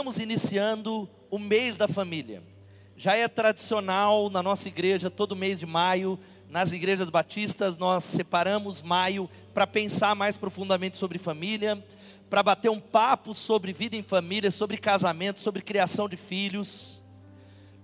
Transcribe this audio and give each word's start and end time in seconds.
estamos 0.00 0.16
iniciando 0.16 1.06
o 1.30 1.38
mês 1.38 1.76
da 1.76 1.86
família. 1.86 2.42
Já 2.96 3.16
é 3.16 3.28
tradicional 3.28 4.30
na 4.30 4.42
nossa 4.42 4.66
igreja, 4.66 5.10
todo 5.10 5.36
mês 5.36 5.58
de 5.58 5.66
maio, 5.66 6.18
nas 6.48 6.72
igrejas 6.72 7.10
batistas, 7.10 7.76
nós 7.76 8.02
separamos 8.04 8.80
maio 8.80 9.28
para 9.52 9.66
pensar 9.66 10.14
mais 10.14 10.38
profundamente 10.38 10.96
sobre 10.96 11.18
família, 11.18 11.84
para 12.30 12.42
bater 12.42 12.70
um 12.70 12.80
papo 12.80 13.34
sobre 13.34 13.74
vida 13.74 13.94
em 13.94 14.02
família, 14.02 14.50
sobre 14.50 14.78
casamento, 14.78 15.42
sobre 15.42 15.60
criação 15.60 16.08
de 16.08 16.16
filhos, 16.16 17.02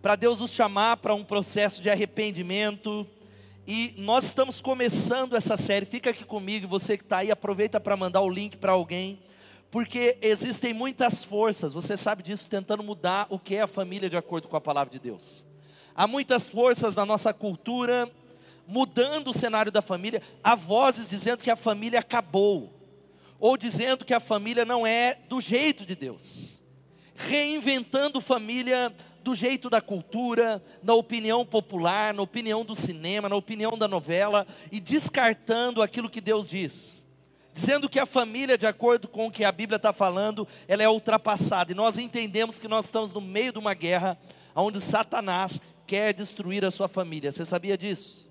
para 0.00 0.16
Deus 0.16 0.40
nos 0.40 0.52
chamar 0.52 0.96
para 0.96 1.14
um 1.14 1.22
processo 1.22 1.82
de 1.82 1.90
arrependimento. 1.90 3.06
E 3.66 3.92
nós 3.98 4.24
estamos 4.24 4.62
começando 4.62 5.36
essa 5.36 5.58
série. 5.58 5.84
Fica 5.84 6.08
aqui 6.08 6.24
comigo, 6.24 6.66
você 6.66 6.96
que 6.96 7.04
está 7.04 7.18
aí, 7.18 7.30
aproveita 7.30 7.78
para 7.78 7.94
mandar 7.94 8.22
o 8.22 8.30
link 8.30 8.56
para 8.56 8.72
alguém 8.72 9.18
porque 9.76 10.16
existem 10.22 10.72
muitas 10.72 11.22
forças, 11.22 11.70
você 11.70 11.98
sabe 11.98 12.22
disso, 12.22 12.48
tentando 12.48 12.82
mudar 12.82 13.26
o 13.28 13.38
que 13.38 13.56
é 13.56 13.60
a 13.60 13.66
família 13.66 14.08
de 14.08 14.16
acordo 14.16 14.48
com 14.48 14.56
a 14.56 14.60
palavra 14.60 14.90
de 14.90 14.98
Deus. 14.98 15.44
Há 15.94 16.06
muitas 16.06 16.48
forças 16.48 16.96
na 16.96 17.04
nossa 17.04 17.30
cultura 17.34 18.10
mudando 18.66 19.28
o 19.28 19.34
cenário 19.34 19.70
da 19.70 19.82
família, 19.82 20.22
há 20.42 20.54
vozes 20.54 21.10
dizendo 21.10 21.42
que 21.42 21.50
a 21.50 21.56
família 21.56 22.00
acabou, 22.00 22.72
ou 23.38 23.54
dizendo 23.54 24.02
que 24.02 24.14
a 24.14 24.18
família 24.18 24.64
não 24.64 24.86
é 24.86 25.18
do 25.28 25.42
jeito 25.42 25.84
de 25.84 25.94
Deus, 25.94 26.58
reinventando 27.14 28.18
família 28.18 28.90
do 29.22 29.34
jeito 29.34 29.68
da 29.68 29.82
cultura, 29.82 30.64
na 30.82 30.94
opinião 30.94 31.44
popular, 31.44 32.14
na 32.14 32.22
opinião 32.22 32.64
do 32.64 32.74
cinema, 32.74 33.28
na 33.28 33.36
opinião 33.36 33.76
da 33.76 33.86
novela, 33.86 34.46
e 34.72 34.80
descartando 34.80 35.82
aquilo 35.82 36.08
que 36.08 36.22
Deus 36.22 36.46
diz 36.46 36.95
dizendo 37.56 37.88
que 37.88 37.98
a 37.98 38.04
família, 38.04 38.58
de 38.58 38.66
acordo 38.66 39.08
com 39.08 39.28
o 39.28 39.30
que 39.30 39.42
a 39.42 39.50
Bíblia 39.50 39.76
está 39.76 39.90
falando, 39.90 40.46
ela 40.68 40.82
é 40.82 40.88
ultrapassada. 40.90 41.72
E 41.72 41.74
nós 41.74 41.96
entendemos 41.96 42.58
que 42.58 42.68
nós 42.68 42.84
estamos 42.84 43.14
no 43.14 43.20
meio 43.20 43.50
de 43.50 43.58
uma 43.58 43.72
guerra 43.72 44.18
onde 44.54 44.78
Satanás 44.78 45.58
quer 45.86 46.12
destruir 46.12 46.66
a 46.66 46.70
sua 46.70 46.86
família. 46.86 47.32
Você 47.32 47.46
sabia 47.46 47.78
disso? 47.78 48.28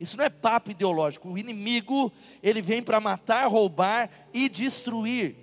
Isso 0.00 0.16
não 0.16 0.24
é 0.24 0.28
papo 0.28 0.72
ideológico. 0.72 1.28
O 1.28 1.38
inimigo, 1.38 2.12
ele 2.42 2.60
vem 2.60 2.82
para 2.82 2.98
matar, 2.98 3.46
roubar 3.46 4.10
e 4.32 4.48
destruir 4.48 5.36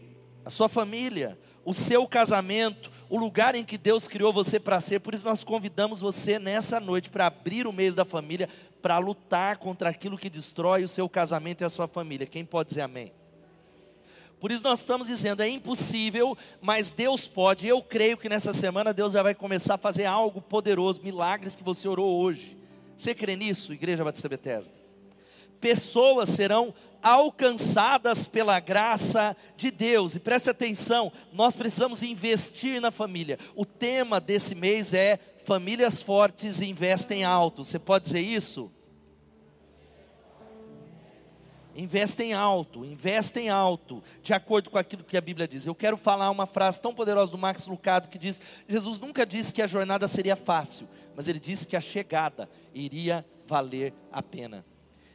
a 0.43 0.49
sua 0.49 0.67
família, 0.67 1.39
o 1.63 1.73
seu 1.73 2.05
casamento, 2.05 2.91
o 3.09 3.17
lugar 3.17 3.55
em 3.55 3.63
que 3.63 3.77
Deus 3.77 4.09
criou 4.09 4.33
você 4.33 4.59
para 4.59 4.81
ser. 4.81 4.99
Por 4.99 5.13
isso 5.13 5.23
nós 5.23 5.41
convidamos 5.41 6.01
você 6.01 6.37
nessa 6.37 6.81
noite 6.81 7.09
para 7.09 7.27
abrir 7.27 7.65
o 7.65 7.71
mês 7.71 7.95
da 7.95 8.03
família, 8.03 8.49
para 8.81 8.97
lutar 8.97 9.57
contra 9.57 9.89
aquilo 9.89 10.17
que 10.17 10.29
destrói 10.29 10.83
o 10.83 10.89
seu 10.89 11.07
casamento 11.07 11.61
e 11.61 11.65
a 11.65 11.69
sua 11.69 11.87
família. 11.87 12.27
Quem 12.27 12.43
pode 12.43 12.69
dizer 12.69 12.81
amém? 12.81 13.20
Por 14.41 14.51
isso 14.51 14.63
nós 14.63 14.79
estamos 14.79 15.05
dizendo, 15.05 15.43
é 15.43 15.47
impossível, 15.47 16.35
mas 16.59 16.91
Deus 16.91 17.27
pode. 17.27 17.67
Eu 17.67 17.79
creio 17.79 18.17
que 18.17 18.27
nessa 18.27 18.51
semana 18.53 18.91
Deus 18.91 19.13
já 19.13 19.21
vai 19.21 19.35
começar 19.35 19.75
a 19.75 19.77
fazer 19.77 20.05
algo 20.05 20.41
poderoso, 20.41 20.99
milagres 21.03 21.55
que 21.55 21.63
você 21.63 21.87
orou 21.87 22.19
hoje. 22.19 22.57
Você 22.97 23.13
crê 23.13 23.35
nisso, 23.35 23.71
Igreja 23.71 24.03
Batista 24.03 24.27
Bethesda? 24.27 24.73
Pessoas 25.59 26.29
serão 26.29 26.73
alcançadas 27.03 28.27
pela 28.27 28.59
graça 28.59 29.37
de 29.55 29.69
Deus. 29.69 30.15
E 30.15 30.19
preste 30.19 30.49
atenção, 30.49 31.11
nós 31.31 31.55
precisamos 31.55 32.01
investir 32.01 32.81
na 32.81 32.89
família. 32.89 33.37
O 33.55 33.63
tema 33.63 34.19
desse 34.19 34.55
mês 34.55 34.91
é 34.91 35.19
famílias 35.45 36.01
fortes 36.01 36.61
investem 36.61 37.23
alto. 37.23 37.63
Você 37.63 37.77
pode 37.77 38.05
dizer 38.05 38.21
isso? 38.21 38.71
Investem 41.75 42.33
alto, 42.33 42.83
investem 42.83 43.49
alto, 43.49 44.03
de 44.21 44.33
acordo 44.33 44.69
com 44.69 44.77
aquilo 44.77 45.03
que 45.03 45.15
a 45.15 45.21
Bíblia 45.21 45.47
diz. 45.47 45.65
Eu 45.65 45.73
quero 45.73 45.95
falar 45.95 46.29
uma 46.29 46.45
frase 46.45 46.79
tão 46.81 46.93
poderosa 46.93 47.31
do 47.31 47.37
Max 47.37 47.65
Lucado 47.65 48.09
que 48.09 48.19
diz: 48.19 48.41
Jesus 48.67 48.99
nunca 48.99 49.25
disse 49.25 49.53
que 49.53 49.61
a 49.61 49.67
jornada 49.67 50.07
seria 50.07 50.35
fácil, 50.35 50.87
mas 51.15 51.27
ele 51.27 51.39
disse 51.39 51.65
que 51.65 51.77
a 51.77 51.81
chegada 51.81 52.49
iria 52.73 53.25
valer 53.47 53.93
a 54.11 54.21
pena. 54.21 54.65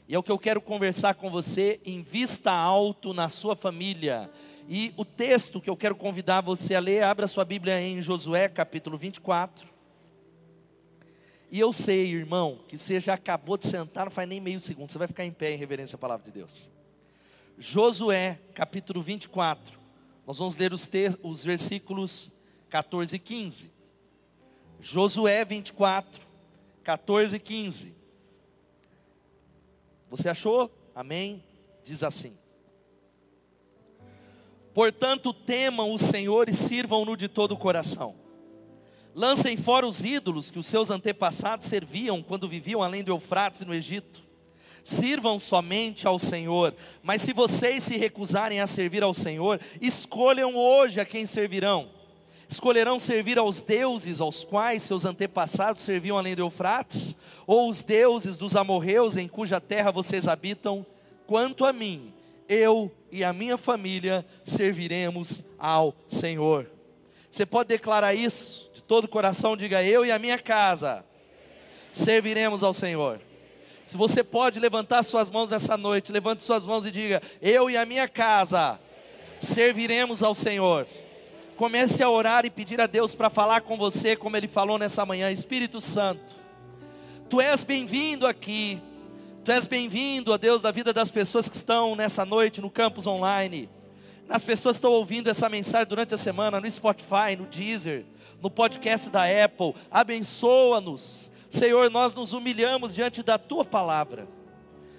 E 0.09 0.15
é 0.15 0.19
o 0.19 0.23
que 0.23 0.33
eu 0.33 0.39
quero 0.39 0.61
conversar 0.61 1.15
com 1.15 1.29
você, 1.29 1.81
invista 1.85 2.51
alto 2.51 3.13
na 3.13 3.29
sua 3.29 3.55
família. 3.55 4.31
E 4.69 4.95
o 4.97 5.05
texto 5.05 5.61
que 5.61 5.69
eu 5.69 5.77
quero 5.77 5.95
convidar 5.95 6.41
você 6.41 6.75
a 6.75 6.81
ler, 6.81 7.03
abra 7.03 7.27
sua 7.27 7.45
Bíblia 7.45 7.81
em 7.81 8.01
Josué 8.01 8.49
capítulo 8.49 8.97
24. 8.97 9.76
E 11.51 11.61
eu 11.61 11.73
sei, 11.73 12.13
irmão, 12.13 12.61
que 12.67 12.77
você 12.77 12.99
já 12.99 13.15
acabou 13.15 13.57
de 13.57 13.69
sentar, 13.69 14.07
não 14.07 14.11
faz 14.11 14.29
nem 14.29 14.41
meio 14.41 14.61
segundo, 14.61 14.91
você 14.91 14.99
vai 14.99 15.07
ficar 15.07 15.25
em 15.25 15.31
pé 15.31 15.53
em 15.53 15.57
reverência 15.57 15.95
à 15.95 15.99
palavra 15.99 16.25
de 16.25 16.33
Deus. 16.33 16.71
Josué, 17.57 18.41
capítulo 18.53 19.01
24. 19.01 19.79
Nós 20.27 20.39
vamos 20.39 20.57
ler 20.57 20.73
os, 20.73 20.91
os 21.23 21.45
versículos 21.45 22.33
14 22.69 23.15
e 23.15 23.19
15. 23.19 23.73
Josué 24.81 25.45
24, 25.45 26.21
14 26.83 27.37
e 27.37 27.39
15. 27.39 27.95
Você 30.11 30.29
achou? 30.29 30.71
Amém? 30.95 31.43
Diz 31.85 32.03
assim: 32.03 32.37
Portanto, 34.75 35.33
temam 35.33 35.95
o 35.95 35.99
Senhor 35.99 36.49
e 36.49 36.55
sirvam-no 36.55 37.17
de 37.17 37.29
todo 37.29 37.53
o 37.53 37.57
coração 37.57 38.26
Lancem 39.17 39.57
fora 39.57 39.89
os 39.89 40.05
ídolos 40.05 40.51
que 40.51 40.59
os 40.59 40.67
seus 40.67 40.91
antepassados 40.91 41.67
serviam 41.69 42.23
quando 42.23 42.47
viviam 42.47 42.83
além 42.83 43.03
do 43.03 43.13
Eufrates 43.13 43.63
no 43.63 43.73
Egito. 43.73 44.21
Sirvam 44.85 45.41
somente 45.41 46.07
ao 46.07 46.19
Senhor, 46.19 46.75
mas 47.03 47.23
se 47.23 47.33
vocês 47.33 47.83
se 47.83 47.97
recusarem 47.97 48.61
a 48.61 48.67
servir 48.67 49.03
ao 49.03 49.15
Senhor, 49.15 49.59
escolham 49.81 50.55
hoje 50.55 51.01
a 51.01 51.05
quem 51.07 51.25
servirão. 51.25 51.89
Escolherão 52.47 53.01
servir 53.01 53.39
aos 53.39 53.63
deuses 53.63 54.21
aos 54.21 54.45
quais 54.45 54.83
seus 54.83 55.07
antepassados 55.07 55.83
serviam 55.83 56.19
além 56.19 56.37
do 56.37 56.43
Eufrates, 56.43 57.17
ou 57.47 57.71
os 57.71 57.83
deuses 57.83 58.37
dos 58.37 58.55
amorreus 58.55 59.17
em 59.17 59.27
cuja 59.27 59.59
terra 59.63 59.91
vocês 59.91 60.29
habitam? 60.29 60.85
Quanto 61.27 61.65
a 61.65 61.73
mim, 61.73 62.13
eu 62.47 62.93
e 63.11 63.25
a 63.25 63.33
minha 63.33 63.57
família 63.57 64.27
serviremos 64.45 65.43
ao 65.59 65.95
Senhor. 66.07 66.76
Você 67.37 67.45
pode 67.45 67.69
declarar 67.69 68.15
isso 68.15 68.71
de 68.73 68.83
todo 68.83 69.05
o 69.05 69.09
coração, 69.09 69.59
diga 69.59 69.85
eu 69.85 70.07
e 70.07 70.11
a 70.11 70.19
minha 70.19 70.39
casa 70.39 71.05
serviremos 71.93 72.63
ao 72.63 72.73
Senhor. 72.73 73.21
Se 73.87 73.95
você 73.95 74.25
pode 74.25 74.59
levantar 74.59 75.03
suas 75.03 75.29
mãos 75.29 75.51
nessa 75.51 75.77
noite, 75.77 76.11
levante 76.11 76.43
suas 76.43 76.67
mãos 76.67 76.87
e 76.87 76.91
diga: 76.91 77.21
Eu 77.43 77.69
e 77.69 77.77
a 77.77 77.85
minha 77.85 78.09
casa 78.09 78.81
serviremos 79.39 80.23
ao 80.23 80.35
Senhor. 80.35 80.87
Comece 81.59 82.03
a 82.03 82.09
orar 82.09 82.47
e 82.47 82.51
pedir 82.51 82.81
a 82.81 82.87
Deus 82.87 83.15
para 83.15 83.29
falar 83.29 83.61
com 83.61 83.77
você, 83.77 84.17
como 84.17 84.35
Ele 84.35 84.49
falou 84.49 84.79
nessa 84.79 85.05
manhã. 85.05 85.31
Espírito 85.31 85.79
Santo, 85.79 86.35
Tu 87.29 87.39
és 87.39 87.63
bem-vindo 87.63 88.27
aqui. 88.27 88.81
Tu 89.45 89.53
és 89.53 89.67
bem-vindo, 89.67 90.33
a 90.33 90.39
Deus, 90.39 90.63
da 90.63 90.71
vida 90.71 90.91
das 90.91 91.11
pessoas 91.11 91.51
que 91.51 91.57
estão 91.57 91.95
nessa 91.95 92.25
noite 92.25 92.63
no 92.63 92.71
campus 92.71 93.07
online. 93.07 93.69
As 94.29 94.43
pessoas 94.43 94.77
estão 94.77 94.91
ouvindo 94.91 95.31
essa 95.31 95.49
mensagem 95.49 95.87
durante 95.87 96.15
a 96.15 96.19
semana 96.19 96.61
no 96.61 96.71
Spotify, 96.71 97.37
no 97.39 97.47
Deezer, 97.47 98.05
no 98.43 98.51
podcast 98.51 99.09
da 99.09 99.23
Apple. 99.23 99.75
Abençoa-nos. 99.91 101.31
Senhor, 101.49 101.89
nós 101.91 102.13
nos 102.13 102.33
humilhamos 102.33 102.95
diante 102.95 103.23
da 103.23 103.39
tua 103.39 103.65
palavra. 103.65 104.29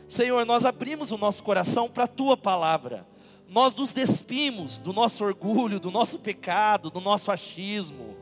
Senhor, 0.07 0.45
nós 0.45 0.63
abrimos 0.63 1.11
o 1.11 1.17
nosso 1.17 1.43
coração 1.43 1.89
para 1.89 2.05
a 2.05 2.07
tua 2.07 2.37
palavra. 2.37 3.05
Nós 3.49 3.75
nos 3.75 3.91
despimos 3.91 4.79
do 4.79 4.93
nosso 4.93 5.23
orgulho, 5.23 5.79
do 5.79 5.91
nosso 5.91 6.19
pecado, 6.19 6.89
do 6.89 7.01
nosso 7.01 7.29
achismo, 7.29 8.15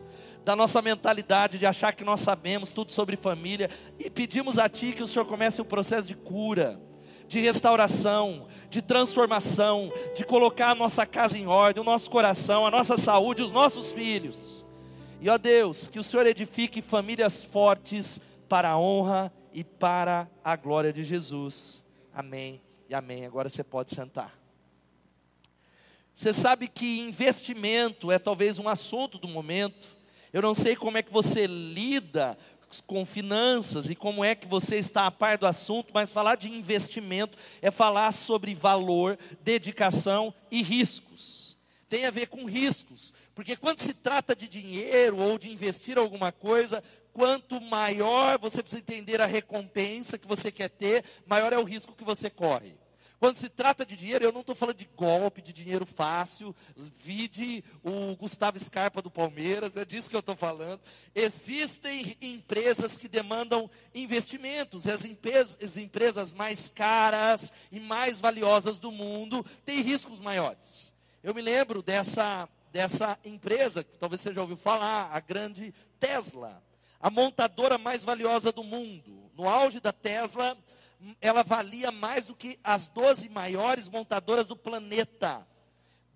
da 0.43 0.55
nossa 0.55 0.81
mentalidade 0.81 1.59
de 1.59 1.67
achar 1.67 1.93
que 1.93 2.03
nós 2.03 2.19
sabemos 2.21 2.71
tudo 2.71 2.91
sobre 2.91 3.15
família 3.15 3.69
e 3.99 4.09
pedimos 4.09 4.57
a 4.57 4.67
Ti 4.67 4.93
que 4.93 5.03
o 5.03 5.07
Senhor 5.07 5.25
comece 5.25 5.61
o 5.61 5.65
processo 5.65 6.07
de 6.07 6.15
cura 6.15 6.79
de 7.27 7.39
restauração, 7.39 8.47
de 8.75 8.81
transformação, 8.81 9.89
de 10.13 10.25
colocar 10.25 10.71
a 10.71 10.75
nossa 10.75 11.05
casa 11.05 11.37
em 11.37 11.47
ordem, 11.47 11.81
o 11.81 11.85
nosso 11.85 12.09
coração, 12.09 12.67
a 12.67 12.71
nossa 12.71 12.97
saúde, 12.97 13.41
os 13.41 13.53
nossos 13.53 13.93
filhos. 13.93 14.65
E 15.21 15.29
ó 15.29 15.37
Deus, 15.37 15.87
que 15.87 15.97
o 15.97 16.03
Senhor 16.03 16.27
edifique 16.27 16.81
famílias 16.81 17.41
fortes 17.41 18.19
para 18.49 18.71
a 18.71 18.77
honra 18.77 19.31
e 19.53 19.63
para 19.63 20.29
a 20.43 20.57
glória 20.57 20.91
de 20.91 21.05
Jesus. 21.05 21.85
Amém 22.13 22.61
e 22.89 22.93
amém. 22.93 23.25
Agora 23.25 23.47
você 23.47 23.63
pode 23.63 23.95
sentar. 23.95 24.37
Você 26.13 26.33
sabe 26.33 26.67
que 26.67 26.99
investimento 26.99 28.11
é 28.11 28.19
talvez 28.19 28.59
um 28.59 28.67
assunto 28.67 29.17
do 29.17 29.29
momento. 29.29 29.87
Eu 30.33 30.41
não 30.41 30.53
sei 30.53 30.75
como 30.75 30.97
é 30.97 31.01
que 31.01 31.13
você 31.13 31.47
lida 31.47 32.37
com 32.81 33.05
finanças 33.05 33.89
e 33.89 33.95
como 33.95 34.23
é 34.23 34.35
que 34.35 34.47
você 34.47 34.77
está 34.77 35.05
a 35.05 35.11
par 35.11 35.37
do 35.37 35.45
assunto, 35.45 35.91
mas 35.93 36.11
falar 36.11 36.35
de 36.35 36.49
investimento 36.49 37.37
é 37.61 37.71
falar 37.71 38.11
sobre 38.11 38.53
valor, 38.53 39.17
dedicação 39.41 40.33
e 40.51 40.61
riscos. 40.61 41.57
Tem 41.87 42.05
a 42.05 42.11
ver 42.11 42.27
com 42.27 42.45
riscos, 42.45 43.13
porque 43.33 43.55
quando 43.55 43.79
se 43.79 43.93
trata 43.93 44.35
de 44.35 44.47
dinheiro 44.47 45.17
ou 45.17 45.37
de 45.37 45.51
investir 45.51 45.97
alguma 45.97 46.31
coisa, 46.31 46.83
quanto 47.13 47.61
maior 47.61 48.37
você 48.39 48.61
precisa 48.61 48.81
entender 48.81 49.21
a 49.21 49.25
recompensa 49.25 50.17
que 50.17 50.27
você 50.27 50.51
quer 50.51 50.69
ter, 50.69 51.03
maior 51.25 51.53
é 51.53 51.57
o 51.57 51.63
risco 51.63 51.95
que 51.95 52.03
você 52.03 52.29
corre. 52.29 52.75
Quando 53.19 53.37
se 53.37 53.49
trata 53.49 53.85
de 53.85 53.95
dinheiro, 53.95 54.25
eu 54.25 54.31
não 54.31 54.41
estou 54.41 54.55
falando 54.55 54.77
de 54.77 54.89
golpe, 54.95 55.41
de 55.41 55.53
dinheiro 55.53 55.85
fácil. 55.85 56.55
Vide 56.99 57.63
o 57.83 58.15
Gustavo 58.15 58.59
Scarpa 58.59 59.01
do 59.01 59.09
Palmeiras, 59.09 59.75
é 59.75 59.85
disso 59.85 60.09
que 60.09 60.15
eu 60.15 60.19
estou 60.19 60.35
falando. 60.35 60.81
Existem 61.13 62.17
empresas 62.21 62.97
que 62.97 63.07
demandam 63.07 63.69
investimentos. 63.93 64.85
E 64.85 64.91
as 64.91 65.05
empresas, 65.05 65.57
as 65.61 65.77
empresas 65.77 66.33
mais 66.33 66.69
caras 66.69 67.51
e 67.71 67.79
mais 67.79 68.19
valiosas 68.19 68.77
do 68.77 68.91
mundo 68.91 69.45
têm 69.63 69.81
riscos 69.81 70.19
maiores. 70.19 70.93
Eu 71.23 71.33
me 71.33 71.41
lembro 71.41 71.81
dessa, 71.81 72.47
dessa 72.71 73.17
empresa, 73.23 73.83
que 73.83 73.97
talvez 73.97 74.21
você 74.21 74.33
já 74.33 74.41
ouviu 74.41 74.57
falar, 74.57 75.09
a 75.11 75.19
grande 75.19 75.73
Tesla. 75.99 76.61
A 76.99 77.09
montadora 77.09 77.77
mais 77.77 78.03
valiosa 78.03 78.51
do 78.51 78.63
mundo. 78.63 79.31
No 79.35 79.47
auge 79.47 79.79
da 79.79 79.91
Tesla, 79.91 80.57
ela 81.21 81.43
valia 81.43 81.91
mais 81.91 82.25
do 82.25 82.35
que 82.35 82.59
as 82.63 82.87
12 82.87 83.29
maiores 83.29 83.87
montadoras 83.89 84.47
do 84.47 84.55
planeta. 84.55 85.45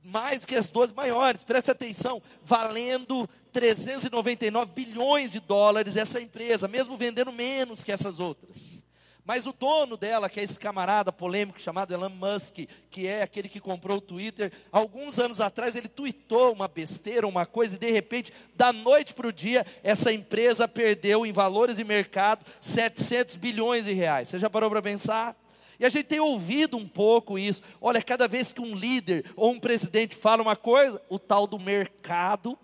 Mais 0.03 0.41
do 0.41 0.47
que 0.47 0.55
as 0.55 0.67
12 0.67 0.93
maiores, 0.93 1.43
preste 1.43 1.69
atenção, 1.69 2.21
valendo 2.41 3.29
399 3.51 4.71
bilhões 4.71 5.31
de 5.31 5.39
dólares 5.39 5.97
essa 5.97 6.21
empresa, 6.21 6.67
mesmo 6.67 6.97
vendendo 6.97 7.33
menos 7.33 7.83
que 7.83 7.91
essas 7.91 8.19
outras. 8.19 8.78
Mas 9.25 9.45
o 9.45 9.53
dono 9.53 9.95
dela, 9.95 10.29
que 10.29 10.39
é 10.39 10.43
esse 10.43 10.59
camarada 10.59 11.11
polêmico 11.11 11.59
chamado 11.59 11.93
Elon 11.93 12.09
Musk, 12.09 12.59
que 12.89 13.07
é 13.07 13.21
aquele 13.21 13.47
que 13.47 13.59
comprou 13.59 13.97
o 13.97 14.01
Twitter, 14.01 14.51
alguns 14.71 15.19
anos 15.19 15.39
atrás 15.39 15.75
ele 15.75 15.87
tweetou 15.87 16.51
uma 16.51 16.67
besteira, 16.67 17.27
uma 17.27 17.45
coisa, 17.45 17.75
e 17.75 17.79
de 17.79 17.91
repente, 17.91 18.33
da 18.55 18.73
noite 18.73 19.13
para 19.13 19.27
o 19.27 19.33
dia, 19.33 19.65
essa 19.83 20.11
empresa 20.11 20.67
perdeu 20.67 21.25
em 21.25 21.31
valores 21.31 21.77
de 21.77 21.83
mercado 21.83 22.45
700 22.59 23.35
bilhões 23.35 23.85
de 23.85 23.93
reais. 23.93 24.29
Você 24.29 24.39
já 24.39 24.49
parou 24.49 24.69
para 24.69 24.81
pensar? 24.81 25.35
E 25.79 25.85
a 25.85 25.89
gente 25.89 26.05
tem 26.05 26.19
ouvido 26.19 26.75
um 26.75 26.87
pouco 26.87 27.39
isso. 27.39 27.61
Olha, 27.79 28.01
cada 28.01 28.27
vez 28.27 28.51
que 28.51 28.59
um 28.59 28.75
líder 28.75 29.25
ou 29.35 29.51
um 29.51 29.59
presidente 29.59 30.15
fala 30.15 30.41
uma 30.41 30.55
coisa, 30.55 31.01
o 31.07 31.17
tal 31.17 31.47
do 31.47 31.57
mercado 31.57 32.57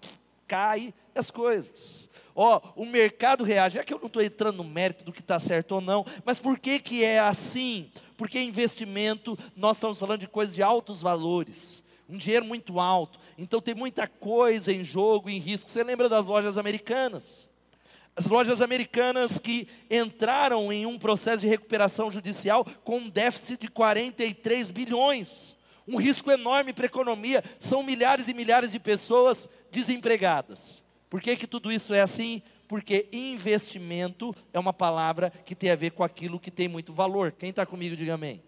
cai 0.46 0.94
as 1.16 1.31
coisas. 1.31 2.10
Ó, 2.36 2.62
o 2.76 2.86
mercado 2.86 3.46
reage. 3.46 3.80
É 3.80 3.84
que 3.84 3.94
eu 3.94 4.00
não 4.00 4.08
estou 4.08 4.22
entrando 4.22 4.58
no 4.58 4.64
mérito 4.66 5.06
do 5.06 5.14
que 5.14 5.22
está 5.22 5.40
certo 5.40 5.74
ou 5.74 5.82
não, 5.82 6.06
mas 6.26 6.38
por 6.38 6.60
que, 6.60 6.80
que 6.80 7.04
é 7.04 7.20
assim? 7.20 7.90
Porque 8.18 8.40
investimento, 8.40 9.40
nós 9.56 9.78
estamos 9.78 9.98
falando 9.98 10.20
de 10.20 10.28
coisas 10.28 10.54
de 10.54 10.62
altos 10.62 11.02
valores, 11.02 11.82
um 12.10 12.18
dinheiro 12.18 12.46
muito 12.46 12.80
alto. 12.80 13.20
Então 13.38 13.62
tem 13.62 13.74
muita 13.74 14.06
coisa 14.08 14.72
em 14.72 14.84
jogo, 14.84 15.30
em 15.30 15.40
risco. 15.40 15.70
Você 15.70 15.84
lembra 15.84 16.10
das 16.10 16.28
lojas 16.28 16.58
americanas? 16.58 17.50
As 18.18 18.28
lojas 18.28 18.62
americanas 18.62 19.40
que 19.40 19.68
entraram 19.90 20.72
em 20.72 20.86
um 20.86 20.98
processo 20.98 21.40
de 21.40 21.48
recuperação 21.48 22.10
judicial 22.10 22.66
com 22.84 22.98
um 22.98 23.10
déficit 23.10 23.62
de 23.62 23.68
43 23.68 24.72
bilhões. 24.72 25.56
Um 25.88 25.98
risco 25.98 26.32
enorme 26.32 26.72
para 26.72 26.86
a 26.86 26.88
economia. 26.88 27.44
São 27.60 27.84
milhares 27.84 28.30
e 28.30 28.34
milhares 28.34 28.72
de 28.72 28.80
pessoas 28.80 29.50
desempregadas. 29.70 30.85
Por 31.10 31.22
que, 31.22 31.36
que 31.36 31.48
tudo 31.48 31.72
isso 31.72 31.94
é 31.94 32.02
assim? 32.02 32.42
Porque 32.68 33.07
investimento 33.12 34.36
é 34.52 34.60
uma 34.60 34.74
palavra 34.74 35.31
que 35.46 35.56
tem 35.56 35.69
a 35.69 35.75
ver 35.75 35.92
com 35.92 36.04
aquilo 36.04 36.40
que 36.40 36.52
tem 36.52 36.68
muito 36.68 36.94
valor. 36.94 37.31
Quem 37.31 37.50
está 37.50 37.66
comigo, 37.66 37.96
diga 37.96 38.16
amém. 38.16 38.42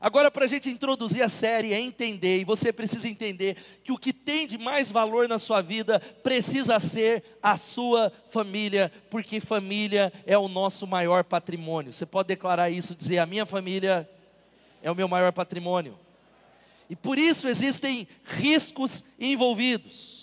Agora, 0.00 0.30
para 0.30 0.44
a 0.44 0.48
gente 0.48 0.68
introduzir 0.68 1.22
a 1.22 1.30
série, 1.30 1.72
é 1.72 1.80
entender, 1.80 2.40
e 2.40 2.44
você 2.44 2.70
precisa 2.70 3.08
entender, 3.08 3.56
que 3.82 3.90
o 3.90 3.96
que 3.96 4.12
tem 4.12 4.46
de 4.46 4.58
mais 4.58 4.90
valor 4.90 5.26
na 5.26 5.38
sua 5.38 5.62
vida 5.62 5.98
precisa 6.22 6.78
ser 6.78 7.24
a 7.42 7.56
sua 7.56 8.12
família, 8.28 8.92
porque 9.08 9.40
família 9.40 10.12
é 10.26 10.36
o 10.36 10.46
nosso 10.48 10.86
maior 10.86 11.24
patrimônio. 11.24 11.90
Você 11.90 12.04
pode 12.04 12.28
declarar 12.28 12.68
isso, 12.68 12.94
dizer: 12.94 13.18
a 13.18 13.24
minha 13.24 13.46
família 13.46 14.06
é 14.82 14.90
o 14.90 14.94
meu 14.94 15.08
maior 15.08 15.32
patrimônio. 15.32 15.98
E 16.90 16.94
por 16.94 17.18
isso 17.18 17.48
existem 17.48 18.06
riscos 18.24 19.02
envolvidos. 19.18 20.13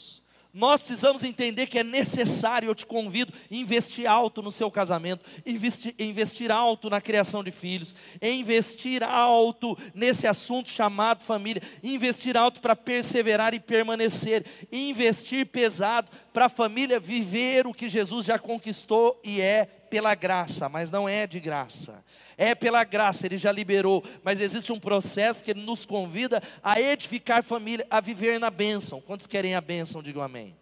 Nós 0.54 0.82
precisamos 0.82 1.24
entender 1.24 1.68
que 1.68 1.80
é 1.80 1.84
necessário, 1.84 2.68
eu 2.68 2.76
te 2.76 2.86
convido, 2.86 3.34
investir 3.50 4.06
alto 4.06 4.42
no 4.42 4.52
seu 4.52 4.70
casamento, 4.70 5.26
investir, 5.46 5.96
investir 5.98 6.52
alto 6.52 6.90
na 6.90 7.00
criação 7.00 7.42
de 7.42 7.52
filhos, 7.52 7.96
investir 8.22 9.02
alto 9.02 9.78
nesse 9.94 10.28
assunto 10.28 10.70
chamado 10.70 11.24
família, 11.24 11.62
investir 11.82 12.36
alto 12.36 12.60
para 12.60 12.76
perseverar 12.76 13.54
e 13.54 13.60
permanecer, 13.60 14.46
investir 14.72 15.46
pesado 15.46 16.10
para 16.34 16.46
a 16.46 16.50
família 16.50 17.00
viver 17.00 17.66
o 17.66 17.74
que 17.74 17.88
Jesus 17.88 18.26
já 18.26 18.38
conquistou 18.38 19.20
e 19.24 19.40
é 19.40 19.81
pela 19.92 20.16
graça, 20.16 20.70
mas 20.70 20.90
não 20.90 21.08
é 21.08 21.28
de 21.28 21.38
graça. 21.38 22.02
É 22.38 22.56
pela 22.56 22.82
graça, 22.86 23.26
Ele 23.28 23.38
já 23.38 23.52
liberou, 23.52 24.02
mas 24.24 24.40
existe 24.40 24.72
um 24.72 24.80
processo 24.80 25.44
que 25.44 25.52
Ele 25.52 25.62
nos 25.62 25.86
convida 25.86 26.42
a 26.64 26.80
edificar 26.80 27.44
família, 27.44 27.86
a 27.90 28.00
viver 28.00 28.40
na 28.40 28.50
bênção. 28.50 29.02
Quantos 29.02 29.28
querem 29.28 29.54
a 29.54 29.60
bênção? 29.60 30.02
Digam 30.02 30.24
amém. 30.24 30.56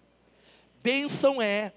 Bênção 0.82 1.40
é. 1.40 1.72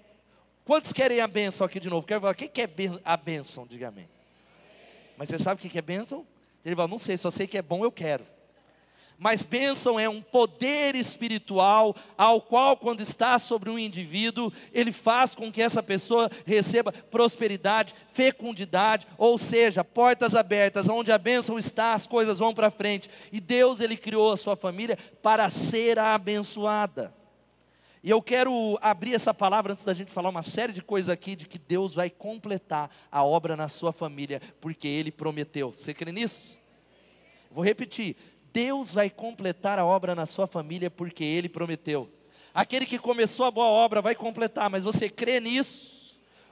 Quantos 0.65 0.91
querem 0.91 1.21
a 1.21 1.27
bênção 1.27 1.63
aqui 1.63 1.79
de 1.79 1.91
novo? 1.91 2.07
Quero 2.07 2.21
falar, 2.21 2.33
o 2.33 2.35
que 2.35 2.49
é 2.59 2.69
a 3.05 3.15
bênção? 3.15 3.67
Diga 3.67 3.89
amém. 3.89 4.09
Mas 5.15 5.29
você 5.29 5.37
sabe 5.37 5.63
o 5.63 5.69
que 5.69 5.77
é 5.77 5.81
bênção? 5.81 6.25
Ele 6.65 6.75
fala, 6.75 6.87
não 6.87 6.97
sei, 6.97 7.17
só 7.17 7.29
sei 7.29 7.45
que 7.45 7.57
é 7.57 7.61
bom, 7.61 7.83
eu 7.83 7.91
quero. 7.91 8.25
Mas 9.23 9.45
bênção 9.45 9.97
é 9.97 10.09
um 10.09 10.21
poder 10.21 10.95
espiritual 10.95 11.95
ao 12.17 12.41
qual, 12.41 12.75
quando 12.75 12.99
está 12.99 13.39
sobre 13.39 13.69
um 13.69 13.79
indivíduo, 13.79 14.51
ele 14.73 14.91
faz 14.91 15.33
com 15.33 15.49
que 15.49 15.61
essa 15.61 15.81
pessoa 15.81 16.29
receba 16.45 16.91
prosperidade, 16.91 17.95
fecundidade, 18.11 19.07
ou 19.17 19.37
seja, 19.37 19.81
portas 19.81 20.35
abertas, 20.35 20.89
onde 20.89 21.09
a 21.09 21.17
bênção 21.17 21.57
está, 21.57 21.93
as 21.93 22.05
coisas 22.05 22.37
vão 22.37 22.53
para 22.53 22.69
frente. 22.69 23.09
E 23.31 23.39
Deus, 23.39 23.79
ele 23.79 23.95
criou 23.95 24.33
a 24.33 24.35
sua 24.35 24.57
família 24.57 24.97
para 25.21 25.49
ser 25.49 25.97
abençoada. 25.97 27.13
E 28.03 28.09
eu 28.09 28.21
quero 28.21 28.77
abrir 28.81 29.15
essa 29.15 29.33
palavra 29.33 29.71
antes 29.71 29.85
da 29.85 29.93
gente 29.93 30.11
falar 30.11 30.27
uma 30.27 30.43
série 30.43 30.73
de 30.73 30.81
coisas 30.81 31.07
aqui, 31.07 31.33
de 31.33 31.47
que 31.47 31.57
Deus 31.57 31.95
vai 31.95 32.09
completar 32.09 32.93
a 33.09 33.23
obra 33.23 33.55
na 33.55 33.69
sua 33.69 33.93
família, 33.93 34.41
porque 34.59 34.85
Ele 34.85 35.13
prometeu. 35.13 35.71
Você 35.71 35.93
crê 35.93 36.11
nisso? 36.11 36.61
Vou 37.49 37.63
repetir 37.63 38.17
Deus 38.53 38.93
vai 38.93 39.09
completar 39.09 39.79
a 39.79 39.85
obra 39.85 40.13
na 40.13 40.27
sua 40.27 40.45
família 40.45 40.91
porque 40.91 41.23
Ele 41.23 41.49
prometeu. 41.49 42.09
Aquele 42.53 42.85
que 42.85 42.99
começou 42.99 43.47
a 43.47 43.51
boa 43.51 43.65
obra 43.65 44.01
vai 44.01 44.13
completar, 44.13 44.69
mas 44.69 44.83
você 44.83 45.09
crê 45.09 45.39
nisso? 45.39 45.91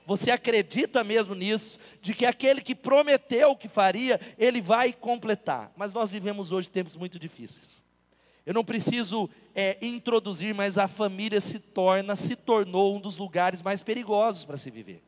Você 0.07 0.31
acredita 0.31 1.03
mesmo 1.03 1.35
nisso? 1.35 1.77
De 2.01 2.13
que 2.15 2.25
aquele 2.25 2.59
que 2.59 2.73
prometeu 2.73 3.55
que 3.55 3.69
faria, 3.69 4.19
Ele 4.37 4.59
vai 4.59 4.91
completar. 4.91 5.71
Mas 5.77 5.93
nós 5.93 6.09
vivemos 6.09 6.51
hoje 6.51 6.69
tempos 6.69 6.97
muito 6.97 7.19
difíceis. 7.19 7.81
Eu 8.43 8.55
não 8.55 8.65
preciso 8.65 9.29
é, 9.53 9.77
introduzir, 9.79 10.55
mas 10.55 10.79
a 10.79 10.87
família 10.87 11.39
se 11.39 11.59
torna, 11.59 12.15
se 12.15 12.35
tornou 12.35 12.95
um 12.95 12.99
dos 12.99 13.17
lugares 13.17 13.61
mais 13.61 13.83
perigosos 13.83 14.43
para 14.43 14.57
se 14.57 14.71
viver. 14.71 15.03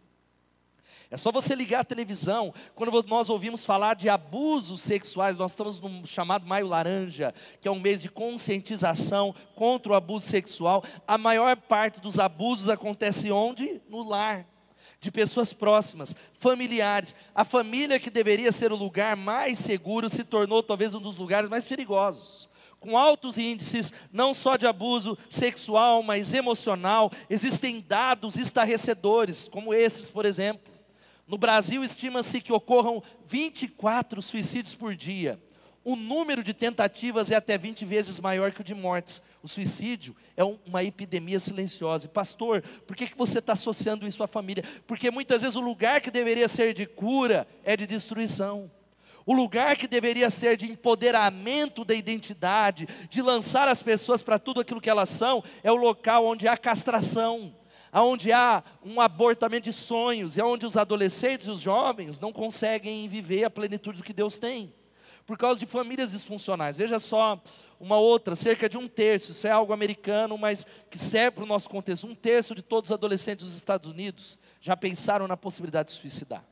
É 1.14 1.18
só 1.18 1.32
você 1.32 1.54
ligar 1.54 1.82
a 1.82 1.84
televisão, 1.84 2.52
quando 2.74 3.04
nós 3.04 3.30
ouvimos 3.30 3.64
falar 3.64 3.94
de 3.94 4.10
abusos 4.10 4.82
sexuais, 4.82 5.38
nós 5.38 5.52
estamos 5.52 5.80
no 5.80 6.08
chamado 6.08 6.48
Maio 6.48 6.66
Laranja, 6.66 7.36
que 7.62 7.68
é 7.68 7.72
um 7.72 7.80
mês 7.80 8.02
de 8.02 8.10
conscientização 8.10 9.36
contra 9.54 9.92
o 9.92 9.96
abuso 9.96 10.26
sexual. 10.26 10.84
A 11.08 11.16
maior 11.16 11.56
parte 11.56 12.02
dos 12.02 12.18
abusos 12.18 12.68
acontece 12.68 13.32
onde? 13.32 13.80
No 13.88 14.02
lar 14.02 14.48
de 15.00 15.12
pessoas 15.12 15.54
próximas, 15.54 16.16
familiares. 16.40 17.14
A 17.36 17.46
família 17.46 18.00
que 18.00 18.10
deveria 18.10 18.52
ser 18.52 18.72
o 18.72 18.76
lugar 18.76 19.16
mais 19.16 19.60
seguro 19.60 20.10
se 20.10 20.24
tornou 20.24 20.64
talvez 20.64 20.96
um 20.96 21.00
dos 21.00 21.16
lugares 21.16 21.48
mais 21.48 21.64
perigosos. 21.64 22.50
Com 22.80 22.98
altos 22.98 23.38
índices, 23.38 23.94
não 24.12 24.34
só 24.34 24.58
de 24.58 24.66
abuso 24.66 25.16
sexual, 25.30 26.02
mas 26.02 26.34
emocional, 26.34 27.12
existem 27.30 27.86
dados 27.88 28.36
estarrecedores, 28.36 29.48
como 29.48 29.76
esses, 29.76 30.10
por 30.10 30.26
exemplo. 30.26 30.73
No 31.28 31.38
Brasil, 31.38 31.84
estima-se 31.84 32.42
que 32.42 32.52
ocorram 32.52 33.02
24 33.28 34.22
suicídios 34.22 34.76
por 34.76 34.94
dia. 34.96 35.42
O 35.86 35.96
número 35.96 36.44
de 36.44 36.54
tentativas 36.54 37.30
é 37.30 37.36
até 37.36 37.58
20 37.58 37.84
vezes 37.86 38.20
maior 38.20 38.52
que 38.52 38.62
o 38.62 38.64
de 38.64 38.74
mortes. 38.74 39.22
O 39.42 39.48
suicídio 39.48 40.16
é 40.36 40.44
uma 40.44 40.84
epidemia 40.84 41.40
silenciosa. 41.40 42.08
pastor, 42.08 42.62
por 42.88 42.96
que, 42.96 43.08
que 43.08 43.18
você 43.18 43.40
está 43.40 43.54
associando 43.54 44.08
isso 44.08 44.24
à 44.24 44.28
família? 44.28 44.64
Porque 44.88 45.12
muitas 45.12 45.42
vezes 45.42 45.58
o 45.58 45.62
lugar 45.62 46.00
que 46.00 46.12
deveria 46.12 46.48
ser 46.48 46.74
de 46.74 46.86
cura 46.86 47.48
é 47.64 47.76
de 47.76 47.86
destruição. 47.86 48.72
O 49.26 49.34
lugar 49.34 49.78
que 49.78 49.88
deveria 49.88 50.30
ser 50.30 50.58
de 50.58 50.70
empoderamento 50.70 51.86
da 51.86 51.94
identidade, 51.94 52.88
de 53.10 53.22
lançar 53.22 53.68
as 53.68 53.82
pessoas 53.82 54.22
para 54.22 54.40
tudo 54.40 54.62
aquilo 54.62 54.82
que 54.82 54.90
elas 54.90 55.10
são, 55.10 55.44
é 55.64 55.72
o 55.72 55.76
local 55.76 56.26
onde 56.26 56.48
há 56.48 56.58
castração 56.58 57.54
onde 58.02 58.32
há 58.32 58.64
um 58.84 59.00
abortamento 59.00 59.66
de 59.66 59.74
sonhos, 59.74 60.38
e 60.38 60.42
onde 60.42 60.66
os 60.66 60.76
adolescentes 60.76 61.48
e 61.48 61.52
os 61.52 61.60
jovens 61.60 62.20
não 62.20 62.34
conseguem 62.34 63.08
viver 63.08 63.44
a 63.44 63.50
plenitude 63.50 64.00
do 64.00 64.04
que 64.04 64.14
Deus 64.14 64.38
tem, 64.38 64.74
por 65.26 65.38
causa 65.38 65.60
de 65.60 65.66
famílias 65.66 66.12
disfuncionais. 66.12 66.78
Veja 66.78 66.98
só 66.98 67.42
uma 67.80 67.98
outra, 67.98 68.36
cerca 68.36 68.70
de 68.70 68.78
um 68.78 68.88
terço, 68.88 69.32
isso 69.32 69.46
é 69.46 69.52
algo 69.52 69.74
americano, 69.74 70.38
mas 70.38 70.66
que 70.90 70.98
serve 70.98 71.32
para 71.32 71.44
o 71.44 71.48
nosso 71.48 71.70
contexto. 71.70 72.08
Um 72.08 72.16
terço 72.16 72.56
de 72.56 72.62
todos 72.62 72.90
os 72.90 72.94
adolescentes 72.94 73.46
dos 73.46 73.56
Estados 73.56 73.92
Unidos 73.92 74.40
já 74.62 74.76
pensaram 74.76 75.28
na 75.28 75.36
possibilidade 75.36 75.90
de 75.90 76.00
suicidar. 76.00 76.44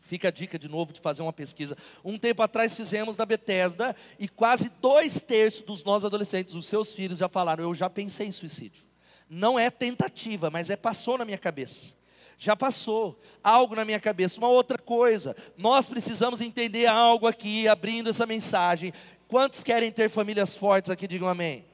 Fica 0.00 0.28
a 0.28 0.30
dica 0.30 0.58
de 0.58 0.68
novo 0.68 0.92
de 0.92 1.00
fazer 1.00 1.22
uma 1.22 1.32
pesquisa. 1.32 1.76
Um 2.04 2.18
tempo 2.18 2.42
atrás 2.42 2.76
fizemos 2.76 3.16
na 3.16 3.26
Bethesda 3.26 3.96
e 4.18 4.28
quase 4.28 4.70
dois 4.80 5.20
terços 5.20 5.62
dos 5.62 5.82
nossos 5.82 6.04
adolescentes, 6.04 6.54
os 6.54 6.66
seus 6.66 6.92
filhos, 6.94 7.18
já 7.18 7.28
falaram: 7.28 7.64
Eu 7.64 7.74
já 7.74 7.88
pensei 7.88 8.26
em 8.26 8.32
suicídio. 8.32 8.93
Não 9.28 9.58
é 9.58 9.70
tentativa, 9.70 10.50
mas 10.50 10.70
é 10.70 10.76
passou 10.76 11.18
na 11.18 11.24
minha 11.24 11.38
cabeça. 11.38 11.94
Já 12.38 12.56
passou 12.56 13.20
algo 13.42 13.74
na 13.74 13.84
minha 13.84 14.00
cabeça. 14.00 14.38
Uma 14.38 14.48
outra 14.48 14.78
coisa, 14.78 15.36
nós 15.56 15.88
precisamos 15.88 16.40
entender 16.40 16.86
algo 16.86 17.26
aqui, 17.26 17.66
abrindo 17.68 18.10
essa 18.10 18.26
mensagem. 18.26 18.92
Quantos 19.28 19.62
querem 19.62 19.90
ter 19.90 20.10
famílias 20.10 20.54
fortes 20.54 20.90
aqui? 20.90 21.06
Digam 21.06 21.28
amém. 21.28 21.64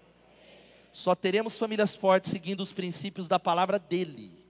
Só 0.92 1.14
teremos 1.14 1.56
famílias 1.58 1.94
fortes 1.94 2.30
seguindo 2.30 2.60
os 2.60 2.72
princípios 2.72 3.28
da 3.28 3.38
palavra 3.38 3.78
dele 3.78 4.40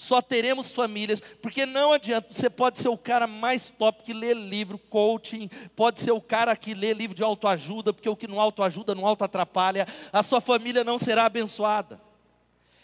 só 0.00 0.22
teremos 0.22 0.72
famílias, 0.72 1.22
porque 1.42 1.66
não 1.66 1.92
adianta, 1.92 2.32
você 2.32 2.48
pode 2.48 2.80
ser 2.80 2.88
o 2.88 2.96
cara 2.96 3.26
mais 3.26 3.68
top 3.68 4.02
que 4.02 4.14
lê 4.14 4.32
livro, 4.32 4.78
coaching, 4.78 5.50
pode 5.76 6.00
ser 6.00 6.10
o 6.10 6.22
cara 6.22 6.56
que 6.56 6.72
lê 6.72 6.94
livro 6.94 7.14
de 7.14 7.22
autoajuda, 7.22 7.92
porque 7.92 8.08
o 8.08 8.16
que 8.16 8.26
não 8.26 8.40
autoajuda 8.40 8.94
não 8.94 9.06
auto 9.06 9.24
atrapalha, 9.24 9.86
a 10.10 10.22
sua 10.22 10.40
família 10.40 10.82
não 10.82 10.98
será 10.98 11.26
abençoada. 11.26 12.00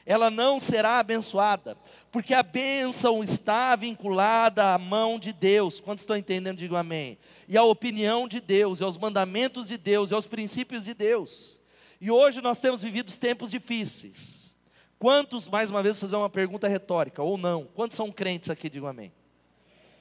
Ela 0.06 0.30
não 0.30 0.60
será 0.60 1.00
abençoada, 1.00 1.76
porque 2.12 2.32
a 2.32 2.42
bênção 2.42 3.24
está 3.24 3.74
vinculada 3.74 4.72
à 4.72 4.78
mão 4.78 5.18
de 5.18 5.32
Deus. 5.32 5.80
Quantos 5.80 6.02
estão 6.02 6.16
entendendo? 6.16 6.58
Digo 6.58 6.76
amém. 6.76 7.18
E 7.48 7.56
à 7.56 7.64
opinião 7.64 8.28
de 8.28 8.40
Deus, 8.40 8.78
e 8.78 8.84
aos 8.84 8.96
mandamentos 8.96 9.66
de 9.66 9.76
Deus, 9.76 10.12
e 10.12 10.14
aos 10.14 10.28
princípios 10.28 10.84
de 10.84 10.94
Deus. 10.94 11.60
E 12.00 12.08
hoje 12.08 12.40
nós 12.40 12.60
temos 12.60 12.82
vivido 12.82 13.12
tempos 13.16 13.50
difíceis. 13.50 14.54
Quantos, 14.96 15.48
mais 15.48 15.70
uma 15.70 15.82
vez, 15.82 15.98
fazer 15.98 16.14
uma 16.14 16.30
pergunta 16.30 16.68
retórica, 16.68 17.20
ou 17.20 17.36
não, 17.36 17.64
quantos 17.64 17.96
são 17.96 18.12
crentes 18.12 18.48
aqui, 18.48 18.70
digam 18.70 18.88
amém? 18.88 19.12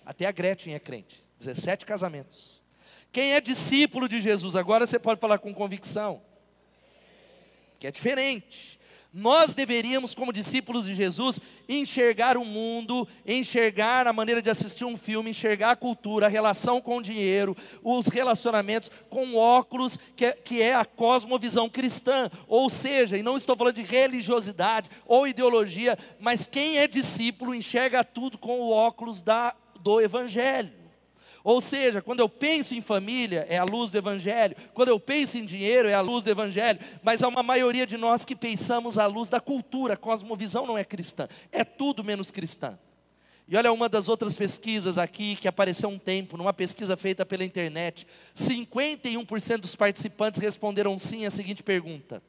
Até 0.06 0.28
a 0.28 0.32
Gretchen 0.32 0.76
é 0.76 0.80
crente, 0.80 1.26
17 1.40 1.84
casamentos. 1.84 2.62
Quem 3.12 3.34
é 3.34 3.42
discípulo 3.42 4.08
de 4.08 4.22
Jesus, 4.22 4.56
agora 4.56 4.86
você 4.86 5.00
pode 5.00 5.20
falar 5.20 5.40
com 5.40 5.52
convicção, 5.52 6.22
que 7.80 7.88
é 7.88 7.92
diferente. 7.92 8.80
Nós 9.18 9.54
deveríamos, 9.54 10.14
como 10.14 10.34
discípulos 10.34 10.84
de 10.84 10.94
Jesus, 10.94 11.40
enxergar 11.70 12.36
o 12.36 12.44
mundo, 12.44 13.08
enxergar 13.26 14.08
a 14.08 14.12
maneira 14.12 14.42
de 14.42 14.50
assistir 14.50 14.84
um 14.84 14.98
filme, 14.98 15.30
enxergar 15.30 15.72
a 15.72 15.76
cultura, 15.78 16.26
a 16.26 16.30
relação 16.30 16.82
com 16.82 16.98
o 16.98 17.02
dinheiro, 17.02 17.56
os 17.82 18.08
relacionamentos 18.08 18.92
com 19.10 19.38
óculos, 19.38 19.98
que 20.18 20.26
é, 20.26 20.34
que 20.34 20.62
é 20.62 20.76
a 20.76 20.84
cosmovisão 20.84 21.70
cristã. 21.70 22.30
Ou 22.46 22.70
seja, 22.70 23.18
e 23.18 23.24
não 23.24 23.38
estou 23.38 23.56
falando 23.56 23.76
de 23.76 23.84
religiosidade 23.84 24.90
ou 25.06 25.26
ideologia, 25.26 25.98
mas 26.20 26.46
quem 26.46 26.80
é 26.80 26.86
discípulo 26.86 27.56
enxerga 27.56 28.04
tudo 28.04 28.38
com 28.38 28.60
o 28.60 28.70
óculos 28.70 29.22
da, 29.22 29.56
do 29.80 30.02
Evangelho. 30.02 30.85
Ou 31.46 31.62
seja, 31.62 32.02
quando 32.02 32.22
eu 32.22 32.28
penso 32.28 32.74
em 32.74 32.82
família, 32.82 33.46
é 33.48 33.60
a 33.60 33.64
luz 33.64 33.92
do 33.92 33.98
Evangelho. 34.00 34.56
Quando 34.74 34.90
eu 34.90 35.00
penso 35.00 35.38
em 35.38 35.46
dinheiro, 35.46 35.88
é 35.88 35.94
a 35.94 36.02
luz 36.02 36.24
do 36.24 36.32
Evangelho. 36.32 36.80
Mas 37.04 37.22
há 37.22 37.28
uma 37.28 37.44
maioria 37.44 37.86
de 37.86 37.98
nós 37.98 38.26
que 38.26 38.36
pensamos 38.36 38.98
à 38.98 39.06
luz 39.06 39.30
da 39.30 39.40
cultura. 39.40 39.94
A 39.94 39.98
cosmovisão 39.98 40.66
não 40.66 40.76
é 40.76 40.84
cristã. 40.84 41.28
É 41.52 41.64
tudo 41.64 42.04
menos 42.04 42.32
cristã. 42.32 42.80
E 43.48 43.56
olha 43.56 43.72
uma 43.72 43.88
das 43.88 44.10
outras 44.10 44.36
pesquisas 44.36 44.98
aqui 44.98 45.36
que 45.36 45.48
apareceu 45.48 45.88
um 45.88 46.00
tempo, 46.00 46.36
numa 46.36 46.52
pesquisa 46.52 46.98
feita 46.98 47.24
pela 47.24 47.46
internet. 47.46 48.08
51% 48.36 49.58
dos 49.58 49.76
participantes 49.76 50.42
responderam 50.42 50.98
sim 50.98 51.28
à 51.28 51.30
seguinte 51.30 51.62
pergunta: 51.62 52.24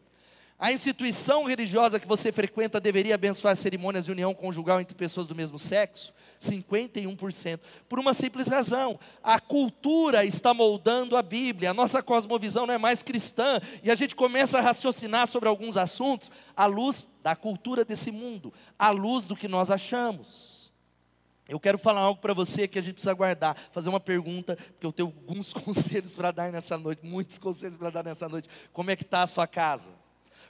A 0.59 0.71
instituição 0.73 1.45
religiosa 1.45 1.99
que 1.99 2.07
você 2.07 2.31
frequenta 2.31 2.79
deveria 2.79 3.15
abençoar 3.15 3.57
cerimônias 3.57 4.05
de 4.05 4.13
união 4.13 4.35
conjugal 4.35 4.79
entre 4.79 4.95
pessoas 4.95 5.27
do 5.27 5.35
mesmo 5.35 5.59
sexo? 5.59 6.13
51%. 6.41 7.61
Por 7.89 7.99
uma 7.99 8.15
simples 8.15 8.49
razão: 8.49 8.99
a 9.23 9.41
cultura 9.41 10.25
está 10.25 10.53
moldando 10.53 11.17
a 11.17 11.23
Bíblia, 11.23 11.71
a 11.71 11.75
nossa 11.75 12.03
cosmovisão 12.03 12.67
não 12.67 12.75
é 12.75 12.79
mais 12.79 13.03
cristã, 13.03 13.61
e 13.83 13.91
a 13.91 13.95
gente 13.95 14.15
começa 14.15 14.59
a 14.59 14.63
raciocinar 14.63 15.27
sobre 15.29 15.49
alguns 15.49 15.77
assuntos 15.77 16.31
à 16.57 16.67
luz 16.67 17.07
da 17.23 17.35
cultura 17.35 17.85
desse 17.85 18.11
mundo, 18.11 18.53
à 18.79 18.91
luz 18.91 19.27
do 19.27 19.37
que 19.37 19.49
nós 19.49 19.71
achamos. 19.71 20.57
Eu 21.49 21.61
quero 21.61 21.79
falar 21.79 22.01
algo 22.01 22.21
para 22.21 22.35
você 22.35 22.67
que 22.67 22.79
a 22.79 22.83
gente 22.83 22.95
precisa 22.95 23.15
guardar, 23.15 23.57
fazer 23.71 23.89
uma 23.89 24.01
pergunta, 24.01 24.57
porque 24.57 24.87
eu 24.87 24.93
tenho 24.93 25.09
alguns 25.09 25.53
conselhos 25.55 26.15
para 26.15 26.33
dar 26.33 26.51
nessa 26.51 26.77
noite, 26.77 27.07
muitos 27.07 27.39
conselhos 27.39 27.77
para 27.77 27.91
dar 27.91 28.05
nessa 28.05 28.29
noite. 28.29 28.49
Como 28.73 28.91
é 28.91 28.97
que 28.97 29.05
está 29.05 29.23
a 29.23 29.27
sua 29.27 29.47
casa? 29.47 30.06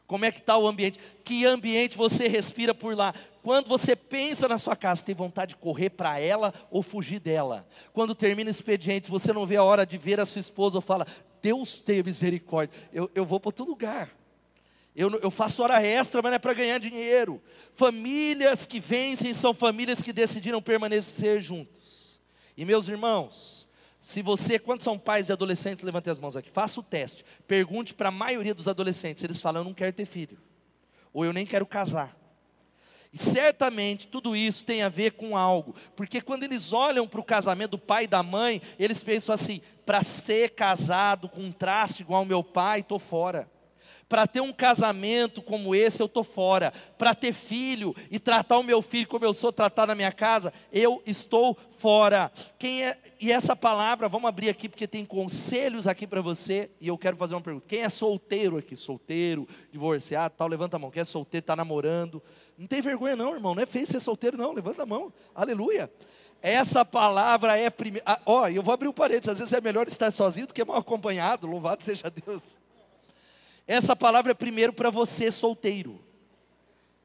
Como 0.07 0.25
é 0.25 0.31
que 0.31 0.39
está 0.39 0.57
o 0.57 0.69
ambiente? 0.69 1.01
Que 1.25 1.45
ambiente 1.45 1.97
você 1.97 2.29
respira 2.29 2.73
por 2.73 2.97
lá? 2.97 3.13
Quando 3.43 3.69
você 3.69 3.97
pensa 3.97 4.47
na 4.47 4.59
sua 4.59 4.77
casa, 4.77 5.05
tem 5.05 5.15
vontade 5.15 5.51
de 5.51 5.57
correr 5.57 5.91
para 5.91 6.19
ela 6.21 6.55
ou 6.71 6.83
fugir 6.83 7.19
dela? 7.19 7.67
Quando 7.93 8.15
termina 8.15 8.49
o 8.49 8.51
expediente, 8.51 9.11
você 9.11 9.33
não 9.33 9.47
vê 9.47 9.57
a 9.57 9.65
hora 9.65 9.85
de 9.85 9.99
ver 9.99 10.21
a 10.21 10.27
sua 10.27 10.41
esposa 10.41 10.79
ou 10.79 10.83
fala, 10.83 11.07
Deus 11.43 11.81
tenha 11.81 12.03
misericórdia, 12.03 12.75
eu, 12.93 13.11
eu 13.15 13.25
vou 13.25 13.41
para 13.41 13.49
outro 13.49 13.65
lugar. 13.65 14.11
Eu, 14.95 15.11
eu, 15.21 15.31
faço 15.31 15.63
hora 15.63 15.83
extra, 15.83 16.23
mas 16.23 16.31
não 16.31 16.37
é 16.37 16.39
para 16.39 16.55
ganhar 16.55 16.79
dinheiro. 16.79 17.43
Famílias 17.75 18.65
que 18.65 18.81
vencem 18.81 19.35
são 19.35 19.53
famílias 19.53 20.01
que 20.01 20.11
decidiram 20.11 20.63
permanecer 20.63 21.39
juntos. 21.43 22.19
E 22.57 22.65
meus 22.65 22.89
irmãos, 22.89 23.66
se 24.07 24.23
você, 24.23 24.57
quantos 24.57 24.85
são 24.85 24.97
pais 24.97 25.27
de 25.27 25.33
adolescentes, 25.33 25.85
levante 25.85 26.09
as 26.09 26.17
mãos 26.17 26.37
aqui. 26.37 26.49
Faça 26.49 26.79
o 26.79 26.83
teste. 26.83 27.25
Pergunte 27.45 27.93
para 27.93 28.09
a 28.09 28.13
maioria 28.13 28.55
dos 28.55 28.69
adolescentes. 28.69 29.25
Eles 29.25 29.41
falam, 29.41 29.63
eu 29.63 29.65
não 29.65 29.75
quero 29.75 29.93
ter 29.93 30.05
filho. 30.05 30.39
Ou 31.13 31.25
eu 31.25 31.33
nem 31.33 31.45
quero 31.45 31.67
casar. 31.67 32.17
E 33.13 33.19
certamente 33.19 34.07
tudo 34.07 34.37
isso 34.37 34.65
tem 34.65 34.81
a 34.81 34.89
ver 34.89 35.15
com 35.15 35.37
algo. 35.37 35.75
Porque 35.97 36.21
quando 36.21 36.45
eles 36.45 36.73
olham 36.73 37.09
para 37.09 37.19
o 37.19 37.25
casamento 37.25 37.73
do 37.73 37.79
pai 37.81 38.05
e 38.05 38.07
da 38.07 38.23
mãe, 38.23 38.63
eles 38.79 39.03
pensam 39.03 39.35
assim: 39.35 39.61
para 39.85 40.05
ser 40.05 40.51
casado 40.51 41.29
com 41.29 41.41
um 41.41 41.51
traste 41.51 42.03
igual 42.03 42.21
ao 42.21 42.25
meu 42.25 42.45
pai, 42.45 42.83
estou 42.83 43.01
fora. 43.01 43.51
Para 44.09 44.25
ter 44.27 44.41
um 44.41 44.53
casamento 44.53 45.43
como 45.43 45.75
esse, 45.75 46.01
eu 46.01 46.07
estou 46.07 46.23
fora. 46.23 46.73
Para 46.97 47.13
ter 47.13 47.33
filho 47.33 47.95
e 48.09 48.21
tratar 48.21 48.59
o 48.59 48.63
meu 48.63 48.81
filho 48.81 49.09
como 49.09 49.25
eu 49.25 49.35
sou 49.35 49.53
tratado 49.53 49.89
na 49.89 49.95
minha 49.97 50.13
casa, 50.13 50.53
eu 50.73 51.03
estou 51.05 51.59
fora. 51.79 52.31
Quem 52.57 52.85
é, 52.85 52.97
e 53.21 53.33
essa 53.33 53.57
palavra, 53.57 54.09
vamos 54.09 54.29
abrir 54.29 54.49
aqui, 54.49 54.69
porque 54.69 54.87
tem 54.87 55.05
conselhos 55.05 55.89
aqui 55.89 56.07
para 56.07 56.21
você. 56.21 56.71
E 56.81 56.87
eu 56.87 56.97
quero 56.97 57.17
fazer 57.17 57.35
uma 57.35 57.41
pergunta: 57.41 57.67
quem 57.67 57.81
é 57.81 57.89
solteiro 57.89 58.57
aqui? 58.57 58.77
Solteiro, 58.77 59.49
divorciado, 59.73 60.35
tal, 60.37 60.47
levanta 60.47 60.77
a 60.77 60.79
mão. 60.79 60.91
Quem 60.91 61.01
é 61.01 61.05
solteiro, 61.05 61.43
está 61.43 61.57
namorando. 61.57 62.23
Não 62.57 62.67
tem 62.67 62.81
vergonha, 62.81 63.17
não, 63.17 63.35
irmão. 63.35 63.57
Não 63.57 63.63
é 63.63 63.67
feio 63.67 63.87
ser 63.89 64.01
solteiro, 64.01 64.37
não. 64.37 64.53
Levanta 64.53 64.85
a 64.85 64.87
mão. 64.87 65.13
Aleluia. 65.35 65.91
Essa 66.41 66.85
palavra 66.85 67.59
é 67.59 67.69
primeiro. 67.71 68.05
Ah, 68.07 68.21
ó, 68.25 68.49
eu 68.49 68.63
vou 68.63 68.73
abrir 68.73 68.89
um 68.89 68.93
parênteses. 68.93 69.31
Às 69.31 69.39
vezes 69.39 69.53
é 69.53 69.61
melhor 69.61 69.89
estar 69.89 70.13
sozinho 70.13 70.47
do 70.47 70.55
que 70.55 70.65
mal 70.65 70.77
acompanhado. 70.77 71.47
Louvado 71.47 71.83
seja 71.83 72.09
Deus. 72.09 72.43
Essa 73.67 73.97
palavra 73.97 74.31
é 74.31 74.35
primeiro 74.35 74.73
para 74.73 74.91
você 74.91 75.31
solteiro. 75.31 76.01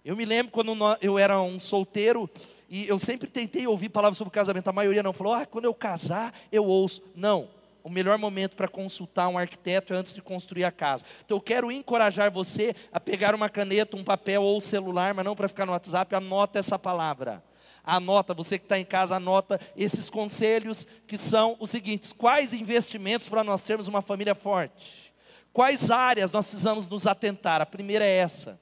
Eu 0.05 0.15
me 0.15 0.25
lembro 0.25 0.51
quando 0.51 0.75
eu 1.01 1.17
era 1.17 1.41
um 1.41 1.59
solteiro 1.59 2.29
e 2.69 2.87
eu 2.87 2.99
sempre 2.99 3.27
tentei 3.27 3.65
ouvir 3.65 3.89
palavras 3.89 4.17
sobre 4.17 4.31
casamento. 4.31 4.67
A 4.67 4.73
maioria 4.73 5.01
não 5.01 5.13
falou, 5.13 5.33
ah, 5.33 5.45
quando 5.45 5.65
eu 5.65 5.73
casar 5.73 6.33
eu 6.51 6.65
ouço. 6.65 7.01
Não, 7.15 7.49
o 7.83 7.89
melhor 7.89 8.17
momento 8.19 8.55
para 8.55 8.67
consultar 8.67 9.27
um 9.27 9.37
arquiteto 9.37 9.93
é 9.93 9.97
antes 9.97 10.13
de 10.13 10.21
construir 10.21 10.63
a 10.63 10.71
casa. 10.71 11.03
Então 11.25 11.37
eu 11.37 11.41
quero 11.41 11.71
encorajar 11.71 12.31
você 12.31 12.75
a 12.91 12.99
pegar 12.99 13.33
uma 13.33 13.49
caneta, 13.49 13.97
um 13.97 14.03
papel 14.03 14.43
ou 14.43 14.61
celular, 14.61 15.15
mas 15.15 15.25
não 15.25 15.35
para 15.35 15.47
ficar 15.47 15.65
no 15.65 15.71
WhatsApp, 15.71 16.13
anota 16.15 16.59
essa 16.59 16.77
palavra. 16.77 17.43
Anota, 17.83 18.35
você 18.35 18.59
que 18.59 18.65
está 18.65 18.77
em 18.77 18.85
casa, 18.85 19.15
anota 19.15 19.59
esses 19.75 20.07
conselhos 20.07 20.85
que 21.07 21.17
são 21.17 21.57
os 21.59 21.71
seguintes: 21.71 22.13
quais 22.13 22.53
investimentos 22.53 23.27
para 23.27 23.43
nós 23.43 23.63
termos 23.63 23.87
uma 23.87 24.03
família 24.03 24.35
forte? 24.35 25.10
Quais 25.53 25.91
áreas 25.91 26.31
nós 26.31 26.47
precisamos 26.47 26.87
nos 26.87 27.05
atentar? 27.05 27.61
A 27.61 27.65
primeira 27.65 28.05
é 28.05 28.17
essa: 28.17 28.59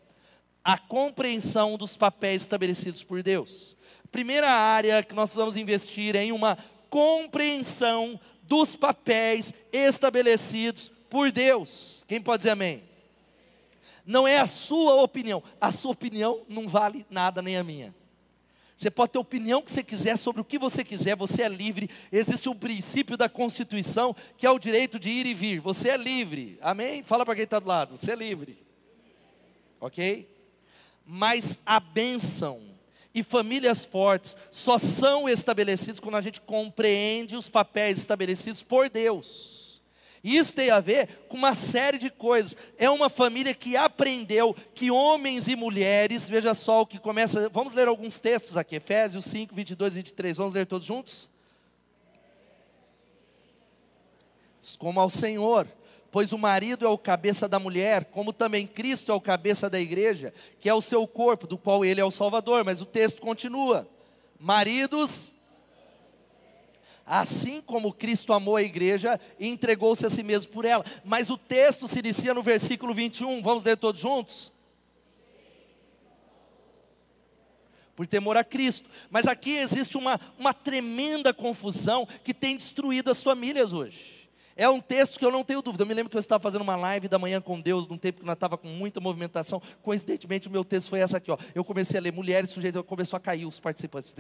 a 0.64 0.78
compreensão 0.78 1.78
dos 1.78 1.96
papéis 1.96 2.42
estabelecidos 2.42 3.04
por 3.04 3.22
Deus. 3.22 3.78
Primeira 4.12 4.50
área 4.50 5.04
que 5.04 5.14
nós 5.14 5.30
precisamos 5.30 5.56
investir 5.56 6.16
é 6.16 6.24
em 6.24 6.32
uma 6.32 6.58
compreensão 6.90 8.20
dos 8.42 8.76
papéis 8.76 9.54
estabelecidos 9.72 10.92
por 11.10 11.32
Deus. 11.32 12.04
Quem 12.08 12.20
pode 12.20 12.40
dizer 12.40 12.52
amém? 12.52 12.84
Não 14.04 14.28
é 14.28 14.40
a 14.40 14.48
sua 14.48 14.96
opinião, 14.96 15.44
a 15.62 15.72
sua 15.72 15.92
opinião 15.92 16.42
não 16.50 16.68
vale 16.68 17.06
nada 17.12 17.44
nem 17.44 17.58
a 17.58 17.64
minha. 17.64 17.94
Você 18.80 18.90
pode 18.90 19.12
ter 19.12 19.18
a 19.18 19.22
opinião 19.22 19.62
que 19.62 19.70
você 19.70 19.84
quiser 19.84 20.18
sobre 20.18 20.40
o 20.40 20.46
que 20.46 20.58
você 20.58 20.86
quiser, 20.86 21.14
você 21.14 21.42
é 21.42 21.50
livre. 21.50 21.90
Existe 22.10 22.48
um 22.48 22.56
princípio 22.56 23.18
da 23.18 23.28
Constituição 23.28 24.16
que 24.38 24.46
é 24.46 24.50
o 24.50 24.58
direito 24.58 24.98
de 24.98 25.10
ir 25.10 25.26
e 25.26 25.34
vir. 25.34 25.60
Você 25.60 25.90
é 25.90 25.98
livre. 25.98 26.58
Amém? 26.62 27.04
Fala 27.04 27.26
para 27.26 27.36
quem 27.36 27.44
está 27.44 27.60
do 27.60 27.68
lado. 27.68 27.98
Você 27.98 28.14
é 28.14 28.16
livre. 28.16 28.58
Ok? 29.82 30.34
Mas 31.06 31.60
a 31.66 31.78
bênção 31.78 32.62
e 33.14 33.22
famílias 33.22 33.84
fortes 33.84 34.34
só 34.50 34.78
são 34.78 35.28
estabelecidas 35.28 36.00
quando 36.00 36.16
a 36.16 36.22
gente 36.22 36.40
compreende 36.40 37.36
os 37.36 37.50
papéis 37.50 37.98
estabelecidos 37.98 38.64
por 38.64 38.90
Deus. 38.90 39.59
Isso 40.24 40.54
tem 40.54 40.70
a 40.70 40.80
ver 40.80 41.08
com 41.28 41.38
uma 41.38 41.56
série 41.56 41.98
de 41.98 42.10
coisas. 42.10 42.56
É 42.78 42.90
uma 42.90 43.10
família 43.10 43.54
que 43.54 43.78
aprendeu 43.78 44.56
que 44.76 44.92
homens 44.92 45.48
e 45.48 45.56
mulheres, 45.56 46.28
veja 46.28 46.54
só 46.54 46.82
o 46.82 46.86
que 46.86 47.00
começa. 47.00 47.50
Vamos 47.50 47.74
ler 47.74 47.88
alguns 47.88 48.20
textos 48.20 48.58
aqui, 48.58 48.76
Efésios 48.76 49.26
5, 49.26 49.56
22 49.56 49.94
e 49.94 49.96
23. 49.98 50.38
Vamos 50.38 50.54
ler 50.54 50.66
todos 50.66 50.86
juntos? 50.86 51.30
como 54.78 55.00
ao 55.00 55.10
Senhor. 55.10 55.68
Pois 56.12 56.32
o 56.32 56.38
marido 56.38 56.86
é 56.86 56.90
o 56.90 56.98
cabeça 56.98 57.48
da 57.48 57.60
mulher, 57.60 58.06
como 58.06 58.34
também 58.34 58.66
Cristo 58.66 59.12
é 59.12 59.16
o 59.16 59.22
cabeça 59.22 59.70
da 59.70 59.80
igreja, 59.80 60.34
que 60.60 60.68
é 60.68 60.74
o 60.74 60.82
seu 60.82 61.08
corpo, 61.08 61.46
do 61.46 61.58
qual 61.58 61.86
ele 61.86 62.02
é 62.02 62.06
o 62.06 62.12
Salvador. 62.12 62.66
Mas 62.66 62.82
o 62.82 62.86
texto 62.86 63.22
continua: 63.22 63.88
Maridos, 64.40 65.32
assim 67.10 67.60
como 67.60 67.92
Cristo 67.92 68.32
amou 68.34 68.56
a 68.56 68.62
igreja 68.62 69.20
e 69.40 69.48
entregou-se 69.48 70.06
a 70.06 70.12
si 70.12 70.22
mesmo 70.22 70.52
por 70.52 70.64
ela. 70.64 70.86
Mas 71.04 71.32
o 71.32 71.38
texto 71.38 71.88
se 71.88 71.98
inicia 71.98 72.36
no 72.36 72.44
versículo 72.44 72.94
21, 72.94 73.42
vamos 73.42 73.64
ler 73.64 73.76
todos 73.78 74.00
juntos? 74.00 74.54
Por 77.96 78.06
temor 78.06 78.38
a 78.38 78.44
Cristo. 78.44 78.88
Mas 79.10 79.26
aqui 79.26 79.58
existe 79.58 79.98
uma, 79.98 80.22
uma 80.38 80.54
tremenda 80.54 81.34
confusão 81.34 82.08
que 82.24 82.34
tem 82.34 82.56
destruído 82.56 83.10
as 83.10 83.24
famílias 83.24 83.74
hoje. 83.74 84.30
É 84.56 84.70
um 84.70 84.80
texto 84.80 85.18
que 85.18 85.26
eu 85.26 85.32
não 85.32 85.44
tenho 85.44 85.64
dúvida. 85.64 85.84
Eu 85.84 85.88
me 85.88 85.94
lembro 85.94 86.12
que 86.12 86.18
eu 86.18 86.20
estava 86.20 86.44
fazendo 86.44 86.62
uma 86.62 86.76
live 86.76 87.08
da 87.08 87.18
manhã 87.18 87.42
com 87.42 87.60
Deus, 87.60 87.88
num 87.88 87.98
tempo 87.98 88.20
que 88.20 88.26
nós 88.26 88.36
estava 88.36 88.58
com 88.58 88.68
muita 88.68 89.00
movimentação. 89.00 89.62
Coincidentemente, 89.82 90.48
o 90.48 90.52
meu 90.52 90.64
texto 90.64 90.90
foi 90.90 91.00
essa 91.00 91.18
aqui. 91.18 91.32
Ó. 91.32 91.38
Eu 91.56 91.64
comecei 91.64 91.98
a 91.98 92.02
ler 92.02 92.14
mulheres, 92.14 92.52
sujeito 92.52 92.84
começou 92.84 93.18
a 93.18 93.20
cair 93.20 93.46
os 93.46 93.60
participantes. 93.60 94.14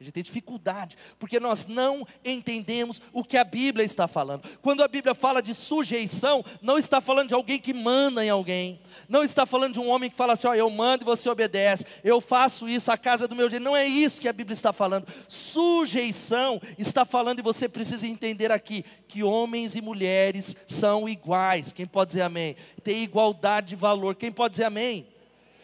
A 0.00 0.04
gente 0.04 0.12
tem 0.12 0.22
dificuldade, 0.22 0.96
porque 1.18 1.40
nós 1.40 1.66
não 1.66 2.06
entendemos 2.24 3.02
o 3.12 3.24
que 3.24 3.36
a 3.36 3.42
Bíblia 3.42 3.84
está 3.84 4.06
falando. 4.06 4.48
Quando 4.62 4.80
a 4.80 4.86
Bíblia 4.86 5.12
fala 5.12 5.42
de 5.42 5.52
sujeição, 5.52 6.44
não 6.62 6.78
está 6.78 7.00
falando 7.00 7.28
de 7.28 7.34
alguém 7.34 7.58
que 7.58 7.74
manda 7.74 8.24
em 8.24 8.30
alguém, 8.30 8.80
não 9.08 9.24
está 9.24 9.44
falando 9.44 9.72
de 9.72 9.80
um 9.80 9.88
homem 9.88 10.08
que 10.08 10.16
fala 10.16 10.34
assim: 10.34 10.46
ó, 10.46 10.54
eu 10.54 10.70
mando 10.70 11.02
e 11.02 11.04
você 11.04 11.28
obedece, 11.28 11.84
eu 12.04 12.20
faço 12.20 12.68
isso, 12.68 12.92
a 12.92 12.96
casa 12.96 13.24
é 13.24 13.28
do 13.28 13.34
meu 13.34 13.50
jeito. 13.50 13.64
Não 13.64 13.76
é 13.76 13.86
isso 13.86 14.20
que 14.20 14.28
a 14.28 14.32
Bíblia 14.32 14.54
está 14.54 14.72
falando. 14.72 15.08
Sujeição 15.26 16.60
está 16.78 17.04
falando, 17.04 17.40
e 17.40 17.42
você 17.42 17.68
precisa 17.68 18.06
entender 18.06 18.52
aqui, 18.52 18.84
que 19.08 19.24
homens 19.24 19.74
e 19.74 19.82
mulheres 19.82 20.54
são 20.64 21.08
iguais. 21.08 21.72
Quem 21.72 21.86
pode 21.86 22.10
dizer 22.10 22.22
amém? 22.22 22.54
Tem 22.84 23.02
igualdade 23.02 23.68
de 23.70 23.76
valor. 23.76 24.14
Quem 24.14 24.30
pode 24.30 24.52
dizer 24.52 24.64
amém? 24.64 25.08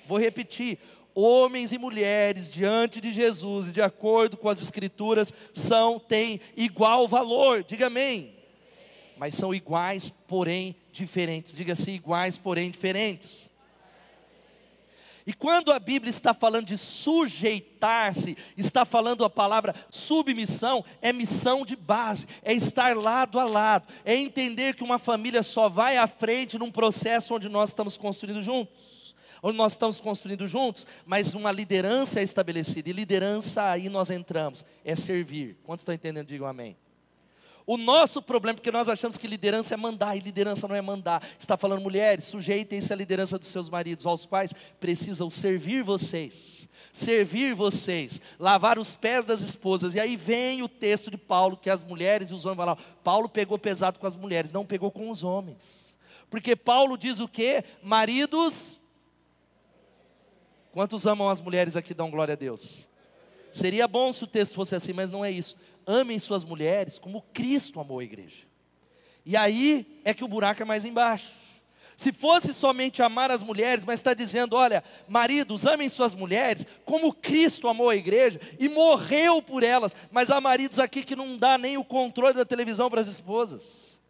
Vou 0.06 0.18
repetir 0.18 0.78
homens 1.14 1.72
e 1.72 1.78
mulheres 1.78 2.50
diante 2.50 3.00
de 3.00 3.12
Jesus, 3.12 3.68
e 3.68 3.72
de 3.72 3.80
acordo 3.80 4.36
com 4.36 4.48
as 4.48 4.60
escrituras, 4.60 5.32
são 5.52 5.98
têm 5.98 6.40
igual 6.56 7.06
valor. 7.06 7.62
Diga 7.62 7.86
amém. 7.86 8.34
Mas 9.16 9.34
são 9.36 9.54
iguais, 9.54 10.12
porém 10.26 10.74
diferentes. 10.90 11.56
Diga 11.56 11.74
assim, 11.74 11.92
iguais, 11.92 12.36
porém 12.36 12.70
diferentes. 12.70 13.48
E 15.26 15.32
quando 15.32 15.72
a 15.72 15.78
Bíblia 15.78 16.10
está 16.10 16.34
falando 16.34 16.66
de 16.66 16.76
sujeitar-se, 16.76 18.36
está 18.58 18.84
falando 18.84 19.24
a 19.24 19.30
palavra 19.30 19.74
submissão, 19.88 20.84
é 21.00 21.14
missão 21.14 21.64
de 21.64 21.76
base, 21.76 22.26
é 22.42 22.52
estar 22.52 22.94
lado 22.94 23.40
a 23.40 23.44
lado, 23.44 23.88
é 24.04 24.14
entender 24.14 24.74
que 24.74 24.84
uma 24.84 24.98
família 24.98 25.42
só 25.42 25.66
vai 25.66 25.96
à 25.96 26.06
frente 26.06 26.58
num 26.58 26.70
processo 26.70 27.34
onde 27.34 27.48
nós 27.48 27.70
estamos 27.70 27.96
construindo 27.96 28.42
juntos 28.42 29.03
onde 29.44 29.58
nós 29.58 29.72
estamos 29.72 30.00
construindo 30.00 30.48
juntos, 30.48 30.86
mas 31.04 31.34
uma 31.34 31.52
liderança 31.52 32.18
é 32.18 32.22
estabelecida, 32.22 32.88
e 32.88 32.94
liderança 32.94 33.62
aí 33.62 33.90
nós 33.90 34.08
entramos, 34.08 34.64
é 34.82 34.96
servir. 34.96 35.58
Quantos 35.62 35.82
estão 35.82 35.94
entendendo? 35.94 36.26
Digam 36.26 36.46
amém. 36.46 36.74
O 37.66 37.76
nosso 37.76 38.22
problema, 38.22 38.56
porque 38.56 38.70
nós 38.70 38.88
achamos 38.88 39.18
que 39.18 39.26
liderança 39.26 39.74
é 39.74 39.76
mandar, 39.76 40.16
e 40.16 40.20
liderança 40.20 40.66
não 40.66 40.74
é 40.74 40.80
mandar. 40.80 41.22
Está 41.38 41.58
falando, 41.58 41.82
mulheres, 41.82 42.24
sujeitem-se 42.24 42.90
à 42.90 42.96
liderança 42.96 43.38
dos 43.38 43.48
seus 43.48 43.68
maridos, 43.68 44.06
aos 44.06 44.24
quais 44.24 44.50
precisam 44.80 45.28
servir 45.28 45.82
vocês. 45.82 46.66
Servir 46.90 47.54
vocês, 47.54 48.22
lavar 48.38 48.78
os 48.78 48.94
pés 48.94 49.26
das 49.26 49.42
esposas. 49.42 49.94
E 49.94 50.00
aí 50.00 50.16
vem 50.16 50.62
o 50.62 50.68
texto 50.68 51.10
de 51.10 51.18
Paulo, 51.18 51.56
que 51.56 51.68
as 51.68 51.84
mulheres 51.84 52.30
e 52.30 52.34
os 52.34 52.46
homens 52.46 52.56
falam. 52.56 52.78
Paulo 53.02 53.28
pegou 53.28 53.58
pesado 53.58 53.98
com 53.98 54.06
as 54.06 54.16
mulheres, 54.16 54.52
não 54.52 54.64
pegou 54.64 54.90
com 54.90 55.10
os 55.10 55.22
homens. 55.22 55.98
Porque 56.30 56.56
Paulo 56.56 56.96
diz 56.96 57.18
o 57.18 57.28
que? 57.28 57.62
Maridos, 57.82 58.80
Quantos 60.74 61.06
amam 61.06 61.28
as 61.28 61.40
mulheres 61.40 61.76
aqui 61.76 61.94
dão 61.94 62.10
glória 62.10 62.32
a 62.32 62.36
Deus? 62.36 62.88
Seria 63.52 63.86
bom 63.86 64.12
se 64.12 64.24
o 64.24 64.26
texto 64.26 64.56
fosse 64.56 64.74
assim, 64.74 64.92
mas 64.92 65.08
não 65.08 65.24
é 65.24 65.30
isso. 65.30 65.56
Amem 65.86 66.18
suas 66.18 66.44
mulheres 66.44 66.98
como 66.98 67.22
Cristo 67.32 67.78
amou 67.78 68.00
a 68.00 68.04
igreja. 68.04 68.42
E 69.24 69.36
aí 69.36 70.00
é 70.04 70.12
que 70.12 70.24
o 70.24 70.28
buraco 70.28 70.62
é 70.62 70.64
mais 70.64 70.84
embaixo. 70.84 71.30
Se 71.96 72.12
fosse 72.12 72.52
somente 72.52 73.00
amar 73.00 73.30
as 73.30 73.40
mulheres, 73.40 73.84
mas 73.84 74.00
está 74.00 74.14
dizendo: 74.14 74.56
olha, 74.56 74.82
maridos, 75.06 75.64
amem 75.64 75.88
suas 75.88 76.12
mulheres 76.12 76.66
como 76.84 77.14
Cristo 77.14 77.68
amou 77.68 77.88
a 77.88 77.94
igreja 77.94 78.40
e 78.58 78.68
morreu 78.68 79.40
por 79.40 79.62
elas. 79.62 79.94
Mas 80.10 80.28
há 80.28 80.40
maridos 80.40 80.80
aqui 80.80 81.04
que 81.04 81.14
não 81.14 81.38
dá 81.38 81.56
nem 81.56 81.78
o 81.78 81.84
controle 81.84 82.34
da 82.34 82.44
televisão 82.44 82.90
para 82.90 83.00
as 83.00 83.06
esposas. 83.06 84.02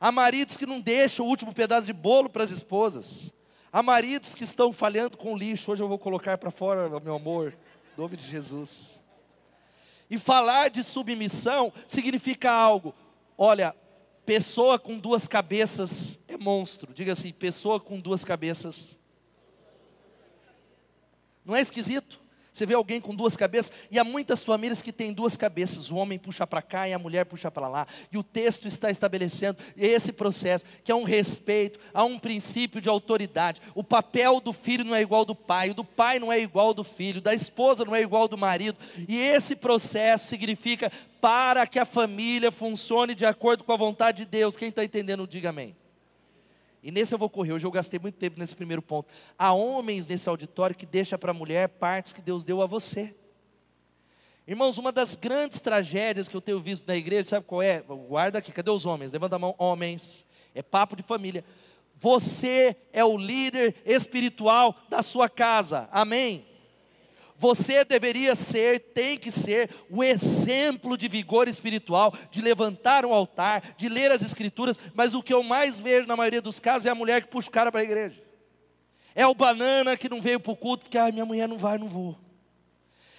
Há 0.00 0.10
maridos 0.10 0.56
que 0.56 0.66
não 0.66 0.80
deixam 0.80 1.24
o 1.24 1.28
último 1.28 1.54
pedaço 1.54 1.86
de 1.86 1.92
bolo 1.92 2.28
para 2.28 2.42
as 2.42 2.50
esposas. 2.50 3.32
Há 3.72 3.82
maridos 3.82 4.34
que 4.34 4.42
estão 4.42 4.72
falhando 4.72 5.16
com 5.16 5.36
lixo. 5.36 5.70
Hoje 5.70 5.82
eu 5.82 5.88
vou 5.88 5.98
colocar 5.98 6.36
para 6.36 6.50
fora, 6.50 6.88
meu 7.00 7.14
amor, 7.14 7.56
em 7.96 8.00
nome 8.00 8.16
de 8.16 8.26
Jesus. 8.26 9.00
E 10.10 10.18
falar 10.18 10.70
de 10.70 10.82
submissão 10.82 11.72
significa 11.86 12.50
algo. 12.50 12.92
Olha, 13.38 13.74
pessoa 14.26 14.76
com 14.76 14.98
duas 14.98 15.28
cabeças 15.28 16.18
é 16.26 16.36
monstro. 16.36 16.92
Diga 16.92 17.12
assim: 17.12 17.32
pessoa 17.32 17.78
com 17.78 18.00
duas 18.00 18.24
cabeças. 18.24 18.98
Não 21.44 21.54
é 21.54 21.60
esquisito? 21.60 22.19
Você 22.60 22.66
vê 22.66 22.74
alguém 22.74 23.00
com 23.00 23.14
duas 23.14 23.38
cabeças, 23.38 23.72
e 23.90 23.98
há 23.98 24.04
muitas 24.04 24.44
famílias 24.44 24.82
que 24.82 24.92
têm 24.92 25.14
duas 25.14 25.34
cabeças, 25.34 25.90
o 25.90 25.96
homem 25.96 26.18
puxa 26.18 26.46
para 26.46 26.60
cá 26.60 26.86
e 26.86 26.92
a 26.92 26.98
mulher 26.98 27.24
puxa 27.24 27.50
para 27.50 27.66
lá, 27.66 27.86
e 28.12 28.18
o 28.18 28.22
texto 28.22 28.68
está 28.68 28.90
estabelecendo 28.90 29.56
esse 29.74 30.12
processo, 30.12 30.66
que 30.84 30.92
é 30.92 30.94
um 30.94 31.02
respeito, 31.02 31.80
há 31.94 32.04
um 32.04 32.18
princípio 32.18 32.78
de 32.78 32.86
autoridade. 32.86 33.62
O 33.74 33.82
papel 33.82 34.40
do 34.40 34.52
filho 34.52 34.84
não 34.84 34.94
é 34.94 35.00
igual 35.00 35.20
ao 35.20 35.24
do 35.24 35.34
pai, 35.34 35.70
o 35.70 35.74
do 35.74 35.84
pai 35.84 36.18
não 36.18 36.30
é 36.30 36.38
igual 36.38 36.66
ao 36.66 36.74
do 36.74 36.84
filho, 36.84 37.22
da 37.22 37.34
esposa 37.34 37.82
não 37.82 37.94
é 37.94 38.02
igual 38.02 38.24
ao 38.24 38.28
do 38.28 38.36
marido, 38.36 38.76
e 39.08 39.16
esse 39.18 39.56
processo 39.56 40.28
significa 40.28 40.92
para 41.18 41.66
que 41.66 41.78
a 41.78 41.86
família 41.86 42.52
funcione 42.52 43.14
de 43.14 43.24
acordo 43.24 43.64
com 43.64 43.72
a 43.72 43.76
vontade 43.78 44.18
de 44.18 44.26
Deus. 44.26 44.54
Quem 44.54 44.68
está 44.68 44.84
entendendo, 44.84 45.26
diga 45.26 45.48
amém. 45.48 45.74
E 46.82 46.90
nesse 46.90 47.14
eu 47.14 47.18
vou 47.18 47.28
correr, 47.28 47.52
hoje 47.52 47.66
eu 47.66 47.70
gastei 47.70 48.00
muito 48.00 48.16
tempo 48.16 48.38
nesse 48.38 48.56
primeiro 48.56 48.80
ponto. 48.80 49.08
Há 49.38 49.52
homens 49.52 50.06
nesse 50.06 50.28
auditório 50.28 50.74
que 50.74 50.86
deixa 50.86 51.18
para 51.18 51.30
a 51.30 51.34
mulher 51.34 51.68
partes 51.68 52.12
que 52.12 52.22
Deus 52.22 52.42
deu 52.42 52.62
a 52.62 52.66
você. 52.66 53.14
Irmãos, 54.46 54.78
uma 54.78 54.90
das 54.90 55.14
grandes 55.14 55.60
tragédias 55.60 56.26
que 56.26 56.36
eu 56.36 56.40
tenho 56.40 56.58
visto 56.58 56.86
na 56.86 56.96
igreja, 56.96 57.28
sabe 57.28 57.46
qual 57.46 57.62
é? 57.62 57.80
Guarda 57.80 58.38
aqui, 58.38 58.50
cadê 58.50 58.70
os 58.70 58.86
homens? 58.86 59.12
Levanta 59.12 59.36
a 59.36 59.38
mão, 59.38 59.54
homens. 59.58 60.26
É 60.54 60.62
papo 60.62 60.96
de 60.96 61.02
família. 61.02 61.44
Você 62.00 62.74
é 62.92 63.04
o 63.04 63.16
líder 63.16 63.76
espiritual 63.84 64.74
da 64.88 65.02
sua 65.02 65.28
casa. 65.28 65.88
Amém? 65.92 66.46
Você 67.40 67.86
deveria 67.86 68.36
ser, 68.36 68.78
tem 68.92 69.16
que 69.16 69.32
ser, 69.32 69.70
o 69.88 70.04
exemplo 70.04 70.94
de 70.94 71.08
vigor 71.08 71.48
espiritual, 71.48 72.12
de 72.30 72.42
levantar 72.42 73.06
um 73.06 73.14
altar, 73.14 73.76
de 73.78 73.88
ler 73.88 74.12
as 74.12 74.20
escrituras, 74.20 74.78
mas 74.92 75.14
o 75.14 75.22
que 75.22 75.32
eu 75.32 75.42
mais 75.42 75.80
vejo 75.80 76.06
na 76.06 76.14
maioria 76.14 76.42
dos 76.42 76.60
casos 76.60 76.84
é 76.84 76.90
a 76.90 76.94
mulher 76.94 77.22
que 77.22 77.28
puxa 77.28 77.48
o 77.48 77.50
cara 77.50 77.72
para 77.72 77.80
a 77.80 77.84
igreja. 77.84 78.22
É 79.14 79.26
o 79.26 79.34
banana 79.34 79.96
que 79.96 80.06
não 80.06 80.20
veio 80.20 80.38
para 80.38 80.52
o 80.52 80.56
culto, 80.56 80.84
porque 80.84 80.98
ah, 80.98 81.10
minha 81.10 81.24
mulher 81.24 81.48
não 81.48 81.56
vai, 81.56 81.78
não 81.78 81.88
vou. 81.88 82.14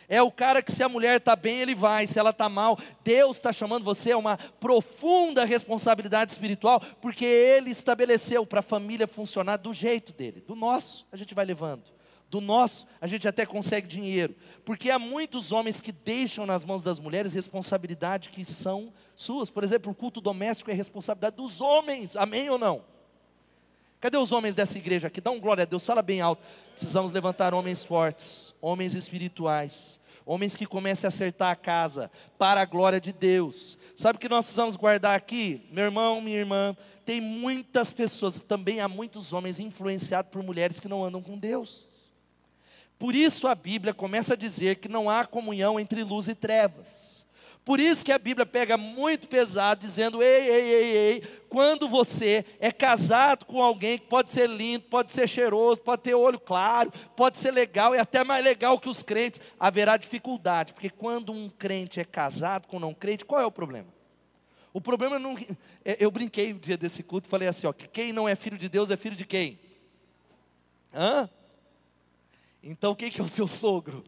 É 0.07 0.21
o 0.21 0.29
cara 0.29 0.61
que 0.61 0.71
se 0.71 0.83
a 0.83 0.89
mulher 0.89 1.17
está 1.17 1.35
bem, 1.35 1.59
ele 1.59 1.73
vai, 1.73 2.05
se 2.05 2.19
ela 2.19 2.29
está 2.29 2.47
mal, 2.47 2.77
Deus 3.03 3.37
está 3.37 3.51
chamando 3.51 3.83
você 3.83 4.11
a 4.11 4.17
uma 4.19 4.37
profunda 4.37 5.45
responsabilidade 5.45 6.31
espiritual, 6.31 6.79
porque 7.01 7.25
Ele 7.25 7.71
estabeleceu 7.71 8.45
para 8.45 8.59
a 8.59 8.63
família 8.63 9.07
funcionar 9.07 9.57
do 9.57 9.73
jeito 9.73 10.13
dele, 10.13 10.43
do 10.47 10.55
nosso, 10.55 11.07
a 11.11 11.17
gente 11.17 11.33
vai 11.33 11.43
levando 11.43 12.00
do 12.31 12.39
nosso, 12.39 12.87
a 13.01 13.05
gente 13.05 13.27
até 13.27 13.45
consegue 13.45 13.85
dinheiro. 13.85 14.33
Porque 14.63 14.89
há 14.89 14.97
muitos 14.97 15.51
homens 15.51 15.81
que 15.81 15.91
deixam 15.91 16.45
nas 16.45 16.63
mãos 16.63 16.81
das 16.81 16.97
mulheres 16.97 17.33
responsabilidade 17.33 18.29
que 18.29 18.45
são 18.45 18.93
suas. 19.13 19.49
Por 19.49 19.65
exemplo, 19.65 19.91
o 19.91 19.95
culto 19.95 20.21
doméstico 20.21 20.71
é 20.71 20.73
responsabilidade 20.73 21.35
dos 21.35 21.59
homens. 21.59 22.15
Amém 22.15 22.49
ou 22.49 22.57
não? 22.57 22.83
Cadê 23.99 24.17
os 24.17 24.31
homens 24.31 24.55
dessa 24.55 24.77
igreja 24.77 25.07
aqui? 25.07 25.19
Dá 25.19 25.29
um 25.29 25.41
glória 25.41 25.63
a 25.63 25.65
Deus, 25.65 25.85
fala 25.85 26.01
bem 26.01 26.21
alto. 26.21 26.41
Precisamos 26.71 27.11
levantar 27.11 27.53
homens 27.53 27.83
fortes, 27.83 28.55
homens 28.61 28.95
espirituais, 28.95 29.99
homens 30.25 30.55
que 30.55 30.65
comecem 30.65 31.05
a 31.05 31.09
acertar 31.09 31.51
a 31.51 31.55
casa 31.55 32.09
para 32.39 32.61
a 32.61 32.65
glória 32.65 32.99
de 32.99 33.11
Deus. 33.11 33.77
Sabe 33.95 34.15
o 34.15 34.19
que 34.19 34.29
nós 34.29 34.45
precisamos 34.45 34.77
guardar 34.77 35.17
aqui? 35.17 35.67
Meu 35.69 35.83
irmão, 35.83 36.21
minha 36.21 36.39
irmã, 36.39 36.75
tem 37.05 37.19
muitas 37.19 37.91
pessoas, 37.91 38.39
também 38.39 38.79
há 38.79 38.87
muitos 38.87 39.33
homens 39.33 39.59
influenciados 39.59 40.31
por 40.31 40.41
mulheres 40.41 40.79
que 40.79 40.87
não 40.87 41.03
andam 41.03 41.21
com 41.21 41.37
Deus. 41.37 41.90
Por 43.01 43.15
isso 43.15 43.47
a 43.47 43.55
Bíblia 43.55 43.95
começa 43.95 44.35
a 44.35 44.37
dizer 44.37 44.75
que 44.75 44.87
não 44.87 45.09
há 45.09 45.25
comunhão 45.25 45.79
entre 45.79 46.03
luz 46.03 46.27
e 46.27 46.35
trevas. 46.35 46.85
Por 47.65 47.79
isso 47.79 48.05
que 48.05 48.11
a 48.11 48.19
Bíblia 48.19 48.45
pega 48.45 48.77
muito 48.77 49.27
pesado, 49.27 49.81
dizendo: 49.81 50.21
ei, 50.21 50.47
ei, 50.47 50.61
ei, 50.61 50.97
ei, 50.97 51.21
quando 51.49 51.89
você 51.89 52.45
é 52.59 52.71
casado 52.71 53.47
com 53.47 53.59
alguém 53.59 53.97
que 53.97 54.05
pode 54.05 54.31
ser 54.31 54.47
lindo, 54.47 54.83
pode 54.83 55.13
ser 55.13 55.27
cheiroso, 55.27 55.81
pode 55.81 56.03
ter 56.03 56.13
olho 56.13 56.39
claro, 56.39 56.93
pode 57.15 57.39
ser 57.39 57.49
legal 57.49 57.95
e 57.95 57.97
até 57.97 58.23
mais 58.23 58.43
legal 58.45 58.79
que 58.79 58.87
os 58.87 59.01
crentes, 59.01 59.41
haverá 59.59 59.97
dificuldade, 59.97 60.71
porque 60.71 60.91
quando 60.91 61.31
um 61.31 61.49
crente 61.49 61.99
é 61.99 62.05
casado 62.05 62.67
com 62.67 62.77
um 62.77 62.81
não 62.81 62.93
crente, 62.93 63.25
qual 63.25 63.41
é 63.41 63.45
o 63.47 63.51
problema? 63.51 63.87
O 64.71 64.79
problema 64.79 65.17
não. 65.17 65.35
é, 65.83 65.97
Eu 65.99 66.11
brinquei 66.11 66.53
o 66.53 66.59
dia 66.59 66.77
desse 66.77 67.01
culto 67.01 67.27
e 67.27 67.31
falei 67.31 67.47
assim: 67.47 67.65
ó, 67.65 67.73
que 67.73 67.89
quem 67.89 68.13
não 68.13 68.29
é 68.29 68.35
filho 68.35 68.59
de 68.59 68.69
Deus 68.69 68.91
é 68.91 68.95
filho 68.95 69.15
de 69.15 69.25
quem? 69.25 69.59
Hã? 70.93 71.27
Então 72.63 72.95
quem 72.95 73.09
que 73.09 73.19
é 73.19 73.23
o 73.23 73.29
seu 73.29 73.47
sogro? 73.47 74.03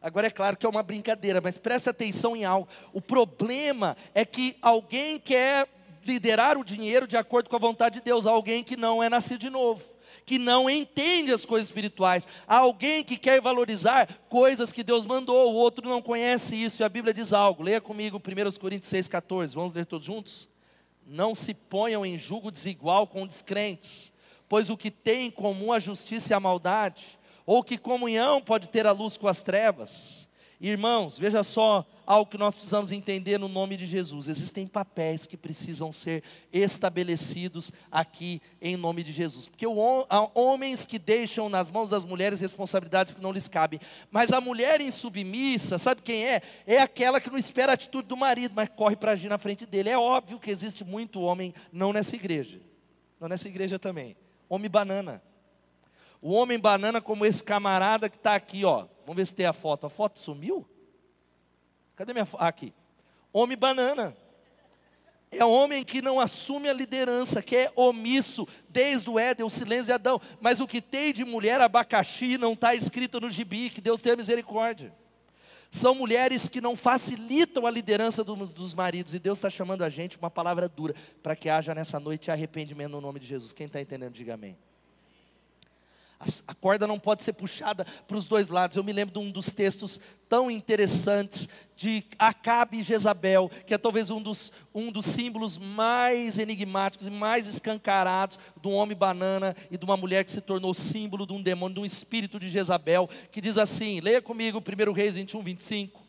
Agora 0.00 0.26
é 0.26 0.30
claro 0.30 0.56
que 0.56 0.66
é 0.66 0.68
uma 0.68 0.82
brincadeira, 0.82 1.40
mas 1.40 1.56
preste 1.56 1.88
atenção 1.88 2.36
em 2.36 2.44
algo. 2.44 2.68
O 2.92 3.00
problema 3.00 3.96
é 4.12 4.24
que 4.24 4.56
alguém 4.60 5.18
quer 5.18 5.68
liderar 6.04 6.58
o 6.58 6.64
dinheiro 6.64 7.06
de 7.06 7.16
acordo 7.16 7.48
com 7.48 7.54
a 7.54 7.60
vontade 7.60 8.00
de 8.00 8.04
Deus, 8.04 8.26
alguém 8.26 8.64
que 8.64 8.76
não 8.76 9.00
é 9.00 9.08
nascido 9.08 9.38
de 9.38 9.50
novo, 9.50 9.82
que 10.26 10.38
não 10.38 10.68
entende 10.68 11.32
as 11.32 11.44
coisas 11.44 11.68
espirituais, 11.68 12.26
alguém 12.48 13.04
que 13.04 13.16
quer 13.16 13.40
valorizar 13.40 14.08
coisas 14.28 14.72
que 14.72 14.82
Deus 14.82 15.06
mandou, 15.06 15.52
o 15.52 15.54
outro 15.54 15.88
não 15.88 16.02
conhece 16.02 16.56
isso, 16.56 16.82
e 16.82 16.84
a 16.84 16.88
Bíblia 16.88 17.14
diz 17.14 17.32
algo. 17.32 17.62
Leia 17.62 17.80
comigo 17.80 18.18
1 18.18 18.58
Coríntios 18.58 18.92
6,14. 18.92 19.54
Vamos 19.54 19.72
ler 19.72 19.86
todos 19.86 20.06
juntos? 20.06 20.48
Não 21.06 21.34
se 21.34 21.54
ponham 21.54 22.04
em 22.04 22.18
julgo 22.18 22.50
desigual 22.50 23.06
com 23.06 23.26
descrentes, 23.26 24.11
pois 24.52 24.68
o 24.68 24.76
que 24.76 24.90
tem 24.90 25.28
em 25.28 25.30
comum 25.30 25.72
a 25.72 25.78
justiça 25.78 26.30
e 26.30 26.34
a 26.34 26.38
maldade, 26.38 27.18
ou 27.46 27.64
que 27.64 27.78
comunhão 27.78 28.38
pode 28.42 28.68
ter 28.68 28.86
a 28.86 28.92
luz 28.92 29.16
com 29.16 29.26
as 29.26 29.40
trevas? 29.40 30.28
Irmãos, 30.60 31.18
veja 31.18 31.42
só 31.42 31.86
algo 32.04 32.30
que 32.30 32.36
nós 32.36 32.52
precisamos 32.52 32.92
entender 32.92 33.38
no 33.38 33.48
nome 33.48 33.78
de 33.78 33.86
Jesus. 33.86 34.28
Existem 34.28 34.66
papéis 34.66 35.26
que 35.26 35.38
precisam 35.38 35.90
ser 35.90 36.22
estabelecidos 36.52 37.72
aqui 37.90 38.42
em 38.60 38.76
nome 38.76 39.02
de 39.02 39.10
Jesus. 39.10 39.48
Porque 39.48 39.66
o, 39.66 40.06
há 40.10 40.28
homens 40.38 40.84
que 40.84 40.98
deixam 40.98 41.48
nas 41.48 41.70
mãos 41.70 41.88
das 41.88 42.04
mulheres 42.04 42.38
responsabilidades 42.38 43.14
que 43.14 43.22
não 43.22 43.32
lhes 43.32 43.48
cabem. 43.48 43.80
Mas 44.10 44.32
a 44.32 44.40
mulher 44.40 44.82
insubmissa, 44.82 45.78
sabe 45.78 46.02
quem 46.02 46.26
é? 46.26 46.42
É 46.66 46.76
aquela 46.78 47.22
que 47.22 47.30
não 47.30 47.38
espera 47.38 47.72
a 47.72 47.74
atitude 47.74 48.06
do 48.06 48.18
marido, 48.18 48.52
mas 48.54 48.68
corre 48.68 48.96
para 48.96 49.12
agir 49.12 49.30
na 49.30 49.38
frente 49.38 49.64
dele. 49.64 49.88
É 49.88 49.96
óbvio 49.96 50.38
que 50.38 50.50
existe 50.50 50.84
muito 50.84 51.22
homem, 51.22 51.54
não 51.72 51.90
nessa 51.90 52.14
igreja. 52.16 52.60
Não 53.18 53.28
nessa 53.28 53.48
igreja 53.48 53.78
também. 53.78 54.14
Homem 54.52 54.68
banana. 54.68 55.22
O 56.20 56.32
homem 56.32 56.58
banana, 56.58 57.00
como 57.00 57.24
esse 57.24 57.42
camarada 57.42 58.10
que 58.10 58.18
está 58.18 58.34
aqui, 58.34 58.66
ó. 58.66 58.86
Vamos 59.06 59.16
ver 59.16 59.26
se 59.26 59.34
tem 59.34 59.46
a 59.46 59.52
foto. 59.54 59.86
A 59.86 59.88
foto 59.88 60.18
sumiu? 60.18 60.68
Cadê 61.96 62.12
minha 62.12 62.26
foto? 62.26 62.42
Ah, 62.42 62.48
aqui. 62.48 62.74
Homem 63.32 63.56
banana. 63.56 64.14
É 65.30 65.42
homem 65.42 65.82
que 65.82 66.02
não 66.02 66.20
assume 66.20 66.68
a 66.68 66.72
liderança, 66.74 67.40
que 67.40 67.56
é 67.56 67.72
omisso, 67.74 68.46
desde 68.68 69.08
o 69.08 69.18
Éden, 69.18 69.46
o 69.46 69.48
silêncio 69.48 69.86
de 69.86 69.92
Adão. 69.92 70.20
Mas 70.38 70.60
o 70.60 70.66
que 70.66 70.82
tem 70.82 71.14
de 71.14 71.24
mulher 71.24 71.58
abacaxi 71.58 72.36
não 72.36 72.52
está 72.52 72.74
escrito 72.74 73.22
no 73.22 73.30
gibi, 73.30 73.70
que 73.70 73.80
Deus 73.80 74.02
tenha 74.02 74.16
misericórdia. 74.16 74.94
São 75.72 75.94
mulheres 75.94 76.50
que 76.50 76.60
não 76.60 76.76
facilitam 76.76 77.66
a 77.66 77.70
liderança 77.70 78.22
dos, 78.22 78.50
dos 78.50 78.74
maridos, 78.74 79.14
e 79.14 79.18
Deus 79.18 79.38
está 79.38 79.48
chamando 79.48 79.82
a 79.82 79.88
gente 79.88 80.18
uma 80.18 80.30
palavra 80.30 80.68
dura, 80.68 80.94
para 81.22 81.34
que 81.34 81.48
haja 81.48 81.74
nessa 81.74 81.98
noite 81.98 82.30
arrependimento 82.30 82.90
no 82.90 83.00
nome 83.00 83.18
de 83.18 83.26
Jesus. 83.26 83.54
Quem 83.54 83.66
está 83.66 83.80
entendendo, 83.80 84.12
diga 84.12 84.34
amém. 84.34 84.54
A 86.46 86.54
corda 86.54 86.86
não 86.86 86.98
pode 86.98 87.22
ser 87.22 87.32
puxada 87.32 87.84
para 88.06 88.16
os 88.16 88.26
dois 88.26 88.48
lados. 88.48 88.76
Eu 88.76 88.84
me 88.84 88.92
lembro 88.92 89.12
de 89.12 89.18
um 89.18 89.30
dos 89.30 89.50
textos 89.50 90.00
tão 90.28 90.50
interessantes 90.50 91.48
de 91.76 92.04
Acabe 92.18 92.78
e 92.78 92.82
Jezabel, 92.82 93.50
que 93.66 93.74
é 93.74 93.78
talvez 93.78 94.08
um 94.08 94.22
dos, 94.22 94.52
um 94.74 94.92
dos 94.92 95.04
símbolos 95.04 95.58
mais 95.58 96.38
enigmáticos 96.38 97.06
e 97.06 97.10
mais 97.10 97.48
escancarados 97.48 98.38
do 98.62 98.70
homem 98.70 98.96
banana 98.96 99.56
e 99.70 99.76
de 99.76 99.84
uma 99.84 99.96
mulher 99.96 100.24
que 100.24 100.30
se 100.30 100.40
tornou 100.40 100.72
símbolo 100.74 101.26
de 101.26 101.32
um 101.32 101.42
demônio, 101.42 101.74
de 101.74 101.80
um 101.80 101.84
espírito 101.84 102.38
de 102.38 102.48
Jezabel, 102.48 103.10
que 103.30 103.40
diz 103.40 103.58
assim: 103.58 104.00
leia 104.00 104.22
comigo 104.22 104.62
1 104.62 104.92
Reis 104.92 105.14
21, 105.14 105.42
25. 105.42 106.00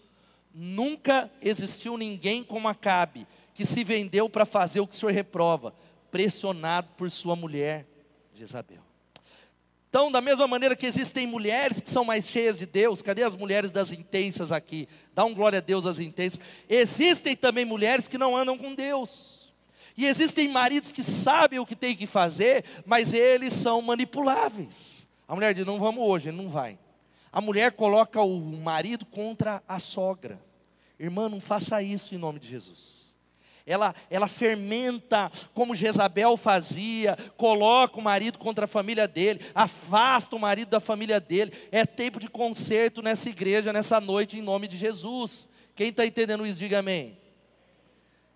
Nunca 0.53 1.31
existiu 1.41 1.97
ninguém 1.97 2.43
como 2.43 2.67
Acabe, 2.67 3.25
que 3.55 3.65
se 3.65 3.83
vendeu 3.83 4.29
para 4.29 4.45
fazer 4.45 4.79
o 4.79 4.87
que 4.87 4.95
o 4.95 4.99
Senhor 4.99 5.11
reprova, 5.11 5.73
pressionado 6.11 6.89
por 6.95 7.09
sua 7.09 7.35
mulher 7.35 7.87
Jezabel. 8.35 8.92
Então, 9.93 10.11
da 10.11 10.21
mesma 10.21 10.47
maneira 10.47 10.75
que 10.75 10.87
existem 10.87 11.27
mulheres 11.27 11.79
que 11.79 11.87
são 11.87 12.03
mais 12.03 12.27
cheias 12.27 12.57
de 12.57 12.65
Deus, 12.65 13.03
cadê 13.03 13.21
as 13.21 13.35
mulheres 13.35 13.69
das 13.69 13.91
intensas 13.91 14.51
aqui? 14.51 14.89
Dá 15.13 15.23
um 15.23 15.35
glória 15.35 15.59
a 15.59 15.61
Deus 15.61 15.85
às 15.85 15.99
intensas. 15.99 16.39
Existem 16.67 17.35
também 17.35 17.63
mulheres 17.63 18.07
que 18.07 18.17
não 18.17 18.35
andam 18.35 18.57
com 18.57 18.73
Deus. 18.73 19.53
E 19.95 20.07
existem 20.07 20.47
maridos 20.47 20.91
que 20.91 21.03
sabem 21.03 21.59
o 21.59 21.65
que 21.65 21.75
tem 21.75 21.95
que 21.95 22.07
fazer, 22.07 22.65
mas 22.87 23.13
eles 23.13 23.53
são 23.53 23.83
manipuláveis. 23.83 25.07
A 25.27 25.35
mulher 25.35 25.53
diz: 25.53 25.63
não 25.63 25.77
vamos 25.77 26.03
hoje, 26.03 26.29
ele 26.29 26.37
não 26.37 26.49
vai. 26.49 26.79
A 27.31 27.39
mulher 27.39 27.73
coloca 27.73 28.19
o 28.19 28.39
marido 28.39 29.05
contra 29.05 29.61
a 29.67 29.77
sogra. 29.77 30.41
Irmã, 30.99 31.29
não 31.29 31.39
faça 31.39 31.83
isso 31.83 32.15
em 32.15 32.17
nome 32.17 32.39
de 32.39 32.47
Jesus 32.47 33.02
ela, 33.65 33.95
ela 34.09 34.27
fermenta 34.27 35.31
como 35.53 35.75
Jezabel 35.75 36.35
fazia, 36.35 37.17
coloca 37.37 37.97
o 37.97 38.03
marido 38.03 38.37
contra 38.37 38.65
a 38.65 38.67
família 38.67 39.07
dele, 39.07 39.39
afasta 39.55 40.35
o 40.35 40.39
marido 40.39 40.69
da 40.69 40.79
família 40.79 41.19
dele. 41.19 41.53
É 41.71 41.85
tempo 41.85 42.19
de 42.19 42.27
conserto 42.27 43.01
nessa 43.01 43.29
igreja, 43.29 43.71
nessa 43.71 44.01
noite, 44.01 44.37
em 44.37 44.41
nome 44.41 44.67
de 44.67 44.75
Jesus. 44.75 45.47
Quem 45.75 45.89
está 45.89 46.05
entendendo 46.05 46.45
isso, 46.45 46.59
diga 46.59 46.79
amém. 46.79 47.17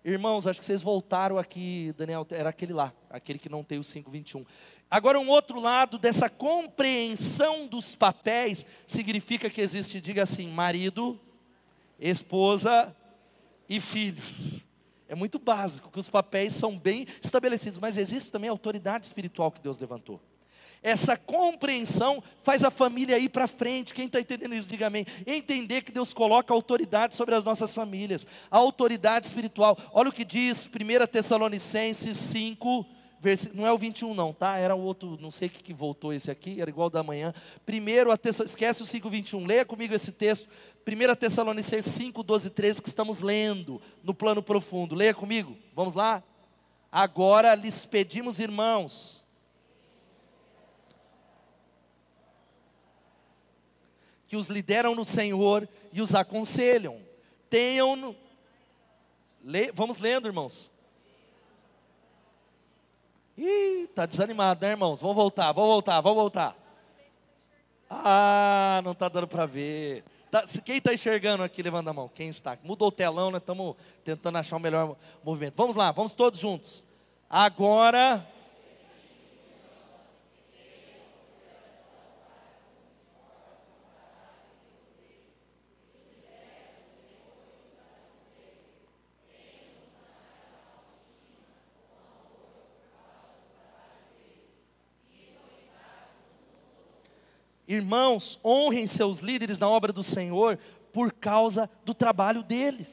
Irmãos, 0.04 0.46
acho 0.46 0.60
que 0.60 0.64
vocês 0.64 0.80
voltaram 0.80 1.36
aqui, 1.36 1.92
Daniel, 1.98 2.26
era 2.30 2.48
aquele 2.48 2.72
lá, 2.72 2.92
aquele 3.10 3.38
que 3.38 3.50
não 3.50 3.62
tem 3.62 3.78
o 3.78 3.84
521. 3.84 4.46
Agora, 4.90 5.20
um 5.20 5.28
outro 5.28 5.60
lado 5.60 5.98
dessa 5.98 6.30
compreensão 6.30 7.66
dos 7.66 7.94
papéis, 7.94 8.64
significa 8.86 9.50
que 9.50 9.60
existe, 9.60 10.00
diga 10.00 10.22
assim, 10.22 10.48
marido, 10.48 11.20
esposa 12.00 12.96
e 13.68 13.80
filhos. 13.80 14.67
É 15.08 15.14
muito 15.14 15.38
básico, 15.38 15.90
que 15.90 15.98
os 15.98 16.08
papéis 16.08 16.52
são 16.52 16.78
bem 16.78 17.06
estabelecidos, 17.22 17.78
mas 17.78 17.96
existe 17.96 18.30
também 18.30 18.48
a 18.48 18.52
autoridade 18.52 19.06
espiritual 19.06 19.50
que 19.50 19.60
Deus 19.60 19.78
levantou. 19.78 20.20
Essa 20.82 21.16
compreensão 21.16 22.22
faz 22.44 22.62
a 22.62 22.70
família 22.70 23.18
ir 23.18 23.30
para 23.30 23.48
frente. 23.48 23.92
Quem 23.92 24.06
está 24.06 24.20
entendendo 24.20 24.54
isso, 24.54 24.68
diga 24.68 24.86
amém. 24.86 25.04
Entender 25.26 25.82
que 25.82 25.90
Deus 25.90 26.12
coloca 26.12 26.54
autoridade 26.54 27.16
sobre 27.16 27.34
as 27.34 27.42
nossas 27.42 27.74
famílias, 27.74 28.26
a 28.50 28.58
autoridade 28.58 29.26
espiritual. 29.26 29.76
Olha 29.92 30.10
o 30.10 30.12
que 30.12 30.24
diz 30.24 30.68
1 30.68 31.06
Tessalonicenses 31.06 32.16
5, 32.16 32.86
não 33.52 33.66
é 33.66 33.72
o 33.72 33.78
21 33.78 34.14
não, 34.14 34.32
tá? 34.32 34.56
Era 34.56 34.76
o 34.76 34.80
outro, 34.80 35.18
não 35.20 35.30
sei 35.30 35.48
o 35.48 35.50
que, 35.50 35.62
que 35.62 35.74
voltou 35.74 36.12
esse 36.12 36.30
aqui, 36.30 36.60
era 36.60 36.70
igual 36.70 36.88
da 36.88 37.02
manhã. 37.02 37.34
Primeiro, 37.66 38.12
a 38.12 38.18
esquece 38.44 38.82
o 38.82 38.86
5, 38.86 39.10
21. 39.10 39.46
Leia 39.46 39.64
comigo 39.64 39.94
esse 39.94 40.12
texto. 40.12 40.48
1 40.88 41.14
Tessalonicenses 41.16 41.92
5, 41.92 42.22
12 42.22 42.46
e 42.46 42.50
13, 42.50 42.82
que 42.82 42.88
estamos 42.88 43.20
lendo 43.20 43.80
no 44.02 44.14
plano 44.14 44.42
profundo. 44.42 44.94
Leia 44.94 45.12
comigo, 45.14 45.56
vamos 45.74 45.94
lá? 45.94 46.22
Agora 46.90 47.54
lhes 47.54 47.84
pedimos, 47.84 48.38
irmãos, 48.38 49.22
que 54.26 54.36
os 54.36 54.48
lideram 54.48 54.94
no 54.94 55.04
Senhor 55.04 55.68
e 55.92 56.00
os 56.00 56.14
aconselham. 56.14 57.00
Tenham. 57.50 57.94
No... 57.94 58.16
Le... 59.42 59.70
Vamos 59.72 59.98
lendo, 59.98 60.26
irmãos. 60.26 60.70
Ih, 63.36 63.84
está 63.84 64.06
desanimado, 64.06 64.64
né, 64.64 64.72
irmãos? 64.72 65.00
Vamos 65.00 65.16
voltar, 65.16 65.52
vamos 65.52 65.70
voltar, 65.70 66.00
vamos 66.00 66.18
voltar. 66.18 66.56
Ah, 67.88 68.80
não 68.84 68.92
está 68.92 69.08
dando 69.08 69.28
para 69.28 69.46
ver. 69.46 70.04
Tá, 70.30 70.44
quem 70.64 70.76
está 70.76 70.92
enxergando 70.92 71.42
aqui, 71.42 71.62
levanta 71.62 71.90
a 71.90 71.92
mão. 71.92 72.10
Quem 72.14 72.28
está? 72.28 72.58
Mudou 72.62 72.88
o 72.88 72.92
telão, 72.92 73.30
nós 73.30 73.40
estamos 73.40 73.76
tentando 74.04 74.38
achar 74.38 74.56
o 74.56 74.60
melhor 74.60 74.96
movimento. 75.24 75.54
Vamos 75.56 75.74
lá, 75.74 75.90
vamos 75.90 76.12
todos 76.12 76.38
juntos. 76.38 76.84
Agora. 77.28 78.26
Irmãos, 97.68 98.40
honrem 98.42 98.86
seus 98.86 99.20
líderes 99.20 99.58
na 99.58 99.68
obra 99.68 99.92
do 99.92 100.02
Senhor 100.02 100.58
por 100.90 101.12
causa 101.12 101.68
do 101.84 101.92
trabalho 101.92 102.42
deles. 102.42 102.88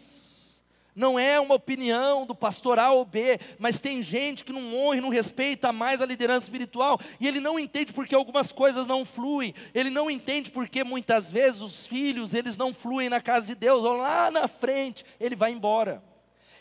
Não 0.94 1.18
é 1.18 1.40
uma 1.40 1.56
opinião 1.56 2.26
do 2.26 2.36
pastor 2.36 2.78
A 2.78 2.92
ou 2.92 3.06
B, 3.06 3.40
mas 3.58 3.80
tem 3.80 4.02
gente 4.02 4.44
que 4.44 4.52
não 4.52 4.76
honra 4.76 4.98
e 4.98 5.02
não 5.02 5.10
respeita 5.10 5.72
mais 5.72 6.02
a 6.02 6.06
liderança 6.06 6.46
espiritual, 6.46 7.00
e 7.20 7.28
ele 7.28 7.40
não 7.42 7.60
entende 7.60 7.92
porque 7.92 8.16
algumas 8.16 8.52
coisas 8.52 8.88
não 8.88 9.04
fluem, 9.04 9.54
ele 9.74 9.90
não 9.90 10.10
entende 10.10 10.52
porque 10.52 10.86
muitas 10.86 11.30
vezes 11.30 11.62
os 11.62 11.86
filhos, 11.86 12.34
eles 12.34 12.56
não 12.56 12.74
fluem 12.74 13.10
na 13.10 13.20
casa 13.20 13.46
de 13.46 13.56
Deus, 13.56 13.84
ou 13.84 13.98
lá 13.98 14.32
na 14.32 14.48
frente, 14.48 15.06
ele 15.20 15.36
vai 15.36 15.52
embora. 15.52 16.02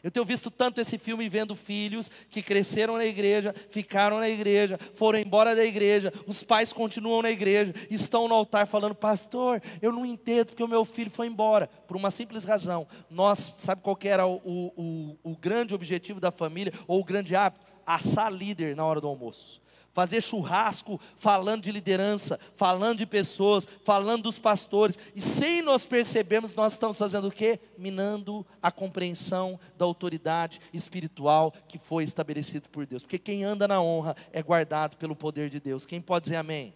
Eu 0.04 0.10
tenho 0.10 0.26
visto 0.26 0.50
tanto 0.50 0.82
esse 0.82 0.98
filme 0.98 1.26
vendo 1.30 1.56
filhos 1.56 2.10
que 2.28 2.42
cresceram 2.42 2.98
na 2.98 3.06
igreja, 3.06 3.54
ficaram 3.70 4.18
na 4.18 4.28
igreja, 4.28 4.78
foram 4.94 5.18
embora 5.18 5.56
da 5.56 5.64
igreja, 5.64 6.12
os 6.26 6.42
pais 6.42 6.74
continuam 6.74 7.22
na 7.22 7.30
igreja, 7.30 7.74
estão 7.90 8.28
no 8.28 8.34
altar 8.34 8.66
falando, 8.66 8.94
pastor, 8.94 9.62
eu 9.80 9.90
não 9.90 10.04
entendo 10.04 10.48
porque 10.48 10.62
o 10.62 10.68
meu 10.68 10.84
filho 10.84 11.10
foi 11.10 11.26
embora. 11.26 11.68
Por 11.88 11.96
uma 11.96 12.10
simples 12.10 12.44
razão. 12.44 12.86
Nós, 13.08 13.54
sabe 13.56 13.80
qual 13.80 13.98
era 14.04 14.26
o, 14.26 14.40
o, 14.44 15.16
o 15.24 15.34
grande 15.34 15.74
objetivo 15.74 16.20
da 16.20 16.30
família, 16.30 16.74
ou 16.86 17.00
o 17.00 17.04
grande 17.04 17.34
hábito? 17.34 17.64
Assar 17.86 18.30
líder 18.30 18.76
na 18.76 18.84
hora 18.84 19.00
do 19.00 19.08
almoço 19.08 19.63
fazer 19.94 20.20
churrasco 20.20 21.00
falando 21.16 21.62
de 21.62 21.72
liderança, 21.72 22.38
falando 22.56 22.98
de 22.98 23.06
pessoas, 23.06 23.66
falando 23.84 24.24
dos 24.24 24.38
pastores, 24.38 24.98
e 25.14 25.22
sem 25.22 25.62
nós 25.62 25.86
percebermos, 25.86 26.52
nós 26.52 26.72
estamos 26.72 26.98
fazendo 26.98 27.28
o 27.28 27.32
quê? 27.32 27.60
Minando 27.78 28.44
a 28.60 28.70
compreensão 28.70 29.58
da 29.78 29.84
autoridade 29.84 30.60
espiritual 30.72 31.54
que 31.68 31.78
foi 31.78 32.02
estabelecida 32.04 32.68
por 32.70 32.84
Deus. 32.84 33.02
Porque 33.02 33.18
quem 33.18 33.44
anda 33.44 33.68
na 33.68 33.80
honra 33.80 34.16
é 34.32 34.42
guardado 34.42 34.96
pelo 34.96 35.14
poder 35.14 35.48
de 35.48 35.60
Deus. 35.60 35.86
Quem 35.86 36.00
pode 36.00 36.24
dizer 36.24 36.36
amém? 36.36 36.74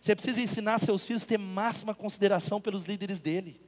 Você 0.00 0.16
precisa 0.16 0.40
ensinar 0.40 0.78
seus 0.78 1.04
filhos 1.04 1.24
a 1.24 1.26
ter 1.26 1.38
máxima 1.38 1.94
consideração 1.94 2.60
pelos 2.60 2.84
líderes 2.84 3.20
dele. 3.20 3.60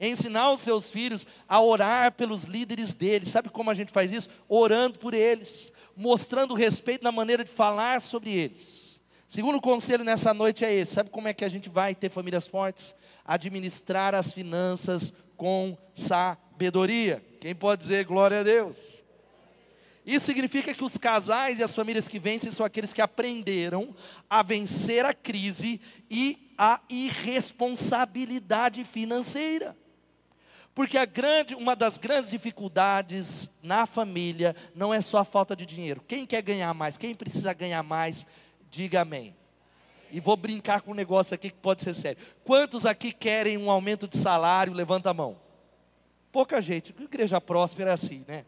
Ensinar 0.00 0.50
os 0.50 0.60
seus 0.60 0.90
filhos 0.90 1.26
a 1.48 1.60
orar 1.60 2.12
pelos 2.12 2.44
líderes 2.44 2.94
dele. 2.94 3.26
Sabe 3.26 3.48
como 3.48 3.70
a 3.70 3.74
gente 3.74 3.92
faz 3.92 4.12
isso? 4.12 4.28
Orando 4.48 4.98
por 4.98 5.14
eles 5.14 5.72
mostrando 5.96 6.54
respeito 6.54 7.04
na 7.04 7.12
maneira 7.12 7.44
de 7.44 7.50
falar 7.50 8.00
sobre 8.00 8.30
eles. 8.30 9.00
Segundo 9.28 9.60
conselho 9.60 10.04
nessa 10.04 10.32
noite 10.34 10.64
é 10.64 10.72
esse: 10.72 10.94
sabe 10.94 11.10
como 11.10 11.28
é 11.28 11.34
que 11.34 11.44
a 11.44 11.48
gente 11.48 11.68
vai 11.68 11.94
ter 11.94 12.10
famílias 12.10 12.46
fortes? 12.46 12.94
Administrar 13.24 14.14
as 14.14 14.32
finanças 14.32 15.12
com 15.36 15.76
sabedoria. 15.94 17.24
Quem 17.40 17.54
pode 17.54 17.82
dizer 17.82 18.04
glória 18.04 18.40
a 18.40 18.42
Deus? 18.42 19.02
Isso 20.06 20.26
significa 20.26 20.74
que 20.74 20.84
os 20.84 20.98
casais 20.98 21.58
e 21.58 21.62
as 21.62 21.74
famílias 21.74 22.06
que 22.06 22.18
vencem 22.18 22.52
são 22.52 22.66
aqueles 22.66 22.92
que 22.92 23.00
aprenderam 23.00 23.96
a 24.28 24.42
vencer 24.42 25.02
a 25.04 25.14
crise 25.14 25.80
e 26.10 26.52
a 26.58 26.78
irresponsabilidade 26.90 28.84
financeira. 28.84 29.74
Porque 30.74 30.98
a 30.98 31.04
grande, 31.04 31.54
uma 31.54 31.76
das 31.76 31.96
grandes 31.96 32.30
dificuldades 32.30 33.48
na 33.62 33.86
família 33.86 34.56
não 34.74 34.92
é 34.92 35.00
só 35.00 35.18
a 35.18 35.24
falta 35.24 35.54
de 35.54 35.64
dinheiro. 35.64 36.02
Quem 36.06 36.26
quer 36.26 36.42
ganhar 36.42 36.74
mais? 36.74 36.96
Quem 36.96 37.14
precisa 37.14 37.52
ganhar 37.52 37.82
mais? 37.82 38.26
Diga 38.70 39.02
amém. 39.02 39.36
E 40.10 40.18
vou 40.18 40.36
brincar 40.36 40.80
com 40.80 40.90
um 40.90 40.94
negócio 40.94 41.32
aqui 41.34 41.50
que 41.50 41.58
pode 41.58 41.82
ser 41.82 41.94
sério. 41.94 42.20
Quantos 42.44 42.84
aqui 42.84 43.12
querem 43.12 43.56
um 43.56 43.70
aumento 43.70 44.08
de 44.08 44.18
salário? 44.18 44.72
Levanta 44.72 45.10
a 45.10 45.14
mão. 45.14 45.36
Pouca 46.32 46.60
gente. 46.60 46.92
Igreja 46.98 47.40
próspera 47.40 47.90
é 47.90 47.94
assim, 47.94 48.24
né? 48.26 48.44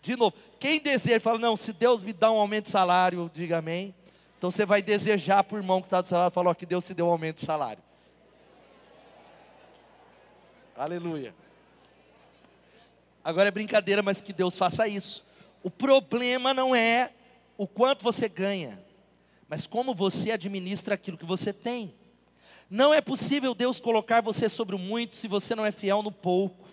De 0.00 0.16
novo, 0.16 0.34
quem 0.58 0.80
deseja, 0.80 1.20
fala, 1.20 1.38
não, 1.38 1.58
se 1.58 1.74
Deus 1.74 2.02
me 2.02 2.14
dá 2.14 2.30
um 2.30 2.38
aumento 2.38 2.64
de 2.64 2.70
salário, 2.70 3.30
diga 3.34 3.58
amém. 3.58 3.94
Então 4.38 4.50
você 4.50 4.64
vai 4.64 4.80
desejar 4.80 5.44
por 5.44 5.58
irmão 5.58 5.82
que 5.82 5.88
está 5.88 6.00
do 6.00 6.08
salário, 6.08 6.32
fala, 6.32 6.50
ó, 6.50 6.54
que 6.54 6.64
Deus 6.64 6.86
te 6.86 6.94
deu 6.94 7.06
um 7.06 7.10
aumento 7.10 7.36
de 7.36 7.44
salário. 7.44 7.82
Aleluia. 10.74 11.34
Agora 13.22 13.48
é 13.48 13.50
brincadeira, 13.50 14.02
mas 14.02 14.20
que 14.20 14.32
Deus 14.32 14.56
faça 14.56 14.88
isso. 14.88 15.24
O 15.62 15.70
problema 15.70 16.54
não 16.54 16.74
é 16.74 17.12
o 17.56 17.66
quanto 17.66 18.02
você 18.02 18.28
ganha, 18.28 18.82
mas 19.48 19.66
como 19.66 19.94
você 19.94 20.30
administra 20.30 20.94
aquilo 20.94 21.18
que 21.18 21.26
você 21.26 21.52
tem. 21.52 21.94
Não 22.70 22.94
é 22.94 23.00
possível 23.00 23.54
Deus 23.54 23.80
colocar 23.80 24.22
você 24.22 24.48
sobre 24.48 24.74
o 24.74 24.78
muito 24.78 25.16
se 25.16 25.28
você 25.28 25.54
não 25.54 25.66
é 25.66 25.72
fiel 25.72 26.02
no 26.02 26.12
pouco. 26.12 26.68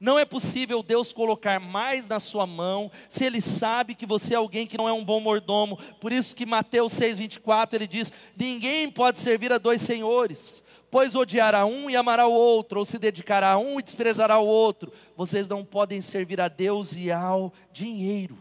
Não 0.00 0.18
é 0.18 0.24
possível 0.24 0.82
Deus 0.82 1.12
colocar 1.12 1.60
mais 1.60 2.06
na 2.06 2.18
sua 2.18 2.46
mão 2.46 2.90
se 3.08 3.24
Ele 3.24 3.40
sabe 3.40 3.94
que 3.94 4.06
você 4.06 4.34
é 4.34 4.36
alguém 4.36 4.66
que 4.66 4.76
não 4.76 4.88
é 4.88 4.92
um 4.92 5.04
bom 5.04 5.20
mordomo. 5.20 5.78
Por 6.00 6.12
isso 6.12 6.34
que 6.34 6.46
Mateus 6.46 6.94
6,24 6.94 7.74
ele 7.74 7.86
diz: 7.86 8.12
Ninguém 8.36 8.90
pode 8.90 9.20
servir 9.20 9.52
a 9.52 9.58
dois 9.58 9.82
senhores 9.82 10.63
pois 10.94 11.12
odiará 11.16 11.66
um 11.66 11.90
e 11.90 11.96
amará 11.96 12.24
o 12.28 12.32
outro, 12.32 12.78
ou 12.78 12.86
se 12.86 13.00
dedicará 13.00 13.50
a 13.50 13.58
um 13.58 13.80
e 13.80 13.82
desprezará 13.82 14.38
o 14.38 14.46
outro. 14.46 14.92
Vocês 15.16 15.48
não 15.48 15.64
podem 15.64 16.00
servir 16.00 16.40
a 16.40 16.46
Deus 16.46 16.94
e 16.94 17.10
ao 17.10 17.52
dinheiro. 17.72 18.38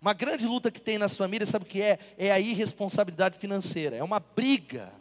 Uma 0.00 0.12
grande 0.12 0.46
luta 0.46 0.70
que 0.70 0.80
tem 0.80 0.98
nas 0.98 1.16
famílias, 1.16 1.48
sabe 1.48 1.64
o 1.64 1.68
que 1.68 1.82
é? 1.82 1.98
É 2.16 2.30
a 2.30 2.38
irresponsabilidade 2.38 3.38
financeira, 3.38 3.96
é 3.96 4.04
uma 4.04 4.20
briga. 4.20 4.92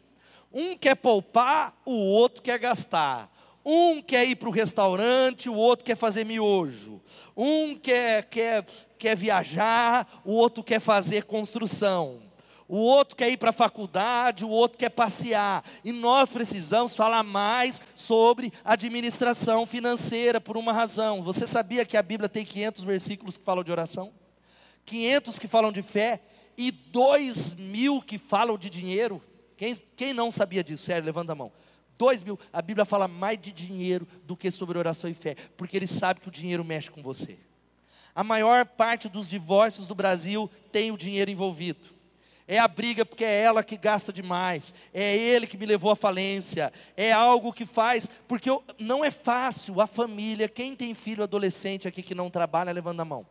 Um 0.52 0.76
quer 0.76 0.96
poupar, 0.96 1.80
o 1.86 1.94
outro 1.94 2.42
quer 2.42 2.58
gastar. 2.58 3.32
Um 3.64 4.02
quer 4.02 4.26
ir 4.26 4.36
para 4.36 4.50
o 4.50 4.52
restaurante, 4.52 5.50
o 5.52 5.54
outro 5.54 5.86
quer 5.86 5.96
fazer 5.96 6.26
miojo. 6.26 7.00
Um 7.36 7.76
quer, 7.76 8.24
quer, 8.24 8.66
quer 8.98 9.16
viajar, 9.16 10.22
o 10.26 10.32
outro 10.32 10.64
quer 10.64 10.80
fazer 10.80 11.26
construção 11.26 12.27
o 12.68 12.78
outro 12.78 13.16
quer 13.16 13.30
ir 13.30 13.38
para 13.38 13.52
a 13.52 13.54
faculdade, 13.54 14.44
o 14.44 14.50
outro 14.50 14.78
quer 14.78 14.90
passear. 14.90 15.64
E 15.84 15.92
nós 15.92 16.28
precisamos 16.28 16.96
falar 16.96 17.24
mais 17.24 17.80
sobre 17.96 18.52
administração 18.64 19.66
financeira 19.66 20.42
por 20.42 20.58
uma 20.58 20.74
razão. 20.74 21.24
Você 21.24 21.48
sabia 21.48 21.86
que 21.86 21.96
a 21.96 22.04
Bíblia 22.04 22.28
tem 22.28 22.46
500 22.46 22.84
versículos 22.84 23.38
que 23.38 23.44
falam 23.44 23.64
de 23.64 23.72
oração? 23.72 24.12
500 24.86 25.40
que 25.40 25.48
falam 25.48 25.72
de 25.72 25.82
fé 25.82 26.22
e 26.58 26.72
2 26.72 27.56
mil 27.56 28.02
que 28.02 28.18
falam 28.18 28.58
de 28.58 28.70
dinheiro? 28.70 29.24
Quem, 29.56 29.76
quem 29.96 30.14
não 30.14 30.30
sabia 30.30 30.64
disso? 30.64 30.84
Sério, 30.84 31.06
levanta 31.06 31.32
a 31.32 31.36
mão. 31.36 31.54
2 31.98 32.22
mil. 32.22 32.38
A 32.52 32.62
Bíblia 32.62 32.86
fala 32.86 33.08
mais 33.08 33.40
de 33.40 33.52
dinheiro 33.54 34.06
do 34.24 34.36
que 34.36 34.52
sobre 34.52 34.78
oração 34.78 35.10
e 35.10 35.14
fé, 35.14 35.36
porque 35.56 35.78
ele 35.78 35.88
sabe 35.88 36.20
que 36.20 36.28
o 36.28 36.32
dinheiro 36.32 36.66
mexe 36.66 36.92
com 36.92 37.02
você. 37.02 37.40
A 38.14 38.24
maior 38.24 38.66
parte 38.66 39.08
dos 39.08 39.30
divórcios 39.30 39.88
do 39.88 39.96
Brasil 39.96 40.50
tem 40.72 40.92
o 40.92 40.98
dinheiro 40.98 41.32
envolvido. 41.32 41.97
É 42.48 42.58
a 42.58 42.68
briga 42.68 43.06
porque 43.06 43.26
é 43.26 43.42
ela 43.42 43.62
que 43.62 43.76
gasta 43.76 44.14
demais, 44.14 44.74
é 44.94 45.18
ele 45.18 45.46
que 45.46 45.58
me 45.58 45.66
levou 45.66 45.92
à 45.92 45.98
falência, 45.98 46.72
é 46.96 47.12
algo 47.12 47.52
que 47.52 47.66
faz, 47.66 48.10
porque 48.26 48.50
eu, 48.50 48.64
não 48.80 49.04
é 49.04 49.12
fácil 49.12 49.82
a 49.82 49.88
família. 49.88 50.48
Quem 50.48 50.74
tem 50.74 50.94
filho 50.94 51.24
adolescente 51.24 51.90
aqui 51.90 52.02
que 52.02 52.16
não 52.16 52.30
trabalha, 52.30 52.72
levando 52.72 53.02
a 53.02 53.06
mão. 53.06 53.28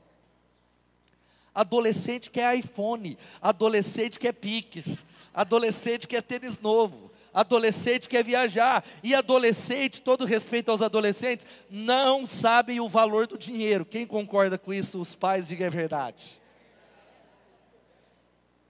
Adolescente 1.55 2.31
quer 2.31 2.55
iPhone, 2.59 3.17
adolescente 3.41 4.19
quer 4.19 4.35
Pix, 4.35 5.07
adolescente 5.33 6.07
quer 6.07 6.23
tênis 6.23 6.59
novo, 6.59 7.11
adolescente 7.33 8.11
quer 8.11 8.23
viajar, 8.23 8.85
e 9.03 9.15
adolescente, 9.15 10.03
todo 10.03 10.27
respeito 10.27 10.71
aos 10.71 10.83
adolescentes, 10.83 11.47
não 11.71 12.27
sabem 12.27 12.81
o 12.81 12.89
valor 12.91 13.27
do 13.27 13.39
dinheiro. 13.39 13.87
Quem 13.87 14.07
concorda 14.07 14.59
com 14.59 14.75
isso? 14.75 15.01
Os 15.01 15.15
pais, 15.15 15.49
diga 15.49 15.69
a 15.69 15.71
verdade. 15.71 16.39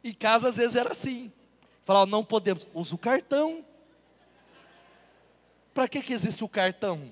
Em 0.07 0.15
casa 0.15 0.49
às 0.49 0.57
vezes 0.57 0.77
era 0.77 0.93
assim. 0.93 1.33
Falava, 1.85 2.07
não 2.07 2.25
podemos, 2.25 2.67
usa 2.73 2.95
o 2.95 2.99
cartão. 2.99 3.65
Para 5.75 5.89
que, 5.89 6.01
que 6.01 6.13
existe 6.13 6.45
o 6.45 6.49
cartão? 6.49 7.11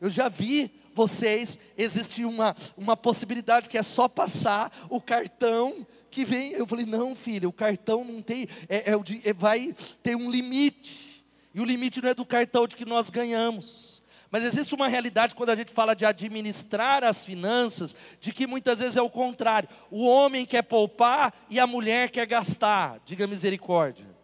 Eu 0.00 0.08
já 0.08 0.28
vi 0.28 0.70
vocês, 0.94 1.58
existe 1.76 2.24
uma, 2.24 2.56
uma 2.74 2.96
possibilidade 2.96 3.68
que 3.68 3.76
é 3.76 3.82
só 3.82 4.08
passar 4.08 4.72
o 4.88 4.98
cartão 4.98 5.86
que 6.10 6.24
vem. 6.24 6.52
Eu 6.52 6.66
falei, 6.66 6.86
não, 6.86 7.14
filho, 7.14 7.50
o 7.50 7.52
cartão 7.52 8.02
não 8.02 8.22
tem, 8.22 8.48
é, 8.66 8.90
é, 8.90 8.94
é, 9.24 9.32
vai 9.34 9.74
ter 10.02 10.16
um 10.16 10.30
limite. 10.30 11.22
E 11.54 11.60
o 11.60 11.64
limite 11.64 12.00
não 12.00 12.08
é 12.08 12.14
do 12.14 12.24
cartão 12.24 12.66
de 12.66 12.76
que 12.76 12.86
nós 12.86 13.10
ganhamos. 13.10 13.85
Mas 14.30 14.44
existe 14.44 14.74
uma 14.74 14.88
realidade 14.88 15.34
quando 15.34 15.50
a 15.50 15.56
gente 15.56 15.72
fala 15.72 15.94
de 15.94 16.04
administrar 16.04 17.04
as 17.04 17.24
finanças, 17.24 17.94
de 18.20 18.32
que 18.32 18.46
muitas 18.46 18.78
vezes 18.78 18.96
é 18.96 19.02
o 19.02 19.10
contrário. 19.10 19.68
O 19.90 20.04
homem 20.04 20.44
quer 20.44 20.62
poupar 20.62 21.32
e 21.48 21.60
a 21.60 21.66
mulher 21.66 22.10
quer 22.10 22.26
gastar. 22.26 23.00
Diga 23.04 23.26
misericórdia. 23.26 24.16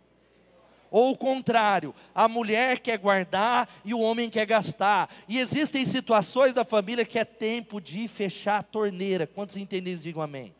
Ou 0.91 1.12
o 1.12 1.17
contrário, 1.17 1.95
a 2.15 2.29
mulher 2.29 2.79
quer 2.79 2.99
guardar 2.99 3.67
e 3.83 3.95
o 3.95 4.01
homem 4.01 4.29
quer 4.29 4.45
gastar. 4.45 5.09
E 5.27 5.38
existem 5.38 5.87
situações 5.87 6.55
da 6.55 6.67
família 6.67 7.05
que 7.07 7.19
é 7.19 7.25
tempo 7.25 7.81
de 7.81 8.07
fechar 8.07 8.59
a 8.59 8.62
torneira. 8.62 9.27
Quantos 9.27 9.57
entendem? 9.57 9.97
Digam 9.97 10.21
amém. 10.21 10.55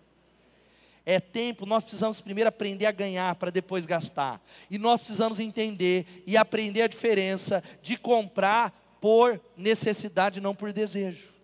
É 1.05 1.19
tempo, 1.19 1.67
nós 1.67 1.83
precisamos 1.83 2.21
primeiro 2.21 2.49
aprender 2.49 2.87
a 2.87 2.93
ganhar 2.93 3.35
para 3.35 3.51
depois 3.51 3.85
gastar. 3.85 4.41
E 4.71 4.79
nós 4.79 5.01
precisamos 5.01 5.39
entender 5.39 6.23
e 6.27 6.37
aprender 6.37 6.83
a 6.83 6.87
diferença 6.87 7.63
de 7.83 7.97
comprar 7.97 8.82
por 9.03 9.41
necessidade, 9.57 10.41
não 10.41 10.55
por 10.55 10.73
desejo. 10.73 11.35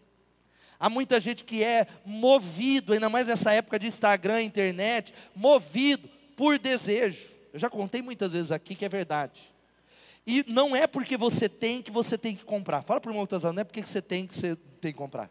Há 0.78 0.88
muita 0.88 1.18
gente 1.18 1.42
que 1.42 1.64
é 1.64 1.88
movido, 2.06 2.92
ainda 2.92 3.08
mais 3.08 3.26
nessa 3.26 3.52
época 3.52 3.80
de 3.80 3.88
Instagram, 3.88 4.42
internet, 4.42 5.12
movido 5.34 6.08
por 6.36 6.56
desejo. 6.56 7.20
Eu 7.52 7.58
já 7.58 7.68
contei 7.68 8.00
muitas 8.00 8.32
vezes 8.32 8.52
aqui 8.52 8.76
que 8.76 8.84
é 8.84 8.88
verdade. 8.88 9.42
E 10.24 10.44
não 10.46 10.76
é 10.76 10.86
porque 10.86 11.16
você 11.16 11.48
tem 11.48 11.82
que 11.82 11.90
você 11.90 12.16
tem 12.16 12.36
que 12.36 12.44
comprar. 12.44 12.82
Fala 12.82 13.00
para 13.00 13.08
o 13.08 13.12
irmão 13.12 13.26
que 13.26 13.34
não 13.34 13.60
é 13.60 13.64
porque 13.64 13.84
você 13.84 14.00
tem 14.00 14.24
que 14.24 14.34
você 14.34 14.54
tem 14.80 14.92
que 14.92 14.98
comprar. 14.98 15.28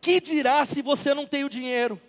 Que 0.00 0.20
dirá 0.20 0.64
se 0.64 0.80
você 0.80 1.12
não 1.12 1.26
tem 1.26 1.42
o 1.42 1.50
dinheiro? 1.50 2.00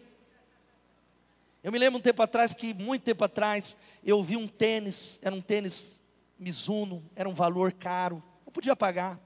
Eu 1.63 1.71
me 1.71 1.79
lembro 1.79 1.97
um 1.97 2.01
tempo 2.03 2.21
atrás 2.21 2.53
que, 2.53 2.71
muito 2.71 3.01
tempo 3.01 3.23
atrás, 3.23 3.75
eu 4.05 4.21
vi 4.21 4.37
um 4.37 4.47
tênis, 4.47 5.17
era 5.23 5.33
um 5.33 5.41
tênis 5.41 5.99
Mizuno, 6.39 7.03
era 7.15 7.27
um 7.27 7.33
valor 7.33 7.73
caro, 7.73 8.23
eu 8.45 8.51
podia 8.51 8.75
pagar, 8.75 9.19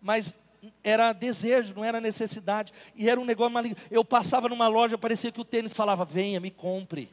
mas 0.00 0.34
era 0.82 1.12
desejo, 1.12 1.74
não 1.74 1.84
era 1.84 2.00
necessidade. 2.00 2.72
E 2.94 3.08
era 3.08 3.20
um 3.20 3.24
negócio 3.24 3.52
maligno. 3.52 3.76
Eu 3.90 4.04
passava 4.04 4.48
numa 4.48 4.68
loja, 4.68 4.98
parecia 4.98 5.32
que 5.32 5.40
o 5.40 5.44
tênis 5.44 5.72
falava: 5.72 6.04
venha, 6.04 6.40
me 6.40 6.50
compre. 6.50 7.10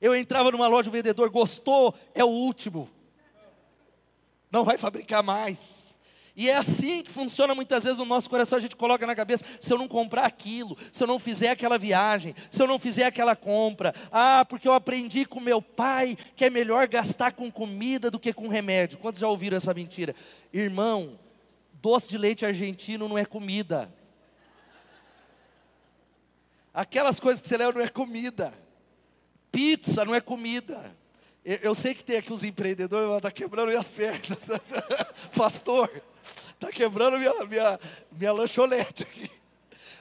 Eu 0.00 0.14
entrava 0.14 0.50
numa 0.50 0.68
loja, 0.68 0.88
o 0.88 0.92
vendedor 0.92 1.28
gostou, 1.30 1.94
é 2.14 2.24
o 2.24 2.28
último. 2.28 2.88
Não 4.50 4.64
vai 4.64 4.78
fabricar 4.78 5.22
mais. 5.22 5.87
E 6.38 6.48
é 6.48 6.56
assim 6.56 7.02
que 7.02 7.10
funciona 7.10 7.52
muitas 7.52 7.82
vezes 7.82 7.98
no 7.98 8.04
nosso 8.04 8.30
coração. 8.30 8.56
A 8.56 8.60
gente 8.60 8.76
coloca 8.76 9.04
na 9.04 9.16
cabeça: 9.16 9.44
se 9.60 9.72
eu 9.72 9.76
não 9.76 9.88
comprar 9.88 10.24
aquilo, 10.24 10.78
se 10.92 11.02
eu 11.02 11.06
não 11.08 11.18
fizer 11.18 11.50
aquela 11.50 11.76
viagem, 11.76 12.32
se 12.48 12.62
eu 12.62 12.66
não 12.68 12.78
fizer 12.78 13.06
aquela 13.06 13.34
compra, 13.34 13.92
ah, 14.12 14.46
porque 14.48 14.68
eu 14.68 14.72
aprendi 14.72 15.24
com 15.24 15.40
meu 15.40 15.60
pai 15.60 16.16
que 16.36 16.44
é 16.44 16.50
melhor 16.50 16.86
gastar 16.86 17.32
com 17.32 17.50
comida 17.50 18.08
do 18.08 18.20
que 18.20 18.32
com 18.32 18.46
remédio. 18.46 18.98
Quantos 18.98 19.20
já 19.20 19.26
ouviram 19.26 19.56
essa 19.56 19.74
mentira? 19.74 20.14
Irmão, 20.52 21.18
doce 21.82 22.08
de 22.08 22.16
leite 22.16 22.46
argentino 22.46 23.08
não 23.08 23.18
é 23.18 23.24
comida. 23.24 23.92
Aquelas 26.72 27.18
coisas 27.18 27.42
que 27.42 27.48
você 27.48 27.56
leva 27.56 27.72
não 27.72 27.80
é 27.80 27.88
comida. 27.88 28.54
Pizza 29.50 30.04
não 30.04 30.14
é 30.14 30.20
comida. 30.20 30.96
Eu, 31.44 31.74
sei 31.74 31.94
que 31.94 32.04
tem 32.04 32.18
aqui 32.18 32.32
os 32.32 32.44
empreendedores, 32.44 33.16
está 33.16 33.30
quebrando 33.30 33.68
minhas 33.68 33.92
pernas. 33.92 34.46
Pastor, 35.34 35.90
está 36.52 36.68
quebrando 36.72 37.18
minha, 37.18 37.44
minha, 37.46 37.80
minha 38.12 38.32
lanchonete 38.32 39.02
aqui. 39.02 39.30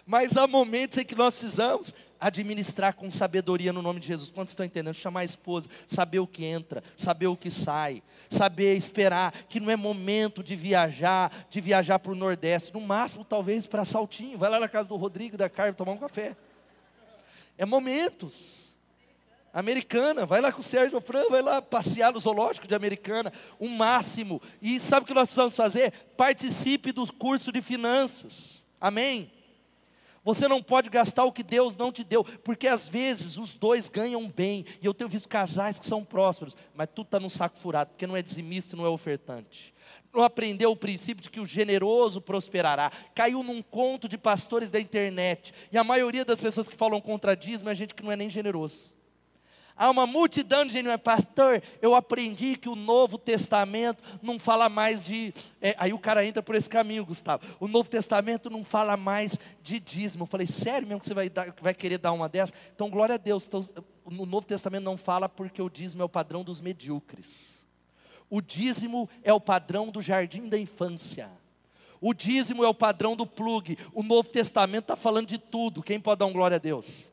Mas 0.05 0.37
há 0.37 0.47
momentos 0.47 0.97
em 0.97 1.03
que 1.03 1.15
nós 1.15 1.35
precisamos 1.35 1.93
administrar 2.19 2.93
com 2.93 3.09
sabedoria 3.11 3.71
no 3.73 3.81
nome 3.81 3.99
de 3.99 4.07
Jesus. 4.07 4.31
Quantos 4.31 4.51
estão 4.51 4.65
entendendo? 4.65 4.95
Chamar 4.95 5.21
a 5.21 5.25
esposa, 5.25 5.67
saber 5.85 6.19
o 6.19 6.27
que 6.27 6.45
entra, 6.45 6.83
saber 6.95 7.27
o 7.27 7.35
que 7.35 7.51
sai, 7.51 8.01
saber 8.29 8.75
esperar, 8.75 9.33
que 9.47 9.59
não 9.59 9.69
é 9.71 9.75
momento 9.75 10.43
de 10.43 10.55
viajar, 10.55 11.31
de 11.49 11.61
viajar 11.61 11.99
para 11.99 12.11
o 12.11 12.15
Nordeste, 12.15 12.73
no 12.73 12.81
máximo 12.81 13.23
talvez 13.23 13.65
para 13.65 13.85
Saltinho, 13.85 14.37
vai 14.37 14.49
lá 14.49 14.59
na 14.59 14.67
casa 14.67 14.87
do 14.87 14.95
Rodrigo 14.95 15.35
e 15.35 15.37
da 15.37 15.49
Carmen 15.49 15.73
tomar 15.73 15.91
um 15.91 15.97
café. 15.97 16.35
É 17.57 17.65
momentos. 17.65 18.66
Americana, 19.57 20.23
vai 20.23 20.39
lá 20.39 20.51
com 20.51 20.59
o 20.59 20.63
Sérgio 20.63 21.01
Fran, 21.01 21.23
vai 21.31 21.41
lá 21.41 21.59
passear 21.63 22.13
no 22.13 22.19
zoológico 22.19 22.67
de 22.67 22.75
Americana, 22.75 23.33
o 23.57 23.67
máximo. 23.67 24.39
E 24.61 24.79
sabe 24.79 25.03
o 25.03 25.07
que 25.07 25.15
nós 25.15 25.29
precisamos 25.29 25.55
fazer? 25.55 25.91
Participe 26.15 26.91
do 26.91 27.11
curso 27.11 27.51
de 27.51 27.59
finanças. 27.59 28.63
Amém? 28.79 29.31
Você 30.23 30.47
não 30.47 30.61
pode 30.61 30.91
gastar 30.91 31.23
o 31.23 31.31
que 31.31 31.41
Deus 31.41 31.75
não 31.75 31.91
te 31.91 32.03
deu, 32.03 32.23
porque 32.23 32.67
às 32.67 32.87
vezes 32.87 33.35
os 33.35 33.55
dois 33.55 33.89
ganham 33.89 34.29
bem, 34.29 34.63
e 34.79 34.85
eu 34.85 34.93
tenho 34.93 35.09
visto 35.09 35.27
casais 35.27 35.79
que 35.79 35.87
são 35.87 36.05
prósperos, 36.05 36.55
mas 36.75 36.87
tudo 36.93 37.07
está 37.07 37.19
num 37.19 37.27
saco 37.27 37.57
furado, 37.57 37.89
porque 37.89 38.05
não 38.05 38.15
é 38.15 38.21
dizimista 38.21 38.77
não 38.77 38.85
é 38.85 38.89
ofertante. 38.89 39.73
Não 40.13 40.21
aprendeu 40.21 40.69
o 40.69 40.75
princípio 40.75 41.23
de 41.23 41.31
que 41.31 41.39
o 41.39 41.47
generoso 41.47 42.21
prosperará. 42.21 42.91
Caiu 43.15 43.41
num 43.41 43.63
conto 43.63 44.07
de 44.07 44.19
pastores 44.19 44.69
da 44.69 44.79
internet, 44.79 45.51
e 45.71 45.79
a 45.79 45.83
maioria 45.83 46.23
das 46.23 46.39
pessoas 46.39 46.69
que 46.69 46.75
falam 46.75 47.01
contra 47.01 47.35
dízimo 47.35 47.71
é 47.71 47.73
gente 47.73 47.95
que 47.95 48.03
não 48.03 48.11
é 48.11 48.15
nem 48.15 48.29
generoso. 48.29 48.96
Há 49.77 49.91
uma 49.91 50.07
multidão 50.07 50.65
de 50.65 50.73
gente, 50.73 50.97
pastor, 50.97 51.61
eu 51.79 51.93
aprendi 51.93 52.57
que 52.57 52.67
o 52.67 52.75
Novo 52.75 53.15
Testamento 53.17 54.03
não 54.23 54.39
fala 54.39 54.67
mais 54.67 55.05
de. 55.05 55.31
É, 55.61 55.75
aí 55.77 55.93
o 55.93 55.99
cara 55.99 56.25
entra 56.25 56.41
por 56.41 56.55
esse 56.55 56.67
caminho, 56.67 57.05
Gustavo. 57.05 57.45
O 57.59 57.67
Novo 57.67 57.87
Testamento 57.87 58.49
não 58.49 58.63
fala 58.63 58.97
mais 58.97 59.37
de 59.61 59.79
dízimo. 59.79 60.23
Eu 60.23 60.27
falei, 60.27 60.47
sério 60.47 60.87
mesmo 60.87 61.01
que 61.01 61.05
você 61.05 61.13
vai, 61.13 61.29
dar, 61.29 61.53
vai 61.61 61.75
querer 61.75 61.99
dar 61.99 62.11
uma 62.11 62.27
dessa? 62.27 62.51
Então, 62.73 62.89
glória 62.89 63.15
a 63.15 63.17
Deus. 63.19 63.45
Então, 63.45 63.63
o 64.03 64.25
Novo 64.25 64.47
Testamento 64.47 64.83
não 64.83 64.97
fala 64.97 65.29
porque 65.29 65.61
o 65.61 65.69
dízimo 65.69 66.01
é 66.01 66.05
o 66.05 66.09
padrão 66.09 66.43
dos 66.43 66.59
medíocres. 66.59 67.57
O 68.31 68.41
dízimo 68.41 69.07
é 69.23 69.31
o 69.31 69.39
padrão 69.39 69.91
do 69.91 70.01
jardim 70.01 70.49
da 70.49 70.57
infância. 70.57 71.29
O 72.01 72.15
dízimo 72.15 72.63
é 72.63 72.67
o 72.67 72.73
padrão 72.73 73.15
do 73.15 73.27
plug. 73.27 73.77
O 73.93 74.01
Novo 74.01 74.27
Testamento 74.29 74.85
está 74.85 74.95
falando 74.95 75.27
de 75.27 75.37
tudo. 75.37 75.83
Quem 75.83 75.99
pode 75.99 76.19
dar 76.19 76.25
um 76.25 76.33
glória 76.33 76.55
a 76.55 76.59
Deus? 76.59 77.11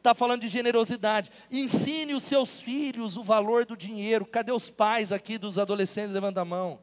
Está 0.00 0.14
falando 0.14 0.40
de 0.40 0.48
generosidade. 0.48 1.30
Ensine 1.50 2.14
os 2.14 2.24
seus 2.24 2.60
filhos 2.60 3.16
o 3.16 3.22
valor 3.22 3.64
do 3.64 3.76
dinheiro. 3.76 4.26
Cadê 4.26 4.50
os 4.50 4.68
pais 4.68 5.12
aqui 5.12 5.38
dos 5.38 5.58
adolescentes? 5.58 6.12
Levanta 6.12 6.40
a 6.40 6.44
mão. 6.44 6.80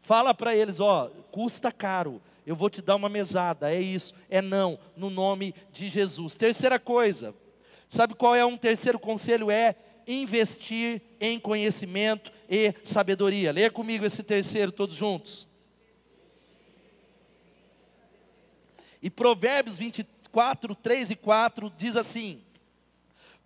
Fala 0.00 0.32
para 0.32 0.56
eles, 0.56 0.80
ó, 0.80 1.10
custa 1.30 1.70
caro. 1.70 2.22
Eu 2.46 2.56
vou 2.56 2.70
te 2.70 2.82
dar 2.82 2.96
uma 2.96 3.08
mesada, 3.08 3.72
é 3.72 3.80
isso, 3.80 4.14
é 4.28 4.42
não, 4.42 4.76
no 4.96 5.08
nome 5.08 5.54
de 5.70 5.88
Jesus. 5.88 6.34
Terceira 6.34 6.76
coisa, 6.78 7.32
sabe 7.88 8.14
qual 8.14 8.34
é 8.34 8.44
um 8.44 8.56
terceiro 8.56 8.98
conselho? 8.98 9.48
É 9.48 9.76
investir 10.08 11.00
em 11.20 11.38
conhecimento 11.38 12.32
e 12.48 12.74
sabedoria. 12.84 13.52
Leia 13.52 13.70
comigo 13.70 14.04
esse 14.04 14.24
terceiro, 14.24 14.72
todos 14.72 14.96
juntos. 14.96 15.46
E 19.00 19.08
Provérbios 19.08 19.78
24, 19.78 20.74
3 20.74 21.10
e 21.12 21.16
4 21.16 21.72
diz 21.76 21.96
assim: 21.96 22.42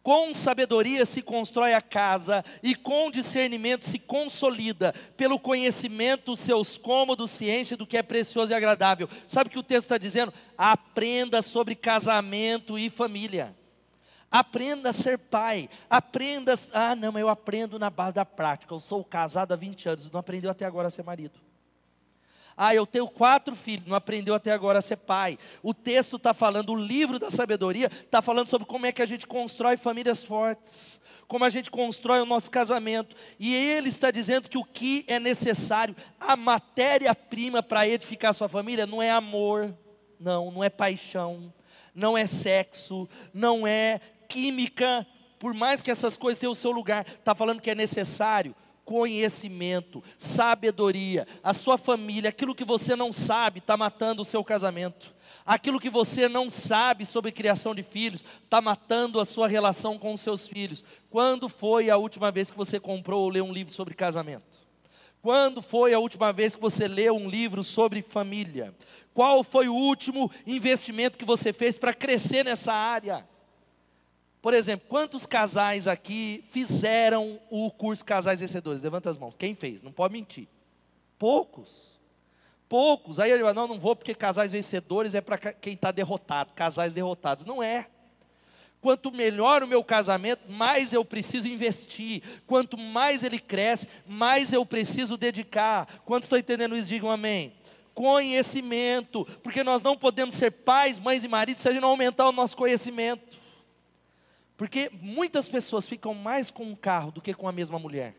com 0.07 0.33
sabedoria 0.33 1.05
se 1.05 1.21
constrói 1.21 1.75
a 1.75 1.83
casa, 1.83 2.45
e 2.62 2.77
com 2.77 3.11
discernimento 3.11 3.85
se 3.88 3.99
consolida. 3.99 4.95
Pelo 5.16 5.37
conhecimento, 5.37 6.37
seus 6.37 6.79
cômodos 6.79 7.33
se 7.33 7.51
enchem 7.51 7.77
do 7.77 7.85
que 7.85 7.97
é 7.97 8.05
precioso 8.05 8.53
e 8.53 8.55
agradável. 8.55 9.09
Sabe 9.27 9.49
o 9.49 9.51
que 9.51 9.59
o 9.59 9.64
texto 9.64 9.87
está 9.87 9.99
dizendo? 9.99 10.33
Aprenda 10.57 11.42
sobre 11.42 11.75
casamento 11.75 12.79
e 12.79 12.88
família. 12.88 13.53
Aprenda 14.31 14.90
a 14.90 14.92
ser 14.92 15.19
pai. 15.19 15.69
Aprenda. 15.90 16.55
Ah, 16.73 16.95
não, 16.95 17.19
eu 17.19 17.29
aprendo 17.29 17.77
na 17.77 17.90
base 17.90 18.14
da 18.14 18.25
prática. 18.25 18.73
Eu 18.73 18.79
sou 18.79 19.03
casado 19.03 19.51
há 19.51 19.57
20 19.57 19.88
anos. 19.88 20.09
Não 20.12 20.21
aprendeu 20.21 20.53
até 20.53 20.64
agora 20.64 20.87
a 20.87 20.90
ser 20.90 21.03
marido. 21.03 21.46
Ah, 22.57 22.75
eu 22.75 22.87
tenho 22.87 23.07
quatro 23.07 23.55
filhos, 23.55 23.87
não 23.87 23.95
aprendeu 23.95 24.35
até 24.35 24.51
agora 24.51 24.79
a 24.79 24.83
ser 24.83 24.97
pai. 24.97 25.38
O 25.62 25.75
texto 25.75 26.16
está 26.16 26.33
falando, 26.33 26.73
o 26.73 26.77
livro 26.77 27.19
da 27.19 27.31
sabedoria 27.31 27.88
está 27.88 28.23
falando 28.23 28.49
sobre 28.49 28.66
como 28.66 28.87
é 28.87 28.92
que 28.92 29.03
a 29.03 29.07
gente 29.07 29.27
constrói 29.27 29.77
famílias 29.77 30.25
fortes, 30.25 30.99
como 31.29 31.45
a 31.45 31.51
gente 31.51 31.71
constrói 31.71 32.21
o 32.21 32.27
nosso 32.27 32.51
casamento. 32.51 33.14
E 33.38 33.55
ele 33.55 33.90
está 33.90 34.11
dizendo 34.11 34.49
que 34.49 34.57
o 34.57 34.64
que 34.64 35.05
é 35.07 35.21
necessário, 35.21 35.95
a 36.19 36.35
matéria-prima 36.35 37.62
para 37.62 37.87
edificar 37.87 38.33
sua 38.33 38.49
família, 38.49 38.87
não 38.87 39.03
é 39.03 39.11
amor, 39.11 39.77
não, 40.19 40.51
não 40.51 40.64
é 40.64 40.71
paixão, 40.71 41.53
não 41.95 42.16
é 42.16 42.27
sexo, 42.27 43.07
não 43.35 43.66
é 43.66 44.01
química, 44.29 45.07
por 45.38 45.53
mais 45.53 45.83
que 45.83 45.90
essas 45.90 46.16
coisas 46.16 46.38
tenham 46.38 46.53
o 46.53 46.57
seu 46.57 46.71
lugar, 46.71 47.07
está 47.07 47.35
falando 47.35 47.61
que 47.61 47.71
é 47.71 47.75
necessário 47.75 48.55
conhecimento, 48.87 50.03
sabedoria, 50.16 51.27
a 51.42 51.53
sua 51.53 51.77
família, 51.77 52.31
aquilo 52.31 52.55
que 52.55 52.64
você 52.64 52.94
não 52.94 53.12
sabe 53.12 53.59
está 53.59 53.77
matando 53.77 54.22
o 54.22 54.25
seu 54.25 54.42
casamento. 54.42 55.14
Aquilo 55.44 55.81
que 55.81 55.90
você 55.90 56.29
não 56.29 56.49
sabe 56.49 57.05
sobre 57.05 57.33
criação 57.33 57.75
de 57.75 57.83
filhos 57.83 58.25
está 58.44 58.61
matando 58.61 59.20
a 59.20 59.25
sua 59.25 59.49
relação 59.49 59.99
com 59.99 60.14
os 60.14 60.20
seus 60.20 60.49
filhos. 60.49 60.85
Quando 61.11 61.49
foi 61.49 61.90
a 61.90 61.96
última 61.96 62.31
vez 62.31 62.51
que 62.51 62.57
você 62.57 62.81
comprou 62.81 63.25
ou 63.25 63.29
leu 63.29 63.44
um 63.44 63.53
livro 63.53 63.75
sobre 63.75 63.92
casamento? 63.92 64.64
Quando 65.20 65.61
foi 65.61 65.92
a 65.92 65.99
última 65.99 66.33
vez 66.33 66.55
que 66.55 66.62
você 66.62 66.87
leu 66.87 67.16
um 67.16 67.29
livro 67.29 67.64
sobre 67.64 68.03
família? 68.03 68.72
Qual 69.12 69.42
foi 69.42 69.68
o 69.68 69.75
último 69.75 70.31
investimento 70.46 71.18
que 71.18 71.25
você 71.25 71.53
fez 71.53 71.77
para 71.77 71.92
crescer 71.92 72.44
nessa 72.44 72.72
área? 72.72 73.27
Por 74.47 74.55
exemplo, 74.55 74.87
quantos 74.89 75.27
casais 75.27 75.89
aqui 75.89 76.45
fizeram 76.53 77.41
o 77.51 77.69
curso 77.69 78.05
Casais 78.05 78.39
Vencedores? 78.39 78.81
Levanta 78.81 79.11
as 79.11 79.19
mãos. 79.19 79.35
Quem 79.37 79.57
fez? 79.57 79.83
Não 79.83 79.91
pode 79.91 80.13
mentir. 80.13 80.47
Poucos. 81.19 81.69
Poucos. 82.69 83.19
Aí 83.19 83.33
ele 83.33 83.43
vai, 83.43 83.53
não, 83.53 83.67
não 83.67 83.81
vou 83.81 83.97
porque 83.97 84.15
casais 84.15 84.53
vencedores 84.53 85.17
é 85.17 85.21
para 85.21 85.37
quem 85.37 85.73
está 85.73 85.91
derrotado, 85.91 86.53
casais 86.53 86.93
derrotados. 86.93 87.45
Não 87.45 87.61
é. 87.61 87.89
Quanto 88.81 89.11
melhor 89.11 89.65
o 89.65 89.67
meu 89.67 89.83
casamento, 89.83 90.49
mais 90.49 90.93
eu 90.93 91.05
preciso 91.05 91.49
investir. 91.49 92.23
Quanto 92.47 92.79
mais 92.79 93.25
ele 93.25 93.41
cresce, 93.41 93.89
mais 94.07 94.53
eu 94.53 94.65
preciso 94.65 95.17
dedicar. 95.17 96.03
Quantos 96.05 96.27
estão 96.27 96.39
entendendo 96.39 96.77
isso? 96.77 96.89
Digam 96.89 97.11
amém. 97.11 97.53
Conhecimento, 97.93 99.25
porque 99.42 99.65
nós 99.65 99.83
não 99.83 99.97
podemos 99.97 100.37
ser 100.37 100.53
pais, 100.53 101.01
mães 101.01 101.25
e 101.25 101.29
maridos 101.29 101.63
se 101.63 101.69
a 101.69 101.73
gente 101.73 101.83
não 101.83 101.88
aumentar 101.88 102.29
o 102.29 102.33
nosso 102.33 102.57
conhecimento. 102.57 103.44
Porque 104.57 104.90
muitas 105.00 105.48
pessoas 105.48 105.87
ficam 105.87 106.15
mais 106.15 106.50
com 106.50 106.65
um 106.65 106.75
carro 106.75 107.11
do 107.11 107.21
que 107.21 107.35
com 107.35 107.46
a 107.48 107.52
mesma 107.52 107.79
mulher. 107.79 108.15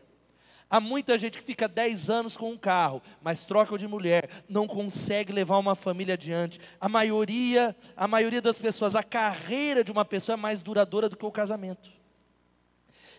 Há 0.70 0.80
muita 0.80 1.16
gente 1.16 1.38
que 1.38 1.44
fica 1.44 1.66
10 1.66 2.10
anos 2.10 2.36
com 2.36 2.50
um 2.50 2.58
carro, 2.58 3.02
mas 3.22 3.44
troca 3.44 3.78
de 3.78 3.88
mulher, 3.88 4.28
não 4.48 4.66
consegue 4.66 5.32
levar 5.32 5.56
uma 5.56 5.74
família 5.74 6.12
adiante. 6.12 6.60
A 6.78 6.88
maioria, 6.88 7.74
a 7.96 8.06
maioria 8.06 8.42
das 8.42 8.58
pessoas, 8.58 8.94
a 8.94 9.02
carreira 9.02 9.82
de 9.82 9.90
uma 9.90 10.04
pessoa 10.04 10.34
é 10.34 10.36
mais 10.36 10.60
duradoura 10.60 11.08
do 11.08 11.16
que 11.16 11.24
o 11.24 11.32
casamento. 11.32 11.90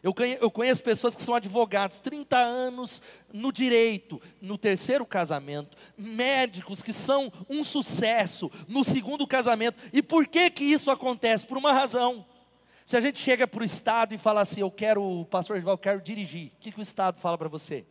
Eu 0.02 0.14
conheço, 0.14 0.44
eu 0.44 0.52
conheço 0.52 0.84
pessoas 0.84 1.16
que 1.16 1.24
são 1.24 1.34
advogados, 1.34 1.98
30 1.98 2.38
anos 2.38 3.02
no 3.34 3.52
direito, 3.52 4.22
no 4.40 4.58
terceiro 4.58 5.06
casamento, 5.06 5.76
médicos 5.98 6.82
que 6.82 6.94
são 6.94 7.32
um 7.50 7.64
sucesso 7.64 8.50
no 8.68 8.84
segundo 8.84 9.28
casamento. 9.28 9.78
E 9.92 10.02
por 10.02 10.28
que 10.28 10.50
que 10.52 10.64
isso 10.64 10.90
acontece? 10.90 11.46
Por 11.46 11.58
uma 11.58 11.74
razão. 11.74 12.26
Se 12.90 12.98
a 12.98 13.02
gente 13.02 13.20
chega 13.20 13.48
para 13.48 13.62
o 13.62 13.64
Estado 13.64 14.16
e 14.16 14.18
fala 14.18 14.42
assim, 14.42 14.62
eu 14.62 14.72
quero, 14.72 15.24
pastor 15.26 15.58
Edval, 15.58 15.76
eu 15.76 15.78
quero 15.78 16.02
dirigir, 16.02 16.48
o 16.48 16.60
que, 16.60 16.72
que 16.72 16.80
o 16.80 16.82
Estado 16.82 17.20
fala 17.22 17.38
para 17.38 17.48
você? 17.48 17.86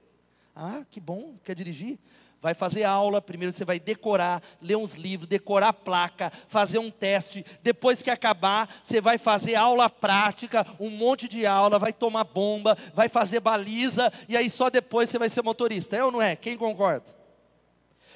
Ah, 0.57 0.85
que 0.91 0.99
bom, 0.99 1.37
quer 1.45 1.55
dirigir? 1.55 2.01
Vai 2.43 2.53
fazer 2.53 2.83
aula, 2.83 3.23
primeiro 3.23 3.53
você 3.53 3.65
vai 3.65 3.79
decorar, 3.79 4.43
ler 4.61 4.77
uns 4.77 4.95
livros, 4.95 5.29
decorar 5.29 5.69
a 5.69 5.73
placa, 5.73 6.33
fazer 6.49 6.81
um 6.81 6.91
teste. 6.91 7.47
Depois 7.63 8.03
que 8.03 8.11
acabar, 8.11 8.81
você 8.83 9.01
vai 9.01 9.19
fazer 9.19 9.55
aula 9.55 9.89
prática, 9.89 10.67
um 10.81 10.91
monte 10.91 11.29
de 11.29 11.47
aula, 11.47 11.79
vai 11.79 11.93
tomar 11.93 12.25
bomba, 12.25 12.77
vai 12.93 13.09
fazer 13.09 13.39
baliza, 13.39 14.13
e 14.29 14.37
aí 14.37 14.51
só 14.51 14.69
depois 14.69 15.09
você 15.09 15.17
vai 15.17 15.29
ser 15.29 15.43
motorista. 15.45 15.95
É 15.95 16.03
ou 16.03 16.11
não 16.11 16.21
é? 16.21 16.35
Quem 16.35 16.57
concorda? 16.57 17.07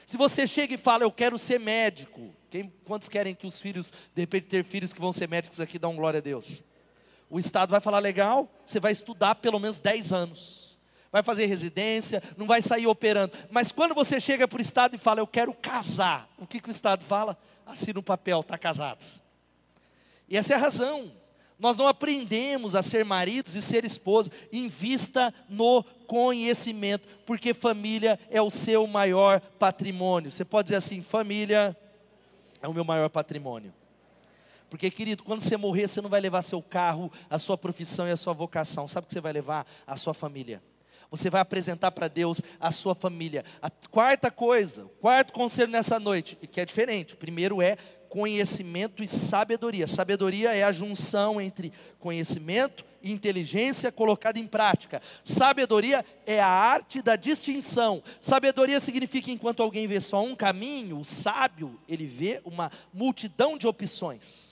Se 0.05 0.17
você 0.17 0.49
chega 0.49 0.75
e 0.75 0.79
fala, 0.79 1.05
eu 1.05 1.13
quero 1.13 1.39
ser 1.39 1.61
médico, 1.61 2.35
quem, 2.51 2.73
quantos 2.85 3.09
querem 3.09 3.37
que 3.37 3.47
os 3.47 3.61
filhos, 3.61 3.93
de 4.13 4.23
repente, 4.23 4.49
ter 4.49 4.65
filhos 4.65 4.93
que 4.93 5.01
vão 5.01 5.13
ser 5.13 5.29
médicos 5.29 5.61
aqui, 5.61 5.79
dão 5.79 5.95
glória 5.95 6.19
a 6.19 6.21
Deus? 6.21 6.65
O 7.33 7.41
Estado 7.41 7.71
vai 7.71 7.81
falar, 7.81 7.99
legal, 7.99 8.49
você 8.65 8.79
vai 8.79 8.93
estudar 8.93 9.35
pelo 9.35 9.59
menos 9.59 9.79
10 9.79 10.13
anos 10.13 10.63
vai 11.13 11.23
fazer 11.23 11.45
residência, 11.45 12.23
não 12.39 12.47
vai 12.47 12.63
sair 12.63 12.87
operando. 12.87 13.35
Mas 13.51 13.71
quando 13.71 13.95
você 13.95 14.19
chega 14.19 14.49
para 14.49 14.59
o 14.59 14.63
Estado 14.63 14.95
e 14.95 14.99
fala, 14.99 15.21
eu 15.21 15.27
quero 15.27 15.53
casar, 15.53 16.27
o 16.39 16.47
que, 16.47 16.59
que 16.59 16.71
o 16.71 16.73
Estado 16.73 17.05
fala? 17.05 17.37
Assina 17.67 18.01
o 18.01 18.03
papel, 18.03 18.41
está 18.41 18.57
casado. 18.57 18.99
E 20.27 20.39
essa 20.39 20.55
é 20.55 20.57
a 20.57 20.61
razão. 20.61 21.13
Nós 21.59 21.77
não 21.77 21.87
aprendemos 21.87 22.75
a 22.75 22.83
ser 22.83 23.05
maridos 23.05 23.55
e 23.55 23.61
ser 23.61 23.85
esposa. 23.85 24.31
Invista 24.51 25.33
no 25.51 25.85
conhecimento, 26.07 27.07
porque 27.27 27.53
família 27.53 28.19
é 28.31 28.41
o 28.41 28.51
seu 28.51 28.87
maior 28.87 29.39
patrimônio. 29.59 30.33
Você 30.33 30.45
pode 30.45 30.69
dizer 30.69 30.77
assim: 30.77 31.03
família 31.03 31.77
é 32.61 32.67
o 32.67 32.75
meu 32.75 32.85
maior 32.85 33.11
patrimônio. 33.11 33.73
Porque, 34.73 34.91
querido, 34.91 35.23
quando 35.23 35.43
você 35.43 35.55
morrer, 35.55 35.87
você 35.87 36.01
não 36.01 36.09
vai 36.09 36.19
levar 36.19 36.41
seu 36.41 36.63
carro, 36.63 37.13
a 37.29 37.39
sua 37.39 37.59
profissão 37.59 38.09
e 38.09 38.11
a 38.11 38.17
sua 38.17 38.33
vocação. 38.33 38.89
Sabe 38.89 39.05
o 39.05 39.07
que 39.07 39.13
você 39.13 39.21
vai 39.21 39.31
levar? 39.31 39.67
A 39.87 39.99
sua 39.99 40.15
família 40.15 40.63
você 41.11 41.29
vai 41.29 41.43
apresentar 41.43 41.91
para 41.91 42.09
Deus 42.09 42.41
a 42.59 42.71
sua 42.71 42.95
família. 42.95 43.45
A 43.61 43.69
quarta 43.91 44.31
coisa, 44.31 44.87
o 44.87 44.89
quarto 44.89 45.31
conselho 45.35 45.71
nessa 45.71 46.01
noite, 46.01 46.39
que 46.51 46.59
é 46.59 46.65
diferente. 46.65 47.13
O 47.13 47.19
primeiro 47.19 47.61
é 47.61 47.77
conhecimento 48.09 49.03
e 49.03 49.07
sabedoria. 49.07 49.87
Sabedoria 49.87 50.55
é 50.55 50.63
a 50.63 50.73
junção 50.73 51.39
entre 51.39 51.71
conhecimento 52.01 52.83
e 53.03 53.13
inteligência 53.13 53.93
colocada 53.93 54.39
em 54.39 54.47
prática. 54.47 55.03
Sabedoria 55.23 56.03
é 56.27 56.41
a 56.41 56.49
arte 56.49 57.03
da 57.03 57.15
distinção. 57.15 58.03
Sabedoria 58.19 58.81
significa 58.81 59.31
enquanto 59.31 59.63
alguém 59.63 59.87
vê 59.87 60.01
só 60.01 60.25
um 60.25 60.35
caminho, 60.35 60.99
o 60.99 61.05
sábio, 61.05 61.79
ele 61.87 62.07
vê 62.07 62.41
uma 62.43 62.73
multidão 62.91 63.59
de 63.59 63.67
opções. 63.67 64.52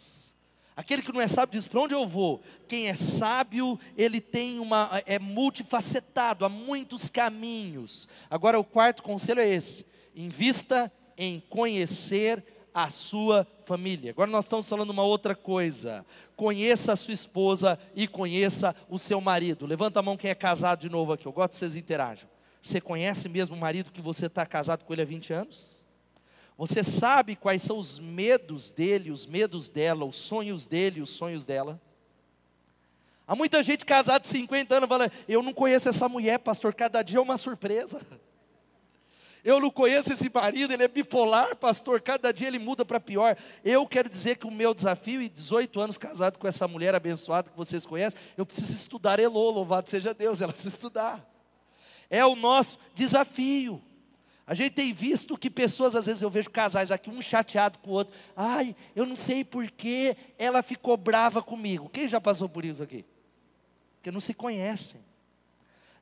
Aquele 0.80 1.02
que 1.02 1.12
não 1.12 1.20
é 1.20 1.28
sábio 1.28 1.58
diz: 1.58 1.66
para 1.66 1.78
onde 1.78 1.94
eu 1.94 2.08
vou? 2.08 2.40
Quem 2.66 2.88
é 2.88 2.96
sábio, 2.96 3.78
ele 3.98 4.18
tem 4.18 4.58
uma 4.58 5.02
é 5.04 5.18
multifacetado, 5.18 6.42
há 6.42 6.48
muitos 6.48 7.10
caminhos. 7.10 8.08
Agora 8.30 8.58
o 8.58 8.64
quarto 8.64 9.02
conselho 9.02 9.40
é 9.40 9.46
esse: 9.46 9.84
invista 10.16 10.90
em 11.18 11.38
conhecer 11.50 12.42
a 12.72 12.88
sua 12.88 13.46
família. 13.66 14.10
Agora 14.10 14.30
nós 14.30 14.46
estamos 14.46 14.66
falando 14.66 14.88
uma 14.88 15.02
outra 15.02 15.34
coisa. 15.34 16.02
Conheça 16.34 16.94
a 16.94 16.96
sua 16.96 17.12
esposa 17.12 17.78
e 17.94 18.08
conheça 18.08 18.74
o 18.88 18.98
seu 18.98 19.20
marido. 19.20 19.66
Levanta 19.66 20.00
a 20.00 20.02
mão 20.02 20.16
quem 20.16 20.30
é 20.30 20.34
casado 20.34 20.80
de 20.80 20.88
novo 20.88 21.12
aqui. 21.12 21.26
Eu 21.26 21.32
gosto 21.32 21.50
que 21.50 21.58
vocês 21.58 21.76
interajam. 21.76 22.26
Você 22.62 22.80
conhece 22.80 23.28
mesmo 23.28 23.54
o 23.54 23.58
marido 23.58 23.92
que 23.92 24.00
você 24.00 24.26
está 24.26 24.46
casado 24.46 24.82
com 24.84 24.94
ele 24.94 25.02
há 25.02 25.04
20 25.04 25.30
anos? 25.34 25.79
Você 26.60 26.84
sabe 26.84 27.36
quais 27.36 27.62
são 27.62 27.78
os 27.78 27.98
medos 27.98 28.68
dele, 28.68 29.10
os 29.10 29.24
medos 29.24 29.66
dela, 29.66 30.04
os 30.04 30.16
sonhos 30.16 30.66
dele, 30.66 31.00
os 31.00 31.08
sonhos 31.08 31.42
dela? 31.42 31.80
Há 33.26 33.34
muita 33.34 33.62
gente 33.62 33.82
casada 33.82 34.20
de 34.20 34.28
50 34.28 34.76
anos 34.76 34.86
fala: 34.86 35.10
Eu 35.26 35.42
não 35.42 35.54
conheço 35.54 35.88
essa 35.88 36.06
mulher, 36.06 36.38
pastor, 36.38 36.74
cada 36.74 37.00
dia 37.00 37.16
é 37.16 37.22
uma 37.22 37.38
surpresa. 37.38 37.98
Eu 39.42 39.58
não 39.58 39.70
conheço 39.70 40.12
esse 40.12 40.30
marido, 40.30 40.70
ele 40.70 40.84
é 40.84 40.88
bipolar, 40.88 41.56
pastor, 41.56 41.98
cada 42.02 42.30
dia 42.30 42.46
ele 42.46 42.58
muda 42.58 42.84
para 42.84 43.00
pior. 43.00 43.38
Eu 43.64 43.86
quero 43.86 44.06
dizer 44.06 44.36
que 44.36 44.46
o 44.46 44.50
meu 44.50 44.74
desafio, 44.74 45.22
e 45.22 45.30
18 45.30 45.80
anos 45.80 45.96
casado 45.96 46.38
com 46.38 46.46
essa 46.46 46.68
mulher 46.68 46.94
abençoada 46.94 47.48
que 47.48 47.56
vocês 47.56 47.86
conhecem, 47.86 48.20
eu 48.36 48.44
preciso 48.44 48.74
estudar 48.74 49.18
Elô, 49.18 49.48
louvado 49.48 49.88
seja 49.88 50.12
Deus, 50.12 50.42
ela 50.42 50.52
precisa 50.52 50.74
estudar. 50.74 51.26
É 52.10 52.22
o 52.26 52.36
nosso 52.36 52.78
desafio. 52.94 53.80
A 54.50 54.54
gente 54.54 54.72
tem 54.72 54.92
visto 54.92 55.38
que 55.38 55.48
pessoas, 55.48 55.94
às 55.94 56.06
vezes 56.06 56.22
eu 56.22 56.28
vejo 56.28 56.50
casais 56.50 56.90
aqui, 56.90 57.08
um 57.08 57.22
chateado 57.22 57.78
com 57.78 57.90
o 57.90 57.92
outro. 57.92 58.12
Ai, 58.34 58.74
eu 58.96 59.06
não 59.06 59.14
sei 59.14 59.44
por 59.44 59.70
que 59.70 60.16
ela 60.36 60.60
ficou 60.60 60.96
brava 60.96 61.40
comigo. 61.40 61.88
Quem 61.88 62.08
já 62.08 62.20
passou 62.20 62.48
por 62.48 62.64
isso 62.64 62.82
aqui? 62.82 63.04
Porque 63.94 64.10
não 64.10 64.20
se 64.20 64.34
conhecem. 64.34 65.00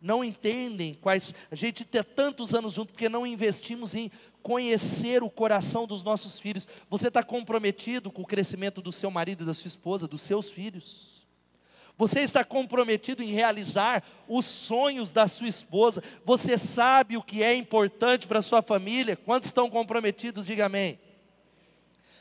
Não 0.01 0.24
entendem 0.24 0.94
quais. 0.94 1.34
A 1.51 1.55
gente 1.55 1.84
tem 1.84 2.03
tantos 2.03 2.55
anos 2.55 2.72
junto 2.72 2.94
porque 2.94 3.07
não 3.11 3.26
investimos 3.26 3.94
em 3.94 4.11
conhecer 4.42 5.22
o 5.22 5.28
coração 5.28 5.86
dos 5.86 6.03
nossos 6.03 6.40
filhos. 6.40 6.66
Você 6.88 7.09
está 7.09 7.22
comprometido 7.22 8.11
com 8.11 8.22
o 8.22 8.26
crescimento 8.26 8.80
do 8.80 8.90
seu 8.90 9.11
marido 9.11 9.44
da 9.44 9.53
sua 9.53 9.68
esposa, 9.68 10.09
dos 10.09 10.22
seus 10.22 10.51
filhos? 10.51 11.07
Você 11.99 12.20
está 12.20 12.44
comprometido 12.44 13.24
em 13.24 13.32
realizar 13.32 14.05
os 14.28 14.46
sonhos 14.46 15.11
da 15.11 15.26
sua 15.26 15.49
esposa. 15.49 16.01
Você 16.24 16.57
sabe 16.57 17.16
o 17.16 17.22
que 17.22 17.42
é 17.42 17.55
importante 17.57 18.28
para 18.28 18.40
sua 18.40 18.62
família. 18.62 19.16
Quantos 19.16 19.49
estão 19.49 19.68
comprometidos? 19.68 20.46
Diga 20.46 20.66
amém. 20.66 21.01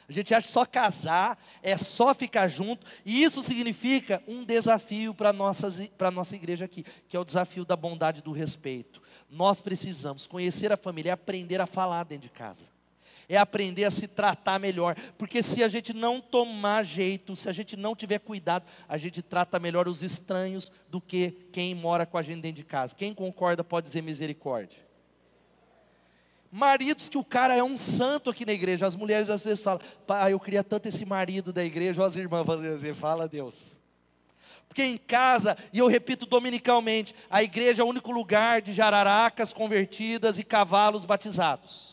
A 0.10 0.12
gente 0.12 0.34
acha 0.34 0.48
só 0.48 0.66
casar, 0.66 1.38
é 1.62 1.78
só 1.78 2.16
ficar 2.16 2.48
junto, 2.48 2.88
e 3.06 3.22
isso 3.22 3.44
significa 3.44 4.24
um 4.26 4.44
desafio 4.46 5.14
para 5.14 5.30
a 5.30 6.12
nossa 6.12 6.36
igreja 6.36 6.64
aqui, 6.64 6.86
que 7.10 7.16
é 7.16 7.20
o 7.20 7.26
desafio 7.26 7.66
da 7.66 7.76
bondade 7.76 8.20
e 8.20 8.24
do 8.24 8.32
respeito. 8.32 9.02
Nós 9.30 9.60
precisamos 9.60 10.26
conhecer 10.26 10.72
a 10.72 10.78
família 10.78 11.10
e 11.10 11.12
aprender 11.12 11.60
a 11.60 11.68
falar 11.68 12.06
dentro 12.06 12.30
de 12.30 12.34
casa 12.34 12.77
é 13.30 13.38
aprender 13.38 13.84
a 13.86 13.92
se 13.92 14.08
tratar 14.08 14.60
melhor. 14.60 14.96
Porque 15.18 15.44
se 15.44 15.64
a 15.64 15.68
gente 15.68 15.94
não 15.94 16.22
tomar 16.22 16.84
jeito, 16.84 17.36
se 17.36 17.50
a 17.50 17.54
gente 17.54 17.76
não 17.76 17.96
tiver 17.96 18.20
cuidado, 18.20 18.66
a 18.88 18.98
gente 18.98 19.22
trata 19.22 19.60
melhor 19.60 19.88
os 19.88 20.02
estranhos 20.02 20.72
do 20.90 21.02
que 21.02 21.32
quem 21.52 21.76
mora 21.76 22.06
com 22.06 22.18
a 22.18 22.22
gente 22.22 22.42
dentro 22.42 22.58
de 22.58 22.64
casa. 22.64 22.96
Quem 22.96 23.14
concorda 23.14 23.64
pode 23.64 23.88
dizer 23.88 24.02
misericórdia. 24.02 24.88
Maridos 26.50 27.10
que 27.10 27.18
o 27.18 27.24
cara 27.24 27.56
é 27.56 27.64
um 27.64 27.78
santo 27.78 28.30
aqui 28.30 28.46
na 28.46 28.54
igreja. 28.54 28.88
As 28.88 28.96
mulheres 28.96 29.30
às 29.30 29.44
vezes 29.44 29.60
falam, 29.60 29.82
pai, 30.06 30.32
eu 30.32 30.40
queria 30.40 30.64
tanto 30.64 30.88
esse 30.88 31.06
marido 31.06 31.52
da 31.52 31.64
igreja. 31.64 32.06
As 32.06 32.16
irmãs 32.16 32.46
vão 32.46 32.62
dizer, 32.62 32.96
fala 32.96 33.28
Deus. 33.28 33.56
Porque 34.68 34.84
em 34.84 34.98
casa, 34.98 35.58
e 35.74 35.80
eu 35.80 35.88
repito 35.88 36.26
dominicalmente, 36.26 37.14
a 37.30 37.42
igreja 37.44 37.82
é 37.82 37.86
o 37.86 37.90
único 37.90 38.12
lugar 38.12 38.62
de 38.62 38.74
jararacas 38.74 39.54
convertidas 39.54 40.38
e 40.38 40.44
cavalos 40.44 41.04
batizados. 41.04 41.87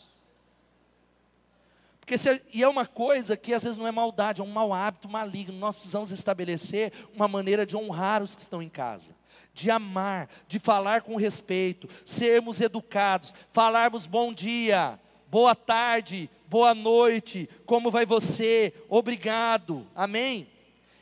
Porque 2.05 2.18
se, 2.18 2.42
e 2.52 2.62
é 2.62 2.68
uma 2.68 2.84
coisa 2.84 3.34
que 3.34 3.55
às 3.55 3.62
vezes 3.62 3.78
não 3.78 3.86
é 3.86 3.90
maldade, 3.90 4.42
é 4.42 4.44
um 4.44 4.50
mau 4.50 4.74
hábito 4.74 5.09
maligno. 5.09 5.59
Nós 5.59 5.74
precisamos 5.74 6.11
estabelecer 6.11 6.92
uma 7.14 7.26
maneira 7.26 7.64
de 7.64 7.78
honrar 7.78 8.22
os 8.22 8.34
que 8.34 8.42
estão 8.42 8.62
em 8.62 8.68
casa, 8.68 9.16
de 9.55 9.70
amar, 9.70 10.28
de 10.46 10.59
falar 10.59 11.00
com 11.00 11.16
respeito, 11.16 11.88
sermos 12.05 12.61
educados, 12.61 13.34
falarmos 13.55 14.05
bom 14.05 14.34
dia, 14.34 15.00
boa 15.30 15.55
tarde, 15.55 16.28
boa 16.46 16.74
noite, 16.74 17.48
como 17.64 17.90
vai 17.90 18.05
você, 18.05 18.74
obrigado, 18.86 19.86
amém? 19.96 20.46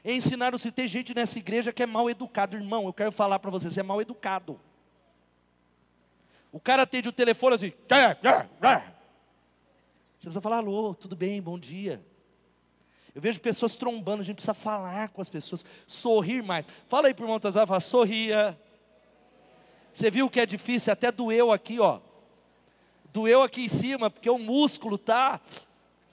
ensinar 0.05 0.55
os 0.55 0.63
tem 0.63 0.87
gente 0.87 1.13
nessa 1.15 1.37
igreja 1.37 1.73
que 1.73 1.83
é 1.83 1.87
mal 1.87 2.09
educado, 2.09 2.57
irmão. 2.57 2.87
Eu 2.87 2.93
quero 2.93 3.11
falar 3.11 3.41
para 3.41 3.51
vocês, 3.51 3.77
é 3.77 3.83
mal 3.83 4.01
educado. 4.01 4.59
O 6.53 6.61
cara 6.61 6.83
atende 6.83 7.09
o 7.09 7.13
telefone 7.13 7.57
assim, 7.57 7.73
você 10.23 10.29
precisa 10.29 10.41
falar, 10.41 10.59
alô, 10.59 10.95
tudo 10.95 11.17
bem, 11.17 11.43
bom 11.43 11.59
dia. 11.59 12.01
Eu 13.13 13.21
vejo 13.21 13.41
pessoas 13.41 13.75
trombando, 13.75 14.23
a 14.23 14.25
gente 14.25 14.37
precisa 14.37 14.55
falar 14.55 15.09
com 15.09 15.21
as 15.21 15.29
pessoas, 15.29 15.65
sorrir 15.85 16.45
mais. 16.45 16.65
Fala 16.87 17.09
aí 17.09 17.15
para 17.15 17.25
o 17.25 17.27
irmão 17.27 17.41
Tazar, 17.41 17.67
fala, 17.67 17.81
sorria. 17.81 18.57
Você 19.93 20.13
viu 20.13 20.31
que 20.31 20.39
é 20.39 20.47
difícil, 20.47 20.93
até 20.93 21.11
doeu 21.11 21.51
aqui, 21.51 21.81
ó. 21.81 21.99
Doeu 23.13 23.43
aqui 23.43 23.65
em 23.65 23.69
cima, 23.69 24.09
porque 24.09 24.31
o 24.31 24.39
músculo 24.39 24.97
tá 24.97 25.41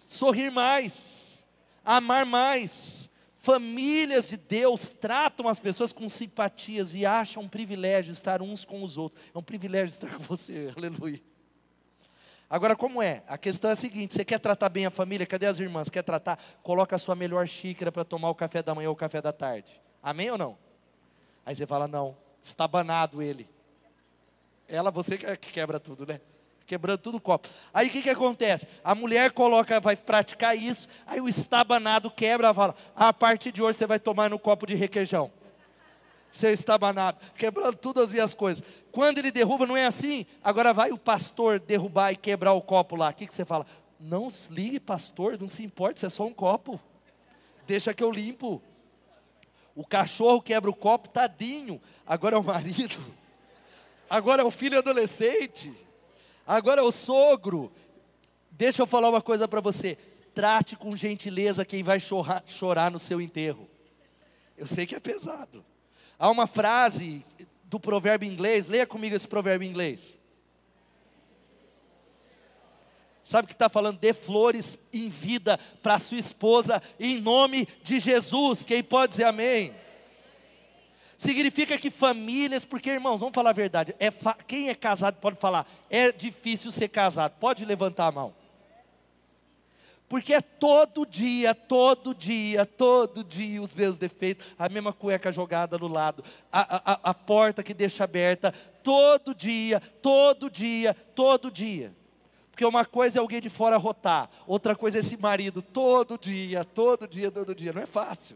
sorrir 0.08 0.50
mais, 0.50 1.46
amar 1.86 2.26
mais. 2.26 3.12
Famílias 3.38 4.28
de 4.28 4.38
Deus 4.38 4.90
tratam 4.90 5.48
as 5.48 5.60
pessoas 5.60 5.94
com 5.94 6.10
simpatias 6.10 6.96
e 6.96 7.06
acham 7.06 7.44
um 7.44 7.48
privilégio 7.48 8.12
estar 8.12 8.42
uns 8.42 8.66
com 8.66 8.82
os 8.82 8.98
outros. 8.98 9.24
É 9.36 9.38
um 9.38 9.44
privilégio 9.44 9.94
estar 9.94 10.18
com 10.18 10.24
você, 10.24 10.74
aleluia. 10.76 11.22
Agora, 12.50 12.76
como 12.76 13.02
é? 13.02 13.22
A 13.28 13.38
questão 13.38 13.70
é 13.70 13.74
a 13.74 13.76
seguinte: 13.76 14.16
você 14.16 14.26
quer 14.26 14.40
tratar 14.40 14.70
bem 14.70 14.86
a 14.86 14.90
família? 14.90 15.26
Cadê 15.26 15.46
as 15.46 15.60
irmãs? 15.60 15.90
Quer 15.90 16.02
tratar? 16.02 16.40
Coloca 16.64 16.96
a 16.96 17.00
sua 17.00 17.16
melhor 17.16 17.48
xícara 17.48 17.92
para 17.92 18.04
tomar 18.04 18.30
o 18.30 18.36
café 18.36 18.64
da 18.64 18.74
manhã 18.74 18.90
ou 18.90 18.94
o 18.94 18.98
café 18.98 19.22
da 19.22 19.32
tarde. 19.32 19.80
Amém 20.02 20.32
ou 20.32 20.38
não? 20.38 20.58
Aí 21.46 21.56
você 21.56 21.68
fala: 21.68 21.88
não, 21.88 22.18
está 22.42 22.68
banado 22.68 23.22
ele. 23.22 23.48
Ela, 24.68 24.90
você 24.90 25.18
que 25.18 25.52
quebra 25.52 25.80
tudo, 25.80 26.08
né? 26.08 26.20
Quebrando 26.66 27.00
tudo 27.00 27.18
o 27.18 27.22
copo. 27.22 27.50
Aí 27.74 27.88
o 27.88 27.92
que, 27.92 28.04
que 28.04 28.10
acontece? 28.12 28.68
A 28.84 28.94
mulher 28.94 29.32
coloca, 29.32 29.80
vai 29.80 29.96
praticar 29.96 30.56
isso, 30.56 30.88
aí 31.06 31.20
o 31.20 31.28
estabanado 31.28 32.10
quebra, 32.10 32.54
fala: 32.54 32.76
a 32.96 33.14
partir 33.14 33.52
de 33.52 33.62
hoje 33.62 33.78
você 33.78 33.86
vai 33.86 34.00
tomar 34.00 34.30
no 34.30 34.40
copo 34.40 34.66
de 34.66 34.76
requeijão. 34.76 35.32
Seu 36.32 36.54
estabanado, 36.54 37.18
quebrando 37.36 37.76
todas 37.76 38.06
as 38.06 38.12
minhas 38.12 38.34
coisas. 38.34 38.64
Quando 38.92 39.18
ele 39.18 39.32
derruba, 39.32 39.66
não 39.66 39.76
é 39.76 39.86
assim? 39.86 40.26
Agora 40.44 40.74
vai 40.74 40.92
o 40.92 40.98
pastor 40.98 41.60
derrubar 41.60 42.12
e 42.12 42.16
quebrar 42.16 42.54
o 42.54 42.62
copo 42.62 42.96
lá. 42.96 43.10
O 43.10 43.14
que, 43.14 43.28
que 43.28 43.36
você 43.36 43.46
fala? 43.46 43.66
Não 44.00 44.32
ligue, 44.50 44.80
pastor, 44.80 45.40
não 45.40 45.48
se 45.48 45.64
importe, 45.64 45.98
isso 45.98 46.06
é 46.06 46.10
só 46.10 46.26
um 46.26 46.34
copo. 46.34 46.80
Deixa 47.68 47.94
que 47.94 48.04
eu 48.04 48.12
limpo. 48.12 48.62
O 49.76 49.86
cachorro 49.86 50.42
quebra 50.42 50.70
o 50.70 50.76
copo, 50.76 51.08
tadinho. 51.10 51.82
Agora 52.06 52.36
é 52.36 52.40
o 52.40 52.44
marido. 52.44 52.98
Agora 54.10 54.42
é 54.42 54.46
o 54.46 54.52
filho 54.52 54.78
adolescente. 54.78 55.72
Agora 56.46 56.82
é 56.82 56.84
o 56.84 56.92
sogro. 56.92 57.72
Deixa 58.50 58.82
eu 58.82 58.88
falar 58.88 59.10
uma 59.10 59.22
coisa 59.22 59.48
para 59.48 59.62
você. 59.62 59.98
Trate 60.34 60.76
com 60.76 60.96
gentileza 60.96 61.64
quem 61.64 61.84
vai 61.84 62.00
chorar, 62.00 62.44
chorar 62.46 62.90
no 62.92 63.00
seu 63.00 63.22
enterro. 63.22 63.70
Eu 64.58 64.68
sei 64.68 64.86
que 64.86 64.96
é 64.96 65.00
pesado. 65.00 65.64
Há 66.20 66.30
uma 66.30 66.46
frase 66.46 67.26
do 67.64 67.80
provérbio 67.80 68.30
inglês, 68.30 68.68
leia 68.68 68.86
comigo 68.86 69.16
esse 69.16 69.28
provérbio 69.28 69.68
inglês. 69.68 70.20
Sabe 73.24 73.48
que 73.48 73.54
está 73.54 73.70
falando? 73.70 74.00
Dê 74.00 74.12
flores 74.12 74.78
em 74.92 75.08
vida 75.08 75.58
para 75.82 76.00
sua 76.00 76.18
esposa, 76.18 76.82
em 77.00 77.22
nome 77.22 77.68
de 77.84 78.00
Jesus. 78.00 78.66
Quem 78.66 78.84
pode 78.84 79.12
dizer 79.12 79.26
amém? 79.26 79.74
Significa 81.18 81.78
que 81.78 81.92
famílias, 81.92 82.66
porque 82.66 82.90
irmãos, 82.90 83.18
vamos 83.18 83.36
falar 83.36 83.52
a 83.52 83.54
verdade. 83.54 83.96
É 84.00 84.10
fa 84.10 84.34
quem 84.34 84.70
é 84.70 84.76
casado 84.76 85.18
pode 85.22 85.38
falar, 85.38 85.70
é 85.90 86.12
difícil 86.12 86.72
ser 86.72 86.88
casado. 86.88 87.34
Pode 87.40 87.64
levantar 87.64 88.08
a 88.08 88.12
mão. 88.12 88.34
Porque 90.10 90.34
é 90.34 90.42
todo 90.42 91.06
dia, 91.06 91.54
todo 91.54 92.16
dia, 92.16 92.66
todo 92.66 93.24
dia 93.24 93.62
os 93.62 93.76
meus 93.76 93.96
defeitos, 93.96 94.48
a 94.58 94.68
mesma 94.68 94.92
cueca 94.92 95.32
jogada 95.32 95.78
no 95.78 95.88
lado, 95.88 96.24
a, 96.52 96.94
a, 96.94 97.00
a 97.12 97.14
porta 97.14 97.62
que 97.62 97.76
deixa 97.76 98.06
aberta, 98.06 98.52
todo 98.84 99.36
dia, 99.36 99.80
todo 100.02 100.50
dia, 100.50 100.96
todo 101.14 101.52
dia. 101.52 101.96
Porque 102.50 102.66
uma 102.66 102.84
coisa 102.84 103.20
é 103.20 103.22
alguém 103.22 103.40
de 103.40 103.50
fora 103.50 103.78
rotar, 103.78 104.32
outra 104.48 104.76
coisa 104.76 104.98
é 104.98 105.02
esse 105.02 105.16
marido 105.16 105.62
todo 105.62 106.18
dia, 106.18 106.66
todo 106.66 107.08
dia, 107.08 107.30
todo 107.30 107.54
dia. 107.54 107.72
Não 107.72 107.84
é 107.84 107.86
fácil. 107.86 108.36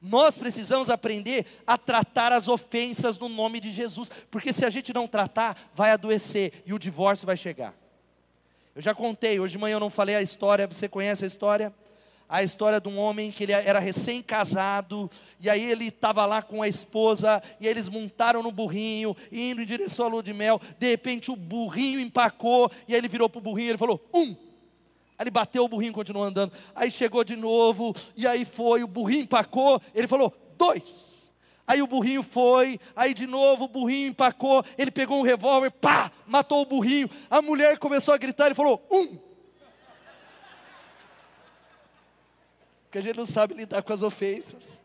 Nós 0.00 0.36
precisamos 0.36 0.90
aprender 0.90 1.46
a 1.66 1.78
tratar 1.78 2.32
as 2.32 2.48
ofensas 2.48 3.18
no 3.18 3.30
nome 3.30 3.60
de 3.60 3.70
Jesus, 3.70 4.10
porque 4.30 4.52
se 4.52 4.64
a 4.64 4.70
gente 4.70 4.92
não 4.92 5.06
tratar, 5.06 5.70
vai 5.74 5.90
adoecer 5.92 6.62
e 6.66 6.74
o 6.74 6.78
divórcio 6.78 7.24
vai 7.24 7.36
chegar. 7.36 7.81
Eu 8.74 8.80
já 8.80 8.94
contei, 8.94 9.38
hoje 9.38 9.52
de 9.52 9.58
manhã 9.58 9.74
eu 9.74 9.80
não 9.80 9.90
falei 9.90 10.14
a 10.14 10.22
história, 10.22 10.66
você 10.66 10.88
conhece 10.88 11.24
a 11.24 11.26
história? 11.26 11.74
A 12.26 12.42
história 12.42 12.80
de 12.80 12.88
um 12.88 12.98
homem 12.98 13.30
que 13.30 13.42
ele 13.42 13.52
era 13.52 13.78
recém-casado, 13.78 15.10
e 15.38 15.50
aí 15.50 15.62
ele 15.62 15.88
estava 15.88 16.24
lá 16.24 16.40
com 16.40 16.62
a 16.62 16.68
esposa, 16.68 17.42
e 17.60 17.66
eles 17.66 17.90
montaram 17.90 18.42
no 18.42 18.50
burrinho, 18.50 19.14
indo 19.30 19.60
em 19.60 19.66
direção 19.66 20.06
à 20.06 20.08
lua 20.08 20.22
de 20.22 20.32
mel, 20.32 20.58
de 20.78 20.88
repente 20.88 21.30
o 21.30 21.36
burrinho 21.36 22.00
empacou, 22.00 22.70
e 22.88 22.94
aí 22.94 23.00
ele 23.00 23.08
virou 23.08 23.28
para 23.28 23.40
o 23.40 23.42
burrinho 23.42 23.66
e 23.66 23.70
ele 23.72 23.78
falou, 23.78 24.02
um, 24.14 24.34
Aí 25.18 25.24
ele 25.24 25.30
bateu 25.30 25.64
o 25.64 25.68
burrinho 25.68 25.90
e 25.90 25.94
continuou 25.94 26.24
andando. 26.24 26.52
Aí 26.74 26.90
chegou 26.90 27.22
de 27.22 27.36
novo, 27.36 27.94
e 28.16 28.26
aí 28.26 28.46
foi, 28.46 28.82
o 28.82 28.88
burrinho 28.88 29.24
empacou, 29.24 29.82
ele 29.94 30.08
falou, 30.08 30.34
dois. 30.56 31.11
Aí 31.66 31.80
o 31.80 31.86
burrinho 31.86 32.22
foi, 32.22 32.78
aí 32.94 33.14
de 33.14 33.26
novo 33.26 33.64
o 33.64 33.68
burrinho 33.68 34.08
empacou, 34.08 34.64
ele 34.76 34.90
pegou 34.90 35.18
um 35.18 35.22
revólver, 35.22 35.70
pá, 35.70 36.10
matou 36.26 36.62
o 36.62 36.66
burrinho. 36.66 37.08
A 37.30 37.40
mulher 37.40 37.78
começou 37.78 38.12
a 38.12 38.18
gritar, 38.18 38.46
ele 38.46 38.54
falou: 38.54 38.84
um. 38.90 39.18
Porque 42.84 42.98
a 42.98 43.02
gente 43.02 43.16
não 43.16 43.26
sabe 43.26 43.54
lidar 43.54 43.82
com 43.82 43.92
as 43.92 44.02
ofensas. 44.02 44.82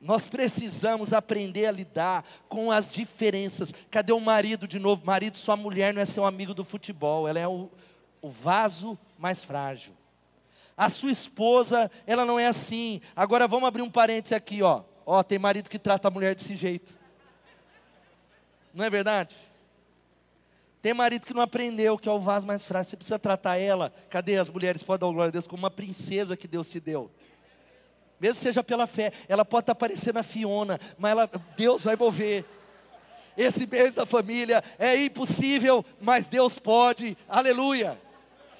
Nós 0.00 0.28
precisamos 0.28 1.12
aprender 1.12 1.66
a 1.66 1.70
lidar 1.70 2.24
com 2.48 2.70
as 2.70 2.90
diferenças. 2.90 3.72
Cadê 3.90 4.12
o 4.12 4.20
marido 4.20 4.66
de 4.66 4.78
novo? 4.78 5.06
Marido, 5.06 5.38
sua 5.38 5.56
mulher 5.56 5.94
não 5.94 6.02
é 6.02 6.04
seu 6.04 6.24
amigo 6.24 6.52
do 6.52 6.64
futebol, 6.64 7.28
ela 7.28 7.38
é 7.38 7.46
o, 7.46 7.70
o 8.20 8.28
vaso 8.28 8.98
mais 9.16 9.42
frágil. 9.42 9.92
A 10.76 10.90
sua 10.90 11.12
esposa, 11.12 11.90
ela 12.06 12.24
não 12.24 12.38
é 12.38 12.46
assim. 12.46 13.00
Agora 13.14 13.46
vamos 13.46 13.68
abrir 13.68 13.82
um 13.82 13.90
parênteses 13.90 14.36
aqui, 14.36 14.62
ó. 14.62 14.82
Ó, 15.04 15.22
tem 15.22 15.38
marido 15.38 15.68
que 15.68 15.78
trata 15.78 16.08
a 16.08 16.10
mulher 16.10 16.34
desse 16.34 16.56
jeito. 16.56 16.96
Não 18.72 18.84
é 18.84 18.90
verdade? 18.90 19.36
Tem 20.80 20.94
marido 20.94 21.26
que 21.26 21.34
não 21.34 21.42
aprendeu, 21.42 21.98
que 21.98 22.08
é 22.08 22.12
o 22.12 22.20
vaso 22.20 22.46
mais 22.46 22.64
frágil. 22.64 22.90
Você 22.90 22.96
precisa 22.96 23.18
tratar 23.18 23.58
ela. 23.58 23.92
Cadê 24.10 24.36
as 24.36 24.50
mulheres? 24.50 24.82
Pode 24.82 25.00
dar 25.00 25.06
glória 25.06 25.28
a 25.28 25.32
Deus 25.32 25.46
como 25.46 25.62
uma 25.62 25.70
princesa 25.70 26.36
que 26.36 26.48
Deus 26.48 26.68
te 26.68 26.80
deu. 26.80 27.10
Mesmo 28.18 28.36
seja 28.36 28.62
pela 28.62 28.86
fé, 28.86 29.12
ela 29.28 29.44
pode 29.44 29.64
estar 29.64 29.74
parecendo 29.74 30.18
a 30.18 30.22
Fiona, 30.22 30.78
mas 30.96 31.10
ela, 31.10 31.30
Deus 31.56 31.82
vai 31.84 31.96
mover. 31.96 32.44
Esse 33.36 33.66
mês 33.66 33.94
da 33.94 34.06
família 34.06 34.62
é 34.78 34.96
impossível, 34.96 35.84
mas 36.00 36.26
Deus 36.26 36.58
pode. 36.58 37.16
Aleluia 37.28 37.98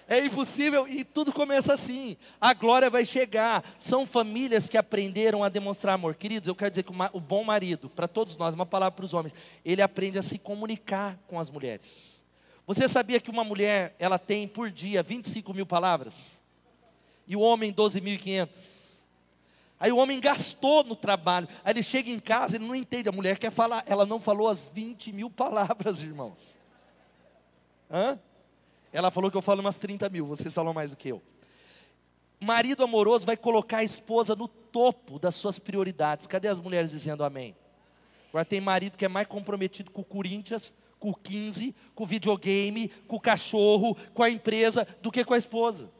é 0.08 0.24
impossível 0.24 0.86
e 0.86 1.04
tudo 1.04 1.32
começa 1.32 1.72
assim. 1.74 2.16
A 2.40 2.52
glória 2.52 2.90
vai 2.90 3.04
chegar. 3.04 3.64
São 3.78 4.06
famílias 4.06 4.68
que 4.68 4.76
aprenderam 4.76 5.42
a 5.42 5.48
demonstrar 5.48 5.94
amor. 5.94 6.14
Queridos, 6.14 6.48
eu 6.48 6.54
quero 6.54 6.70
dizer 6.70 6.82
que 6.82 6.92
o 7.12 7.20
bom 7.20 7.44
marido, 7.44 7.88
para 7.88 8.08
todos 8.08 8.36
nós, 8.36 8.54
uma 8.54 8.66
palavra 8.66 8.96
para 8.96 9.04
os 9.04 9.14
homens, 9.14 9.34
ele 9.64 9.80
aprende 9.80 10.18
a 10.18 10.22
se 10.22 10.38
comunicar 10.38 11.18
com 11.26 11.38
as 11.38 11.48
mulheres. 11.48 12.22
Você 12.66 12.88
sabia 12.88 13.20
que 13.20 13.30
uma 13.30 13.44
mulher, 13.44 13.94
ela 13.98 14.18
tem 14.18 14.46
por 14.46 14.70
dia 14.70 15.02
25 15.02 15.52
mil 15.54 15.66
palavras? 15.66 16.14
E 17.26 17.34
o 17.34 17.40
homem 17.40 17.72
12.500? 17.72 18.48
Aí 19.80 19.90
o 19.90 19.96
homem 19.96 20.20
gastou 20.20 20.84
no 20.84 20.94
trabalho. 20.94 21.48
Aí 21.64 21.72
ele 21.72 21.82
chega 21.82 22.08
em 22.08 22.20
casa, 22.20 22.56
ele 22.56 22.66
não 22.66 22.74
entende. 22.74 23.08
A 23.08 23.12
mulher 23.12 23.36
quer 23.36 23.50
falar. 23.50 23.82
Ela 23.84 24.06
não 24.06 24.20
falou 24.20 24.48
as 24.48 24.68
20 24.68 25.12
mil 25.12 25.28
palavras, 25.28 26.00
irmãos. 26.00 26.38
Hã? 27.90 28.18
Ela 28.92 29.10
falou 29.10 29.30
que 29.30 29.36
eu 29.36 29.42
falo 29.42 29.60
umas 29.60 29.78
30 29.78 30.08
mil, 30.08 30.26
vocês 30.26 30.52
falam 30.52 30.74
mais 30.74 30.90
do 30.90 30.96
que 30.96 31.08
eu. 31.08 31.22
Marido 32.38 32.82
amoroso 32.82 33.24
vai 33.24 33.36
colocar 33.36 33.78
a 33.78 33.84
esposa 33.84 34.34
no 34.34 34.48
topo 34.48 35.18
das 35.18 35.34
suas 35.34 35.58
prioridades. 35.58 36.26
Cadê 36.26 36.48
as 36.48 36.60
mulheres 36.60 36.90
dizendo 36.90 37.24
amém? 37.24 37.56
Agora 38.28 38.44
tem 38.44 38.60
marido 38.60 38.98
que 38.98 39.04
é 39.04 39.08
mais 39.08 39.26
comprometido 39.26 39.90
com 39.90 40.02
o 40.02 40.04
Corinthians, 40.04 40.74
com 40.98 41.10
o 41.10 41.14
15, 41.14 41.74
com 41.94 42.04
o 42.04 42.06
videogame, 42.06 42.88
com 43.06 43.16
o 43.16 43.20
cachorro, 43.20 43.96
com 44.12 44.22
a 44.22 44.30
empresa, 44.30 44.86
do 45.00 45.10
que 45.10 45.24
com 45.24 45.34
a 45.34 45.38
esposa. 45.38 45.90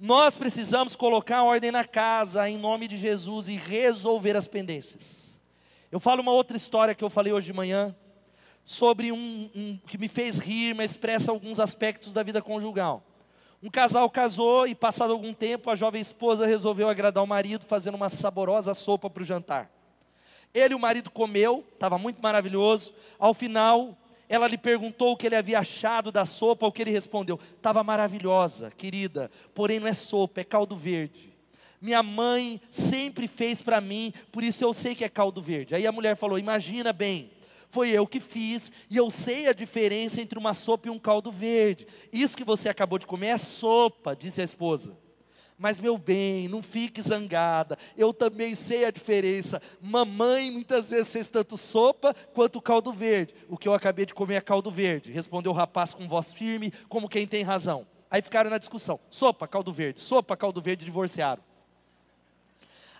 Nós 0.00 0.36
precisamos 0.36 0.94
colocar 0.94 1.42
ordem 1.42 1.72
na 1.72 1.84
casa, 1.84 2.48
em 2.48 2.56
nome 2.56 2.86
de 2.88 2.96
Jesus, 2.96 3.48
e 3.48 3.56
resolver 3.56 4.36
as 4.36 4.46
pendências. 4.46 5.38
Eu 5.90 5.98
falo 5.98 6.22
uma 6.22 6.32
outra 6.32 6.56
história 6.56 6.94
que 6.94 7.02
eu 7.02 7.10
falei 7.10 7.32
hoje 7.32 7.46
de 7.46 7.52
manhã 7.52 7.94
sobre 8.68 9.10
um, 9.10 9.50
um, 9.56 9.78
que 9.86 9.96
me 9.96 10.08
fez 10.08 10.36
rir, 10.36 10.74
mas 10.74 10.90
expressa 10.90 11.30
alguns 11.30 11.58
aspectos 11.58 12.12
da 12.12 12.22
vida 12.22 12.42
conjugal. 12.42 13.02
Um 13.62 13.70
casal 13.70 14.10
casou 14.10 14.66
e, 14.66 14.74
passado 14.74 15.10
algum 15.10 15.32
tempo, 15.32 15.70
a 15.70 15.74
jovem 15.74 16.02
esposa 16.02 16.46
resolveu 16.46 16.86
agradar 16.86 17.24
o 17.24 17.26
marido 17.26 17.64
fazendo 17.64 17.94
uma 17.94 18.10
saborosa 18.10 18.74
sopa 18.74 19.08
para 19.08 19.22
o 19.22 19.24
jantar. 19.24 19.70
Ele 20.52 20.74
e 20.74 20.76
o 20.76 20.78
marido 20.78 21.10
comeu, 21.10 21.64
estava 21.72 21.96
muito 21.96 22.20
maravilhoso. 22.22 22.92
Ao 23.18 23.32
final, 23.32 23.96
ela 24.28 24.46
lhe 24.46 24.58
perguntou 24.58 25.12
o 25.12 25.16
que 25.16 25.26
ele 25.26 25.36
havia 25.36 25.60
achado 25.60 26.12
da 26.12 26.26
sopa, 26.26 26.66
o 26.66 26.72
que 26.72 26.82
ele 26.82 26.90
respondeu: 26.90 27.40
estava 27.56 27.82
maravilhosa, 27.82 28.70
querida, 28.76 29.30
porém 29.54 29.80
não 29.80 29.88
é 29.88 29.94
sopa, 29.94 30.42
é 30.42 30.44
caldo 30.44 30.76
verde. 30.76 31.34
Minha 31.80 32.02
mãe 32.02 32.60
sempre 32.70 33.26
fez 33.28 33.62
para 33.62 33.80
mim, 33.80 34.12
por 34.30 34.44
isso 34.44 34.62
eu 34.62 34.74
sei 34.74 34.94
que 34.94 35.04
é 35.04 35.08
caldo 35.08 35.40
verde. 35.40 35.74
Aí 35.74 35.86
a 35.86 35.92
mulher 35.92 36.16
falou: 36.18 36.38
imagina 36.38 36.92
bem, 36.92 37.30
foi 37.70 37.90
eu 37.90 38.06
que 38.06 38.20
fiz, 38.20 38.70
e 38.88 38.96
eu 38.96 39.10
sei 39.10 39.48
a 39.48 39.52
diferença 39.52 40.20
entre 40.20 40.38
uma 40.38 40.54
sopa 40.54 40.88
e 40.88 40.90
um 40.90 40.98
caldo 40.98 41.30
verde. 41.30 41.86
Isso 42.12 42.36
que 42.36 42.44
você 42.44 42.68
acabou 42.68 42.98
de 42.98 43.06
comer 43.06 43.28
é 43.28 43.38
sopa, 43.38 44.16
disse 44.16 44.40
a 44.40 44.44
esposa. 44.44 44.96
Mas, 45.58 45.80
meu 45.80 45.98
bem, 45.98 46.46
não 46.46 46.62
fique 46.62 47.02
zangada, 47.02 47.76
eu 47.96 48.14
também 48.14 48.54
sei 48.54 48.84
a 48.84 48.92
diferença. 48.92 49.60
Mamãe 49.80 50.52
muitas 50.52 50.88
vezes 50.88 51.12
fez 51.12 51.28
tanto 51.28 51.56
sopa 51.56 52.14
quanto 52.32 52.62
caldo 52.62 52.92
verde. 52.92 53.34
O 53.48 53.58
que 53.58 53.66
eu 53.66 53.74
acabei 53.74 54.06
de 54.06 54.14
comer 54.14 54.36
é 54.36 54.40
caldo 54.40 54.70
verde, 54.70 55.10
respondeu 55.10 55.50
o 55.50 55.54
rapaz 55.54 55.92
com 55.92 56.08
voz 56.08 56.32
firme, 56.32 56.72
como 56.88 57.08
quem 57.08 57.26
tem 57.26 57.42
razão. 57.42 57.86
Aí 58.08 58.22
ficaram 58.22 58.48
na 58.48 58.58
discussão: 58.58 59.00
sopa, 59.10 59.48
caldo 59.48 59.72
verde, 59.72 59.98
sopa, 59.98 60.36
caldo 60.36 60.62
verde, 60.62 60.84
divorciaram. 60.84 61.47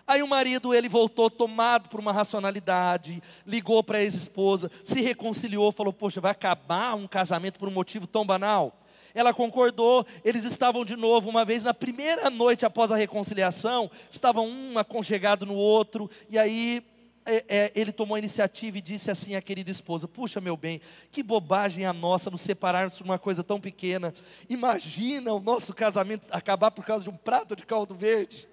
Aí 0.09 0.23
o 0.23 0.27
marido, 0.27 0.73
ele 0.73 0.89
voltou 0.89 1.29
tomado 1.29 1.87
por 1.87 1.99
uma 1.99 2.11
racionalidade, 2.11 3.21
ligou 3.45 3.83
para 3.83 3.99
a 3.99 4.01
ex-esposa, 4.01 4.71
se 4.83 5.01
reconciliou, 5.01 5.71
falou: 5.71 5.93
Poxa, 5.93 6.19
vai 6.19 6.31
acabar 6.31 6.95
um 6.95 7.07
casamento 7.07 7.59
por 7.59 7.69
um 7.69 7.71
motivo 7.71 8.07
tão 8.07 8.25
banal? 8.25 8.75
Ela 9.13 9.35
concordou, 9.35 10.03
eles 10.25 10.45
estavam 10.45 10.83
de 10.83 10.95
novo, 10.95 11.29
uma 11.29 11.45
vez 11.45 11.63
na 11.63 11.75
primeira 11.75 12.27
noite 12.31 12.65
após 12.65 12.89
a 12.89 12.95
reconciliação, 12.95 13.91
estavam 14.09 14.47
um 14.47 14.79
aconchegado 14.79 15.45
no 15.45 15.53
outro, 15.53 16.09
e 16.27 16.39
aí 16.39 16.83
é, 17.23 17.45
é, 17.47 17.71
ele 17.75 17.91
tomou 17.91 18.15
a 18.15 18.19
iniciativa 18.19 18.79
e 18.79 18.81
disse 18.81 19.11
assim 19.11 19.35
à 19.35 19.41
querida 19.43 19.69
esposa: 19.69 20.07
Puxa, 20.07 20.41
meu 20.41 20.57
bem, 20.57 20.81
que 21.11 21.21
bobagem 21.21 21.85
a 21.85 21.93
nossa 21.93 22.31
nos 22.31 22.41
separarmos 22.41 22.97
por 22.97 23.05
uma 23.05 23.19
coisa 23.19 23.43
tão 23.43 23.61
pequena. 23.61 24.11
Imagina 24.49 25.31
o 25.31 25.39
nosso 25.39 25.71
casamento 25.71 26.25
acabar 26.31 26.71
por 26.71 26.83
causa 26.83 27.03
de 27.03 27.11
um 27.11 27.15
prato 27.15 27.55
de 27.55 27.63
caldo 27.63 27.93
verde. 27.93 28.49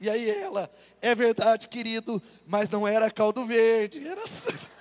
E 0.00 0.10
aí 0.10 0.28
ela, 0.28 0.70
é 1.00 1.14
verdade, 1.14 1.68
querido, 1.68 2.22
mas 2.46 2.68
não 2.68 2.86
era 2.86 3.10
caldo 3.10 3.46
verde, 3.46 4.06
era, 4.06 4.22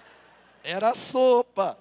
era 0.63 0.95
sopa. 0.95 1.78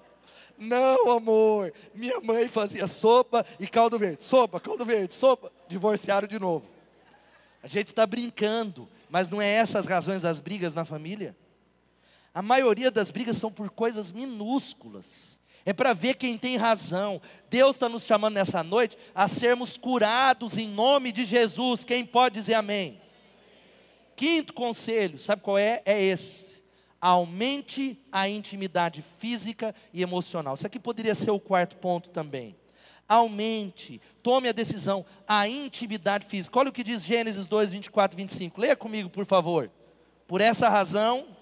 Não, 0.57 1.11
amor, 1.11 1.73
minha 1.93 2.21
mãe 2.21 2.47
fazia 2.47 2.87
sopa 2.87 3.45
e 3.59 3.67
caldo 3.67 3.99
verde, 3.99 4.23
sopa, 4.23 4.59
caldo 4.59 4.85
verde, 4.85 5.13
sopa. 5.13 5.51
Divorciaram 5.67 6.27
de 6.27 6.39
novo. 6.39 6.65
A 7.61 7.67
gente 7.67 7.87
está 7.87 8.05
brincando, 8.05 8.87
mas 9.09 9.27
não 9.27 9.41
é 9.41 9.49
essas 9.49 9.81
as 9.81 9.85
razões 9.85 10.21
das 10.21 10.39
brigas 10.39 10.73
na 10.73 10.85
família? 10.85 11.35
A 12.33 12.41
maioria 12.41 12.91
das 12.91 13.09
brigas 13.09 13.37
são 13.37 13.51
por 13.51 13.69
coisas 13.69 14.11
minúsculas. 14.11 15.39
É 15.65 15.73
para 15.73 15.93
ver 15.93 16.15
quem 16.15 16.37
tem 16.37 16.57
razão. 16.57 17.21
Deus 17.49 17.75
está 17.75 17.89
nos 17.89 18.03
chamando 18.03 18.35
nessa 18.35 18.61
noite 18.61 18.97
a 19.15 19.27
sermos 19.27 19.77
curados 19.77 20.57
em 20.57 20.67
nome 20.67 21.11
de 21.11 21.25
Jesus. 21.25 21.83
Quem 21.83 22.05
pode 22.05 22.35
dizer 22.35 22.53
amém? 22.53 23.01
Quinto 24.15 24.53
conselho, 24.53 25.19
sabe 25.19 25.41
qual 25.41 25.57
é? 25.57 25.81
É 25.85 26.01
esse. 26.01 26.63
Aumente 27.01 27.99
a 28.11 28.27
intimidade 28.27 29.03
física 29.19 29.75
e 29.93 30.01
emocional. 30.01 30.55
Isso 30.55 30.65
aqui 30.65 30.79
poderia 30.79 31.13
ser 31.13 31.31
o 31.31 31.39
quarto 31.39 31.75
ponto 31.75 32.09
também. 32.09 32.55
Aumente, 33.07 34.01
tome 34.23 34.49
a 34.49 34.51
decisão, 34.51 35.05
a 35.27 35.47
intimidade 35.47 36.25
física. 36.25 36.57
Olha 36.57 36.69
o 36.69 36.73
que 36.73 36.83
diz 36.83 37.03
Gênesis 37.03 37.45
2, 37.45 37.71
24 37.71 38.17
e 38.17 38.23
25. 38.23 38.59
Leia 38.59 38.75
comigo, 38.75 39.09
por 39.09 39.25
favor. 39.25 39.69
Por 40.27 40.41
essa 40.41 40.67
razão, 40.69 41.34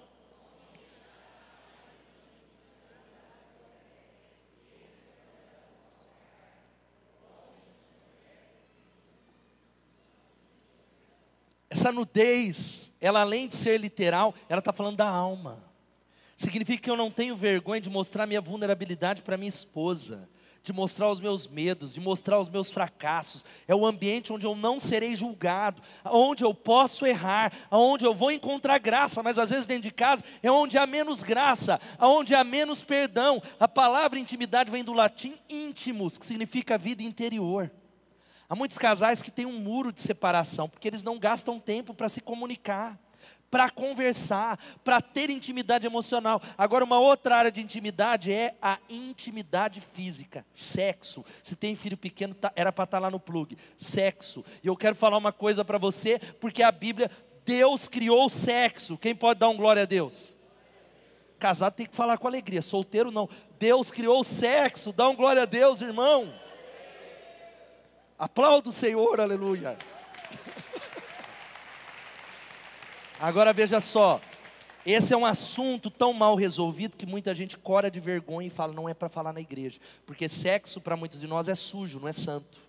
Essa 11.84 11.92
nudez, 11.92 12.94
ela 13.02 13.20
além 13.20 13.46
de 13.46 13.58
ser 13.58 13.78
literal, 13.78 14.34
ela 14.48 14.60
está 14.60 14.72
falando 14.72 14.96
da 14.96 15.06
alma. 15.06 15.62
Significa 16.38 16.82
que 16.82 16.90
eu 16.90 16.96
não 16.96 17.12
tenho 17.12 17.36
vergonha 17.36 17.82
de 17.82 17.90
mostrar 17.90 18.26
minha 18.26 18.40
vulnerabilidade 18.40 19.22
para 19.22 19.36
minha 19.36 19.50
esposa, 19.50 20.30
de 20.64 20.72
mostrar 20.72 21.12
os 21.12 21.20
meus 21.20 21.46
medos, 21.46 21.94
de 21.94 22.00
mostrar 22.00 22.40
os 22.40 22.48
meus 22.48 22.72
fracassos. 22.72 23.44
É 23.68 23.76
o 23.76 23.86
ambiente 23.86 24.32
onde 24.32 24.46
eu 24.46 24.56
não 24.56 24.80
serei 24.80 25.14
julgado, 25.14 25.82
onde 26.06 26.46
eu 26.46 26.54
posso 26.54 27.06
errar, 27.06 27.52
onde 27.70 28.06
eu 28.06 28.14
vou 28.14 28.32
encontrar 28.32 28.78
graça, 28.78 29.22
mas 29.22 29.38
às 29.38 29.50
vezes 29.50 29.66
dentro 29.66 29.84
de 29.84 29.92
casa 29.92 30.24
é 30.42 30.50
onde 30.50 30.78
há 30.78 30.88
menos 30.88 31.22
graça, 31.22 31.82
onde 32.00 32.34
há 32.34 32.46
menos 32.46 32.82
perdão. 32.82 33.44
A 33.60 33.68
palavra 33.68 34.18
intimidade 34.18 34.72
vem 34.72 34.86
do 34.86 34.94
latim 34.94 35.36
íntimos, 35.50 36.18
que 36.18 36.26
significa 36.26 36.78
vida 36.78 37.04
interior. 37.04 37.70
Há 38.54 38.56
muitos 38.56 38.78
casais 38.78 39.20
que 39.20 39.32
têm 39.32 39.48
um 39.48 39.60
muro 39.60 39.92
de 39.92 40.00
separação, 40.00 40.70
porque 40.70 40.88
eles 40.88 41.02
não 41.02 41.18
gastam 41.18 41.60
tempo 41.60 41.92
para 41.92 42.08
se 42.08 42.22
comunicar, 42.22 43.00
para 43.50 43.68
conversar, 43.68 44.60
para 44.84 45.02
ter 45.02 45.32
intimidade 45.32 45.88
emocional. 45.88 46.40
Agora, 46.56 46.86
uma 46.86 47.00
outra 47.00 47.36
área 47.36 47.52
de 47.52 47.62
intimidade 47.62 48.32
é 48.32 48.54
a 48.62 48.78
intimidade 48.88 49.82
física, 49.82 50.46
sexo. 50.54 51.26
Se 51.42 51.56
tem 51.56 51.76
filho 51.76 51.98
pequeno, 51.98 52.36
tá, 52.36 52.54
era 52.56 52.72
para 52.72 52.84
estar 52.84 52.98
tá 52.98 53.02
lá 53.02 53.10
no 53.10 53.20
plug. 53.20 53.58
Sexo. 53.76 54.46
E 54.64 54.68
eu 54.68 54.78
quero 54.78 54.96
falar 54.96 55.18
uma 55.18 55.34
coisa 55.34 55.66
para 55.66 55.80
você, 55.80 56.20
porque 56.40 56.62
a 56.62 56.72
Bíblia, 56.72 57.10
Deus 57.44 57.88
criou 57.88 58.28
o 58.28 58.30
sexo. 58.30 59.00
Quem 59.00 59.16
pode 59.16 59.40
dar 59.40 59.50
um 59.50 59.58
glória 59.58 59.82
a 59.82 59.88
Deus? 59.88 60.38
Casado 61.40 61.74
tem 61.74 61.88
que 61.88 61.96
falar 61.96 62.20
com 62.20 62.28
alegria, 62.28 62.62
solteiro 62.62 63.10
não. 63.10 63.28
Deus 63.58 63.90
criou 63.90 64.20
o 64.20 64.24
sexo, 64.24 64.94
dá 64.94 65.10
um 65.10 65.16
glória 65.16 65.42
a 65.42 65.46
Deus, 65.46 65.82
irmão. 65.82 66.43
Aplauda 68.24 68.70
o 68.70 68.72
Senhor, 68.72 69.20
aleluia. 69.20 69.78
Agora 73.20 73.52
veja 73.52 73.82
só, 73.82 74.22
esse 74.86 75.14
é 75.14 75.18
um 75.18 75.26
assunto 75.26 75.92
tão 75.92 76.14
mal 76.14 76.34
resolvido 76.38 76.96
que 76.96 77.06
muita 77.06 77.36
gente 77.36 77.58
cora 77.58 77.92
de 77.92 78.00
vergonha 78.00 78.48
e 78.48 78.50
fala, 78.50 78.72
não 78.72 78.88
é 78.88 78.94
para 78.94 79.10
falar 79.10 79.34
na 79.34 79.42
igreja, 79.42 79.78
porque 80.06 80.30
sexo 80.30 80.80
para 80.80 80.96
muitos 80.96 81.20
de 81.20 81.28
nós 81.28 81.50
é 81.50 81.56
sujo, 81.56 82.00
não 82.00 82.08
é 82.08 82.14
santo. 82.14 82.60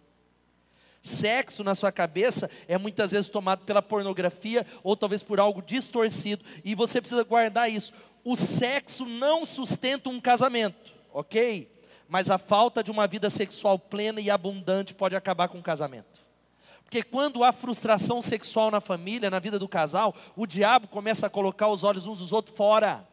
Sexo 1.01 1.63
na 1.63 1.77
sua 1.77 1.93
cabeça 1.93 2.51
é 2.67 2.77
muitas 2.77 3.13
vezes 3.13 3.29
tomado 3.29 3.65
pela 3.65 3.81
pornografia 3.81 4.67
ou 4.83 4.97
talvez 4.97 5.23
por 5.23 5.39
algo 5.39 5.63
distorcido, 5.63 6.45
e 6.65 6.75
você 6.75 7.01
precisa 7.01 7.23
guardar 7.23 7.71
isso. 7.71 7.93
O 8.25 8.35
sexo 8.35 9.07
não 9.07 9.47
sustenta 9.47 10.09
um 10.09 10.21
casamento, 10.21 10.93
ok? 11.13 11.73
Mas 12.15 12.31
a 12.31 12.39
falta 12.39 12.81
de 12.81 12.93
uma 12.93 13.09
vida 13.09 13.29
sexual 13.29 13.77
plena 13.77 14.21
e 14.21 14.31
abundante 14.31 14.95
pode 14.95 15.17
acabar 15.17 15.49
com 15.49 15.59
o 15.59 15.62
casamento. 15.62 16.25
Porque 16.85 17.03
quando 17.03 17.43
há 17.43 17.51
frustração 17.51 18.23
sexual 18.23 18.71
na 18.71 18.81
família, 18.81 19.29
na 19.29 19.41
vida 19.41 19.59
do 19.59 19.67
casal, 19.67 20.15
o 20.37 20.47
diabo 20.47 20.87
começa 20.87 21.27
a 21.27 21.29
colocar 21.29 21.67
os 21.67 21.83
olhos 21.83 22.07
uns 22.07 22.21
dos 22.21 22.31
outros 22.31 22.57
fora. 22.57 23.05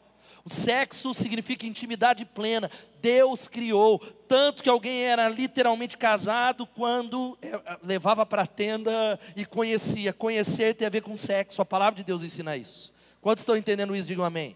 O 0.46 0.52
sexo 0.52 1.16
significa 1.16 1.66
intimidade 1.66 2.26
plena. 2.26 2.70
Deus 3.02 3.48
criou, 3.48 3.98
tanto 4.28 4.62
que 4.62 4.70
alguém 4.70 5.02
era 5.02 5.28
literalmente 5.28 5.98
casado 5.98 6.68
quando 6.68 7.36
eh, 7.42 7.60
levava 7.82 8.24
para 8.24 8.44
a 8.44 8.48
tenda 8.48 9.20
e 9.36 9.48
conhecia. 9.48 10.14
Conhecer 10.14 10.76
tem 10.76 10.86
a 10.86 10.92
ver 10.92 11.02
com 11.02 11.16
sexo. 11.16 11.60
A 11.60 11.66
palavra 11.66 11.96
de 11.96 12.04
Deus 12.04 12.22
ensina 12.22 12.56
isso. 12.56 12.94
Quantos 13.20 13.42
estão 13.42 13.58
entendendo 13.58 13.96
isso? 13.96 14.08
Digam 14.08 14.24
amém. 14.24 14.56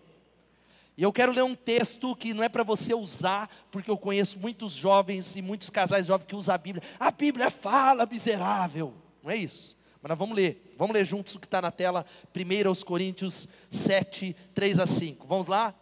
E 0.97 1.03
eu 1.03 1.11
quero 1.11 1.33
ler 1.33 1.43
um 1.43 1.55
texto 1.55 2.15
que 2.15 2.33
não 2.33 2.43
é 2.43 2.47
para 2.47 2.63
você 2.63 2.93
usar, 2.93 3.49
porque 3.69 3.91
eu 3.91 3.97
conheço 3.97 4.39
muitos 4.39 4.71
jovens 4.71 5.35
e 5.35 5.41
muitos 5.41 5.69
casais 5.69 6.05
jovens 6.05 6.27
que 6.27 6.35
usam 6.35 6.55
a 6.55 6.57
Bíblia. 6.57 6.83
A 6.97 7.11
Bíblia 7.11 7.49
fala, 7.49 8.05
miserável. 8.05 8.93
Não 9.21 9.29
é 9.29 9.35
isso. 9.35 9.75
Mas 10.01 10.09
nós 10.09 10.17
vamos 10.17 10.35
ler. 10.35 10.73
Vamos 10.77 10.93
ler 10.93 11.03
juntos 11.03 11.35
o 11.35 11.39
que 11.39 11.47
está 11.47 11.61
na 11.61 11.71
tela. 11.71 12.05
1 12.33 12.85
Coríntios 12.85 13.47
7, 13.69 14.35
3 14.53 14.79
a 14.79 14.85
5. 14.85 15.27
Vamos 15.27 15.47
lá? 15.47 15.75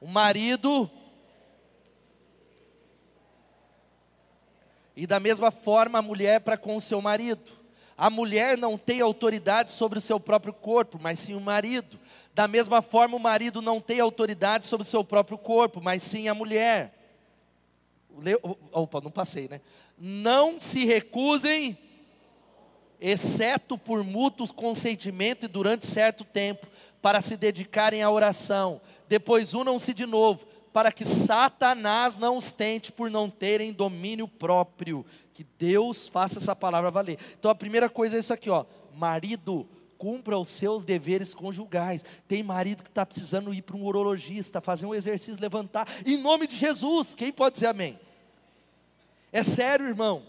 O 0.00 0.06
marido. 0.06 0.88
E 4.96 5.04
da 5.04 5.18
mesma 5.18 5.50
forma 5.50 5.98
a 5.98 6.02
mulher 6.02 6.40
para 6.42 6.56
com 6.56 6.76
o 6.76 6.80
seu 6.80 7.00
marido. 7.00 7.64
A 7.96 8.08
mulher 8.08 8.58
não 8.58 8.76
tem 8.76 9.00
autoridade 9.00 9.72
sobre 9.72 9.98
o 9.98 10.02
seu 10.02 10.20
próprio 10.20 10.52
corpo, 10.52 10.98
mas 11.00 11.18
sim 11.18 11.34
o 11.34 11.40
marido. 11.40 11.98
Da 12.34 12.48
mesma 12.48 12.82
forma, 12.82 13.16
o 13.16 13.20
marido 13.20 13.62
não 13.62 13.80
tem 13.80 14.00
autoridade 14.00 14.66
sobre 14.66 14.84
o 14.84 14.88
seu 14.88 15.04
próprio 15.04 15.38
corpo, 15.38 15.80
mas 15.80 16.02
sim 16.02 16.28
a 16.28 16.34
mulher. 16.34 16.92
Opa, 18.72 19.00
não 19.00 19.10
passei, 19.10 19.48
né? 19.48 19.60
Não 19.96 20.60
se 20.60 20.84
recusem, 20.84 21.78
exceto 23.00 23.78
por 23.78 24.02
mútuo 24.02 24.52
consentimento 24.52 25.44
e 25.44 25.48
durante 25.48 25.86
certo 25.86 26.24
tempo, 26.24 26.66
para 27.00 27.20
se 27.20 27.36
dedicarem 27.36 28.02
à 28.02 28.10
oração. 28.10 28.80
Depois 29.08 29.54
unam-se 29.54 29.94
de 29.94 30.04
novo, 30.04 30.44
para 30.72 30.90
que 30.90 31.04
Satanás 31.04 32.16
não 32.16 32.36
os 32.36 32.50
tente 32.50 32.90
por 32.90 33.08
não 33.08 33.30
terem 33.30 33.72
domínio 33.72 34.26
próprio. 34.26 35.06
Que 35.32 35.44
Deus 35.56 36.08
faça 36.08 36.38
essa 36.38 36.56
palavra 36.56 36.90
valer. 36.90 37.18
Então 37.38 37.48
a 37.50 37.54
primeira 37.54 37.88
coisa 37.88 38.16
é 38.16 38.18
isso 38.18 38.32
aqui, 38.32 38.50
ó. 38.50 38.64
Marido, 38.92 39.68
cumpra 39.98 40.38
os 40.38 40.48
seus 40.48 40.84
deveres 40.84 41.34
conjugais. 41.34 42.04
Tem 42.28 42.42
marido 42.42 42.82
que 42.82 42.90
está 42.90 43.04
precisando 43.04 43.52
ir 43.54 43.62
para 43.62 43.76
um 43.76 43.84
urologista, 43.84 44.60
fazer 44.60 44.86
um 44.86 44.94
exercício, 44.94 45.40
levantar, 45.40 45.88
em 46.04 46.16
nome 46.16 46.46
de 46.46 46.56
Jesus. 46.56 47.14
Quem 47.14 47.32
pode 47.32 47.54
dizer 47.54 47.68
amém? 47.68 47.98
É 49.32 49.42
sério, 49.42 49.86
irmão. 49.86 50.22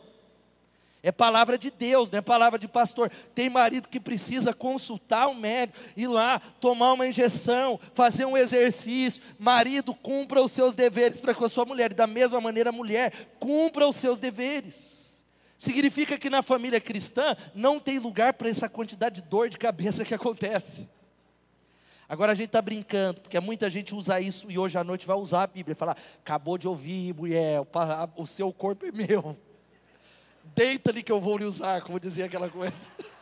É 1.03 1.11
palavra 1.11 1.55
de 1.55 1.70
Deus, 1.70 2.09
não 2.09 2.18
é 2.18 2.22
palavra 2.22 2.57
de 2.57 2.68
pastor. 2.68 3.11
Tem 3.36 3.47
marido 3.47 3.88
que 3.88 3.99
precisa 3.99 4.51
consultar 4.55 5.28
o 5.28 5.36
médico, 5.36 5.78
ir 5.95 6.07
lá, 6.07 6.39
tomar 6.59 6.93
uma 6.93 7.07
injeção, 7.07 7.80
fazer 7.93 8.26
um 8.26 8.36
exercício. 8.36 9.22
Marido, 9.38 9.93
cumpra 9.93 10.41
os 10.41 10.51
seus 10.51 10.74
deveres 10.74 11.22
para 11.22 11.36
com 11.36 11.45
a 11.45 11.49
sua 11.49 11.63
mulher. 11.63 11.91
E 11.91 11.95
da 11.95 12.07
mesma 12.07 12.41
maneira, 12.41 12.72
mulher, 12.72 13.13
cumpra 13.39 13.88
os 13.88 13.97
seus 13.97 14.18
deveres. 14.18 14.94
Significa 15.66 16.16
que 16.16 16.30
na 16.30 16.43
família 16.43 16.80
cristã 16.80 17.36
não 17.55 17.80
tem 17.80 17.97
lugar 17.97 18.34
para 18.34 18.47
essa 18.47 18.70
quantidade 18.70 19.20
de 19.20 19.28
dor 19.28 19.49
de 19.49 19.57
cabeça 19.57 20.05
que 20.05 20.13
acontece. 20.13 20.88
Agora 22.07 22.34
a 22.34 22.36
gente 22.36 22.49
está 22.49 22.61
brincando, 22.61 23.20
porque 23.20 23.39
muita 23.39 23.68
gente 23.68 23.95
usa 23.95 24.22
isso 24.22 24.45
e 24.47 24.59
hoje 24.59 24.78
à 24.78 24.84
noite 24.84 25.07
vai 25.07 25.18
usar 25.18 25.41
a 25.41 25.47
Bíblia. 25.47 25.76
Falar, 25.76 25.97
acabou 26.20 26.55
de 26.55 26.68
ouvir, 26.68 27.16
mulher, 27.16 27.61
o, 28.16 28.28
seu 28.28 28.53
corpo 28.53 28.86
é 28.86 28.91
meu. 28.91 29.36
Deita 30.55 30.91
ali 30.91 31.01
que 31.01 31.11
eu 31.11 31.20
vou 31.20 31.36
lhe 31.36 31.45
usar, 31.45 31.82
como 31.82 31.99
dizia 31.99 32.26
aquela 32.26 32.47
coisa. 32.47 32.76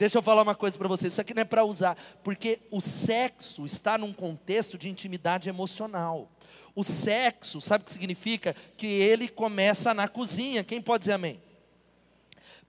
Deixa 0.00 0.16
eu 0.16 0.22
falar 0.22 0.40
uma 0.40 0.54
coisa 0.54 0.78
para 0.78 0.88
vocês, 0.88 1.12
isso 1.12 1.20
aqui 1.20 1.34
não 1.34 1.42
é 1.42 1.44
para 1.44 1.62
usar, 1.62 1.94
porque 2.24 2.58
o 2.70 2.80
sexo 2.80 3.66
está 3.66 3.98
num 3.98 4.14
contexto 4.14 4.78
de 4.78 4.88
intimidade 4.88 5.50
emocional. 5.50 6.26
O 6.74 6.82
sexo, 6.82 7.60
sabe 7.60 7.82
o 7.82 7.84
que 7.84 7.92
significa? 7.92 8.56
Que 8.78 8.86
ele 8.86 9.28
começa 9.28 9.92
na 9.92 10.08
cozinha. 10.08 10.64
Quem 10.64 10.80
pode 10.80 11.00
dizer 11.00 11.12
amém? 11.12 11.38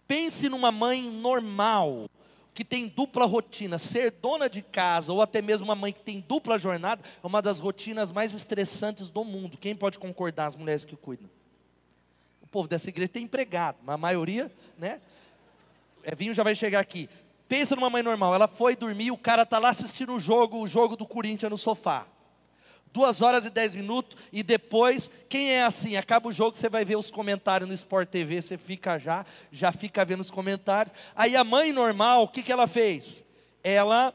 Pense 0.05 0.49
numa 0.49 0.73
mãe 0.73 1.09
normal, 1.09 2.09
que 2.53 2.65
tem 2.65 2.89
dupla 2.89 3.25
rotina. 3.25 3.79
Ser 3.79 4.11
dona 4.11 4.49
de 4.49 4.61
casa, 4.61 5.13
ou 5.13 5.21
até 5.21 5.41
mesmo 5.41 5.63
uma 5.63 5.75
mãe 5.75 5.93
que 5.93 6.01
tem 6.01 6.19
dupla 6.19 6.59
jornada, 6.59 7.01
é 7.23 7.25
uma 7.25 7.41
das 7.41 7.59
rotinas 7.59 8.11
mais 8.11 8.33
estressantes 8.33 9.07
do 9.07 9.23
mundo. 9.23 9.57
Quem 9.57 9.73
pode 9.73 9.97
concordar, 9.97 10.47
as 10.47 10.55
mulheres 10.57 10.83
que 10.83 10.97
cuidam? 10.97 11.29
O 12.41 12.47
povo 12.47 12.67
dessa 12.67 12.89
igreja 12.89 13.07
tem 13.07 13.23
empregado, 13.23 13.77
mas 13.85 13.95
a 13.95 13.97
maioria, 13.97 14.51
né? 14.77 14.99
Evinho 16.03 16.33
já 16.33 16.43
vai 16.43 16.55
chegar 16.55 16.79
aqui. 16.79 17.09
Pensa 17.47 17.75
numa 17.75 17.89
mãe 17.89 18.01
normal, 18.01 18.33
ela 18.33 18.47
foi 18.47 18.75
dormir, 18.75 19.11
o 19.11 19.17
cara 19.17 19.45
tá 19.45 19.59
lá 19.59 19.69
assistindo 19.69 20.13
o 20.13 20.19
jogo, 20.19 20.57
o 20.59 20.67
jogo 20.67 20.95
do 20.95 21.05
Corinthians 21.05 21.49
no 21.49 21.57
sofá. 21.57 22.07
Duas 22.93 23.21
horas 23.21 23.45
e 23.45 23.49
dez 23.49 23.75
minutos, 23.75 24.17
e 24.31 24.43
depois, 24.43 25.11
quem 25.29 25.51
é 25.51 25.63
assim? 25.63 25.95
Acaba 25.95 26.29
o 26.29 26.31
jogo, 26.31 26.57
você 26.57 26.69
vai 26.69 26.83
ver 26.83 26.97
os 26.97 27.11
comentários 27.11 27.67
no 27.67 27.73
Sport 27.73 28.09
TV, 28.09 28.41
você 28.41 28.57
fica 28.57 28.97
já, 28.97 29.25
já 29.51 29.71
fica 29.71 30.03
vendo 30.05 30.21
os 30.21 30.31
comentários. 30.31 30.93
Aí 31.15 31.35
a 31.35 31.43
mãe 31.43 31.71
normal, 31.71 32.23
o 32.23 32.27
que, 32.27 32.43
que 32.43 32.51
ela 32.51 32.67
fez? 32.67 33.23
Ela 33.63 34.13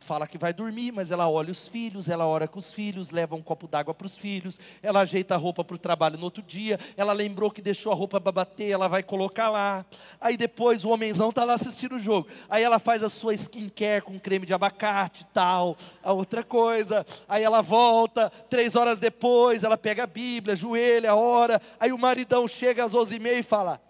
fala 0.00 0.26
que 0.26 0.38
vai 0.38 0.52
dormir, 0.52 0.92
mas 0.92 1.10
ela 1.10 1.28
olha 1.28 1.52
os 1.52 1.68
filhos, 1.68 2.08
ela 2.08 2.26
ora 2.26 2.48
com 2.48 2.58
os 2.58 2.72
filhos, 2.72 3.10
leva 3.10 3.36
um 3.36 3.42
copo 3.42 3.68
d'água 3.68 3.94
para 3.94 4.06
os 4.06 4.16
filhos, 4.16 4.58
ela 4.82 5.00
ajeita 5.00 5.34
a 5.34 5.38
roupa 5.38 5.62
para 5.62 5.74
o 5.74 5.78
trabalho 5.78 6.18
no 6.18 6.24
outro 6.24 6.42
dia, 6.42 6.80
ela 6.96 7.12
lembrou 7.12 7.50
que 7.50 7.62
deixou 7.62 7.92
a 7.92 7.94
roupa 7.94 8.20
para 8.20 8.32
bater, 8.32 8.70
ela 8.70 8.88
vai 8.88 9.02
colocar 9.02 9.50
lá. 9.50 9.84
Aí 10.20 10.36
depois 10.36 10.84
o 10.84 10.90
homenzão 10.90 11.28
está 11.28 11.44
lá 11.44 11.54
assistindo 11.54 11.96
o 11.96 12.00
jogo. 12.00 12.28
Aí 12.48 12.62
ela 12.62 12.78
faz 12.78 13.02
a 13.02 13.08
sua 13.08 13.34
skincare 13.34 14.02
com 14.02 14.18
creme 14.18 14.46
de 14.46 14.54
abacate 14.54 15.24
tal, 15.32 15.76
a 16.02 16.12
outra 16.12 16.42
coisa. 16.42 17.06
Aí 17.28 17.44
ela 17.44 17.60
volta, 17.60 18.30
três 18.48 18.74
horas 18.74 18.98
depois, 18.98 19.62
ela 19.62 19.76
pega 19.76 20.04
a 20.04 20.06
Bíblia, 20.06 20.56
joelha, 20.56 21.14
ora. 21.14 21.60
Aí 21.78 21.92
o 21.92 21.98
maridão 21.98 22.48
chega 22.48 22.84
às 22.84 22.94
onze 22.94 23.16
e 23.16 23.20
meia 23.20 23.38
e 23.38 23.42
fala, 23.42 23.80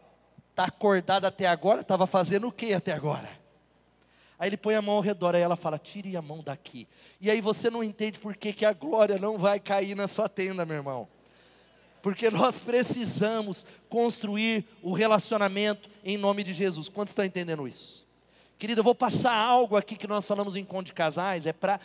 está 0.50 0.64
acordado 0.64 1.24
até 1.24 1.46
agora? 1.46 1.80
Estava 1.80 2.06
fazendo 2.06 2.48
o 2.48 2.52
que 2.52 2.74
até 2.74 2.92
agora? 2.92 3.39
Aí 4.40 4.48
ele 4.48 4.56
põe 4.56 4.74
a 4.74 4.80
mão 4.80 4.94
ao 4.94 5.02
redor, 5.02 5.34
aí 5.34 5.42
ela 5.42 5.54
fala: 5.54 5.78
tire 5.78 6.16
a 6.16 6.22
mão 6.22 6.42
daqui. 6.42 6.88
E 7.20 7.30
aí 7.30 7.42
você 7.42 7.68
não 7.68 7.84
entende 7.84 8.18
por 8.18 8.34
que, 8.34 8.54
que 8.54 8.64
a 8.64 8.72
glória 8.72 9.18
não 9.18 9.36
vai 9.36 9.60
cair 9.60 9.94
na 9.94 10.08
sua 10.08 10.30
tenda, 10.30 10.64
meu 10.64 10.76
irmão. 10.76 11.06
Porque 12.00 12.30
nós 12.30 12.58
precisamos 12.58 13.66
construir 13.90 14.64
o 14.80 14.94
relacionamento 14.94 15.90
em 16.02 16.16
nome 16.16 16.42
de 16.42 16.54
Jesus. 16.54 16.88
Quantos 16.88 17.12
estão 17.12 17.22
entendendo 17.22 17.68
isso? 17.68 18.08
Querido, 18.58 18.80
eu 18.80 18.84
vou 18.84 18.94
passar 18.94 19.34
algo 19.34 19.76
aqui 19.76 19.94
que 19.94 20.06
nós 20.06 20.26
falamos 20.26 20.56
em 20.56 20.60
encontro 20.60 20.86
de 20.86 20.94
casais, 20.94 21.44
é 21.44 21.52
para 21.52 21.78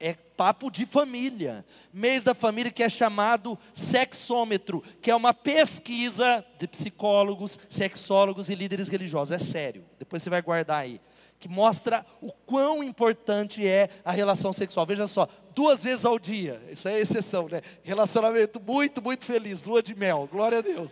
é 0.00 0.12
papo 0.12 0.72
de 0.72 0.86
família. 0.86 1.64
Mês 1.92 2.24
da 2.24 2.34
família 2.34 2.72
que 2.72 2.82
é 2.82 2.88
chamado 2.88 3.56
sexômetro, 3.72 4.82
que 5.00 5.10
é 5.10 5.14
uma 5.14 5.32
pesquisa 5.32 6.44
de 6.58 6.66
psicólogos, 6.66 7.60
sexólogos 7.70 8.48
e 8.48 8.56
líderes 8.56 8.88
religiosos. 8.88 9.30
É 9.30 9.38
sério. 9.38 9.84
Depois 10.00 10.20
você 10.20 10.28
vai 10.28 10.42
guardar 10.42 10.82
aí 10.82 11.00
que 11.38 11.48
mostra 11.48 12.04
o 12.20 12.32
quão 12.32 12.82
importante 12.82 13.66
é 13.66 13.90
a 14.04 14.12
relação 14.12 14.52
sexual. 14.52 14.86
Veja 14.86 15.06
só, 15.06 15.28
duas 15.54 15.82
vezes 15.82 16.04
ao 16.04 16.18
dia, 16.18 16.62
isso 16.70 16.88
é 16.88 16.98
exceção, 16.98 17.48
né? 17.48 17.60
Relacionamento 17.82 18.60
muito, 18.60 19.02
muito 19.02 19.24
feliz, 19.24 19.62
lua 19.62 19.82
de 19.82 19.94
mel, 19.94 20.28
glória 20.30 20.58
a 20.58 20.62
Deus. 20.62 20.90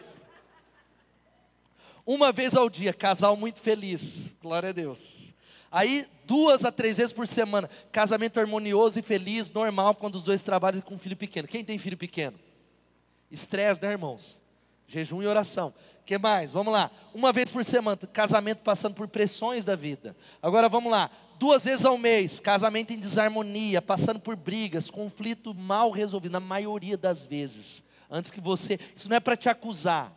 Uma 2.06 2.32
vez 2.32 2.54
ao 2.54 2.68
dia, 2.68 2.92
casal 2.92 3.36
muito 3.36 3.60
feliz, 3.60 4.34
glória 4.42 4.68
a 4.68 4.72
Deus. 4.72 5.32
Aí, 5.70 6.06
duas 6.24 6.64
a 6.64 6.70
três 6.70 6.98
vezes 6.98 7.12
por 7.12 7.26
semana, 7.26 7.68
casamento 7.90 8.38
harmonioso 8.38 8.98
e 8.98 9.02
feliz, 9.02 9.50
normal, 9.50 9.94
quando 9.94 10.14
os 10.14 10.22
dois 10.22 10.42
trabalham 10.42 10.80
com 10.80 10.94
um 10.94 10.98
filho 10.98 11.16
pequeno. 11.16 11.48
Quem 11.48 11.64
tem 11.64 11.78
filho 11.78 11.96
pequeno? 11.96 12.38
Estresse, 13.30 13.82
né, 13.82 13.90
irmãos? 13.90 14.43
Jejum 14.86 15.22
e 15.22 15.26
oração 15.26 15.72
que 16.04 16.18
mais? 16.18 16.52
Vamos 16.52 16.72
lá. 16.72 16.90
Uma 17.12 17.32
vez 17.32 17.50
por 17.50 17.64
semana, 17.64 17.96
casamento 18.12 18.58
passando 18.58 18.94
por 18.94 19.08
pressões 19.08 19.64
da 19.64 19.74
vida. 19.74 20.14
Agora 20.42 20.68
vamos 20.68 20.90
lá. 20.90 21.10
Duas 21.38 21.64
vezes 21.64 21.84
ao 21.84 21.98
mês, 21.98 22.38
casamento 22.38 22.92
em 22.92 22.98
desarmonia, 22.98 23.82
passando 23.82 24.20
por 24.20 24.36
brigas, 24.36 24.90
conflito 24.90 25.54
mal 25.54 25.90
resolvido, 25.90 26.32
na 26.32 26.40
maioria 26.40 26.96
das 26.96 27.24
vezes. 27.24 27.82
Antes 28.10 28.30
que 28.30 28.40
você. 28.40 28.78
Isso 28.94 29.08
não 29.08 29.16
é 29.16 29.20
para 29.20 29.36
te 29.36 29.48
acusar. 29.48 30.12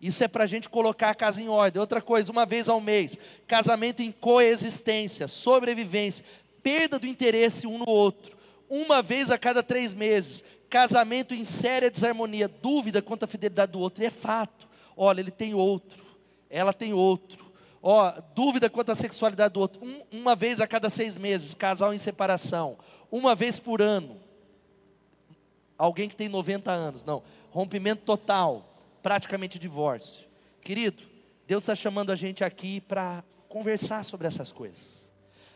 Isso 0.00 0.24
é 0.24 0.28
para 0.28 0.44
a 0.44 0.46
gente 0.46 0.68
colocar 0.68 1.10
a 1.10 1.14
casa 1.14 1.42
em 1.42 1.48
ordem. 1.48 1.80
Outra 1.80 2.00
coisa, 2.00 2.32
uma 2.32 2.46
vez 2.46 2.68
ao 2.68 2.80
mês, 2.80 3.18
casamento 3.46 4.00
em 4.00 4.10
coexistência, 4.10 5.28
sobrevivência, 5.28 6.24
perda 6.62 6.98
do 6.98 7.06
interesse 7.06 7.66
um 7.66 7.78
no 7.78 7.88
outro. 7.88 8.38
Uma 8.68 9.02
vez 9.02 9.30
a 9.30 9.36
cada 9.36 9.62
três 9.62 9.92
meses, 9.92 10.42
casamento 10.70 11.34
em 11.34 11.44
séria 11.44 11.90
desarmonia, 11.90 12.46
dúvida 12.46 13.02
quanto 13.02 13.24
à 13.24 13.26
fidelidade 13.26 13.72
do 13.72 13.80
outro. 13.80 14.02
E 14.02 14.06
é 14.06 14.10
fato. 14.10 14.68
Olha, 14.96 15.20
ele 15.20 15.32
tem 15.32 15.52
outro, 15.52 16.04
ela 16.48 16.72
tem 16.72 16.94
outro. 16.94 17.50
Ó, 17.82 18.12
dúvida 18.34 18.70
quanto 18.70 18.92
à 18.92 18.94
sexualidade 18.94 19.54
do 19.54 19.60
outro. 19.60 19.84
Um, 19.84 20.02
uma 20.12 20.36
vez 20.36 20.60
a 20.60 20.66
cada 20.66 20.88
seis 20.88 21.16
meses, 21.16 21.54
casal 21.54 21.92
em 21.92 21.98
separação. 21.98 22.78
Uma 23.10 23.34
vez 23.34 23.58
por 23.58 23.82
ano. 23.82 24.20
Alguém 25.76 26.08
que 26.08 26.14
tem 26.14 26.28
90 26.28 26.70
anos. 26.70 27.04
Não. 27.04 27.22
Rompimento 27.50 28.04
total. 28.04 28.66
Praticamente 29.02 29.58
divórcio. 29.58 30.28
Querido, 30.62 31.02
Deus 31.46 31.62
está 31.62 31.74
chamando 31.74 32.12
a 32.12 32.16
gente 32.16 32.44
aqui 32.44 32.80
para 32.82 33.24
conversar 33.48 34.04
sobre 34.04 34.26
essas 34.26 34.52
coisas. 34.52 34.99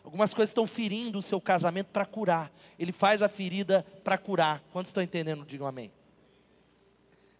Algumas 0.04 0.34
coisas 0.34 0.50
estão 0.50 0.66
ferindo 0.66 1.18
o 1.18 1.22
seu 1.22 1.40
casamento 1.40 1.86
para 1.86 2.04
curar. 2.04 2.52
Ele 2.78 2.92
faz 2.92 3.22
a 3.22 3.28
ferida 3.28 3.84
para 4.04 4.18
curar. 4.18 4.62
Quantos 4.70 4.90
estão 4.90 5.02
entendendo? 5.02 5.44
Digam 5.46 5.66
amém. 5.66 5.90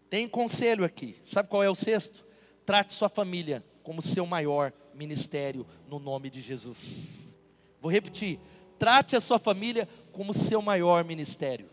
Tem 0.08 0.26
conselho 0.26 0.82
aqui. 0.82 1.20
Sabe 1.24 1.48
qual 1.48 1.62
é 1.62 1.68
o 1.68 1.74
sexto? 1.74 2.24
Trate 2.64 2.94
sua 2.94 3.10
família 3.10 3.62
como 3.82 4.00
seu 4.00 4.24
maior 4.24 4.72
ministério 4.94 5.66
no 5.86 5.98
nome 5.98 6.30
de 6.30 6.40
Jesus. 6.40 6.78
Vou 7.82 7.92
repetir. 7.92 8.40
Trate 8.78 9.14
a 9.14 9.20
sua 9.20 9.38
família 9.38 9.86
como 10.10 10.32
seu 10.32 10.62
maior 10.62 11.04
ministério. 11.04 11.68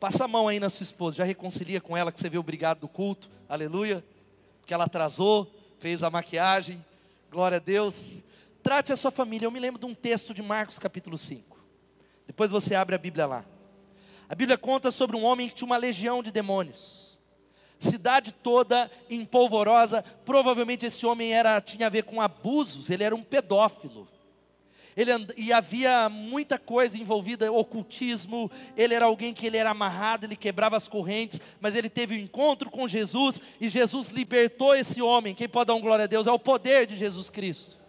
Passa 0.00 0.24
a 0.24 0.28
mão 0.28 0.48
aí 0.48 0.58
na 0.58 0.70
sua 0.70 0.84
esposa, 0.84 1.16
já 1.16 1.24
reconcilia 1.24 1.80
com 1.80 1.96
ela 1.96 2.12
que 2.12 2.20
você 2.20 2.28
viu 2.28 2.40
obrigado 2.40 2.80
do 2.80 2.88
culto, 2.88 3.30
aleluia. 3.48 4.04
Que 4.66 4.74
ela 4.74 4.84
atrasou, 4.84 5.50
fez 5.78 6.02
a 6.02 6.10
maquiagem, 6.10 6.84
glória 7.30 7.56
a 7.56 7.60
Deus. 7.60 8.22
Trate 8.64 8.92
a 8.92 8.96
sua 8.96 9.12
família. 9.12 9.46
Eu 9.46 9.52
me 9.52 9.60
lembro 9.60 9.78
de 9.78 9.86
um 9.86 9.94
texto 9.94 10.34
de 10.34 10.42
Marcos 10.42 10.78
capítulo 10.78 11.16
5. 11.16 11.56
Depois 12.26 12.50
você 12.50 12.74
abre 12.74 12.96
a 12.96 12.98
Bíblia 12.98 13.26
lá. 13.26 13.44
A 14.28 14.34
Bíblia 14.34 14.58
conta 14.58 14.90
sobre 14.90 15.16
um 15.16 15.22
homem 15.22 15.48
que 15.48 15.54
tinha 15.54 15.66
uma 15.66 15.76
legião 15.76 16.22
de 16.22 16.32
demônios 16.32 17.04
cidade 17.84 18.32
toda 18.32 18.90
empolvorosa. 19.08 20.02
Provavelmente 20.24 20.86
esse 20.86 21.04
homem 21.04 21.32
era 21.32 21.60
tinha 21.60 21.86
a 21.86 21.90
ver 21.90 22.04
com 22.04 22.20
abusos, 22.20 22.90
ele 22.90 23.04
era 23.04 23.14
um 23.14 23.22
pedófilo. 23.22 24.08
Ele, 24.96 25.10
e 25.36 25.52
havia 25.52 26.08
muita 26.08 26.56
coisa 26.56 26.96
envolvida, 26.96 27.50
ocultismo, 27.52 28.48
ele 28.76 28.94
era 28.94 29.06
alguém 29.06 29.34
que 29.34 29.44
ele 29.44 29.56
era 29.56 29.70
amarrado, 29.70 30.24
ele 30.24 30.36
quebrava 30.36 30.76
as 30.76 30.86
correntes, 30.86 31.40
mas 31.60 31.74
ele 31.74 31.90
teve 31.90 32.14
um 32.14 32.18
encontro 32.18 32.70
com 32.70 32.86
Jesus, 32.86 33.40
e 33.60 33.68
Jesus 33.68 34.10
libertou 34.10 34.72
esse 34.72 35.02
homem, 35.02 35.34
quem 35.34 35.48
pode 35.48 35.66
dar 35.66 35.74
um 35.74 35.80
glória 35.80 36.04
a 36.04 36.06
Deus, 36.06 36.28
é 36.28 36.32
o 36.32 36.38
poder 36.38 36.86
de 36.86 36.96
Jesus 36.96 37.28
Cristo. 37.28 37.83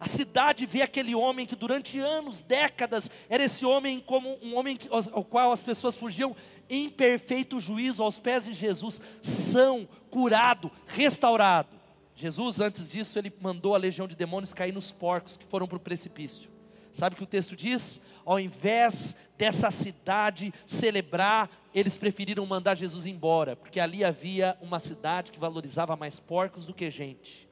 A 0.00 0.06
cidade 0.06 0.64
vê 0.64 0.82
aquele 0.82 1.14
homem 1.14 1.44
que 1.44 1.56
durante 1.56 1.98
anos, 1.98 2.38
décadas, 2.38 3.10
era 3.28 3.42
esse 3.42 3.64
homem 3.64 3.98
como 3.98 4.38
um 4.40 4.56
homem 4.56 4.78
ao 4.90 5.24
qual 5.24 5.50
as 5.50 5.62
pessoas 5.62 5.96
fugiam 5.96 6.36
em 6.70 6.88
perfeito 6.88 7.58
juízo 7.58 8.02
aos 8.02 8.18
pés 8.18 8.44
de 8.44 8.52
Jesus, 8.52 9.00
são, 9.20 9.88
curado, 10.08 10.70
restaurado. 10.86 11.76
Jesus, 12.14 12.60
antes 12.60 12.88
disso, 12.88 13.18
ele 13.18 13.32
mandou 13.40 13.74
a 13.74 13.78
legião 13.78 14.06
de 14.06 14.14
demônios 14.14 14.54
cair 14.54 14.72
nos 14.72 14.92
porcos 14.92 15.36
que 15.36 15.46
foram 15.46 15.66
para 15.66 15.76
o 15.76 15.80
precipício. 15.80 16.48
Sabe 16.92 17.14
o 17.14 17.16
que 17.16 17.24
o 17.24 17.26
texto 17.26 17.56
diz? 17.56 18.00
Ao 18.24 18.38
invés 18.38 19.16
dessa 19.36 19.70
cidade 19.70 20.52
celebrar, 20.64 21.50
eles 21.74 21.96
preferiram 21.96 22.44
mandar 22.46 22.76
Jesus 22.76 23.04
embora, 23.04 23.56
porque 23.56 23.80
ali 23.80 24.04
havia 24.04 24.56
uma 24.60 24.78
cidade 24.78 25.32
que 25.32 25.38
valorizava 25.38 25.96
mais 25.96 26.20
porcos 26.20 26.66
do 26.66 26.74
que 26.74 26.90
gente 26.90 27.47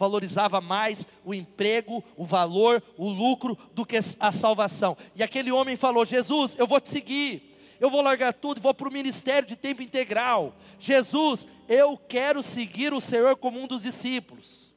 valorizava 0.00 0.62
mais 0.62 1.06
o 1.22 1.34
emprego, 1.34 2.02
o 2.16 2.24
valor, 2.24 2.82
o 2.96 3.06
lucro 3.10 3.56
do 3.74 3.84
que 3.84 3.98
a 4.18 4.32
salvação. 4.32 4.96
E 5.14 5.22
aquele 5.22 5.52
homem 5.52 5.76
falou: 5.76 6.06
Jesus, 6.06 6.56
eu 6.58 6.66
vou 6.66 6.80
te 6.80 6.88
seguir. 6.88 7.50
Eu 7.78 7.90
vou 7.90 8.02
largar 8.02 8.34
tudo 8.34 8.60
vou 8.60 8.74
para 8.74 8.88
o 8.88 8.92
ministério 8.92 9.46
de 9.48 9.56
tempo 9.56 9.82
integral. 9.82 10.54
Jesus, 10.78 11.46
eu 11.68 11.96
quero 11.96 12.42
seguir 12.42 12.92
o 12.92 13.00
Senhor 13.00 13.36
como 13.36 13.60
um 13.60 13.66
dos 13.66 13.82
discípulos. 13.82 14.74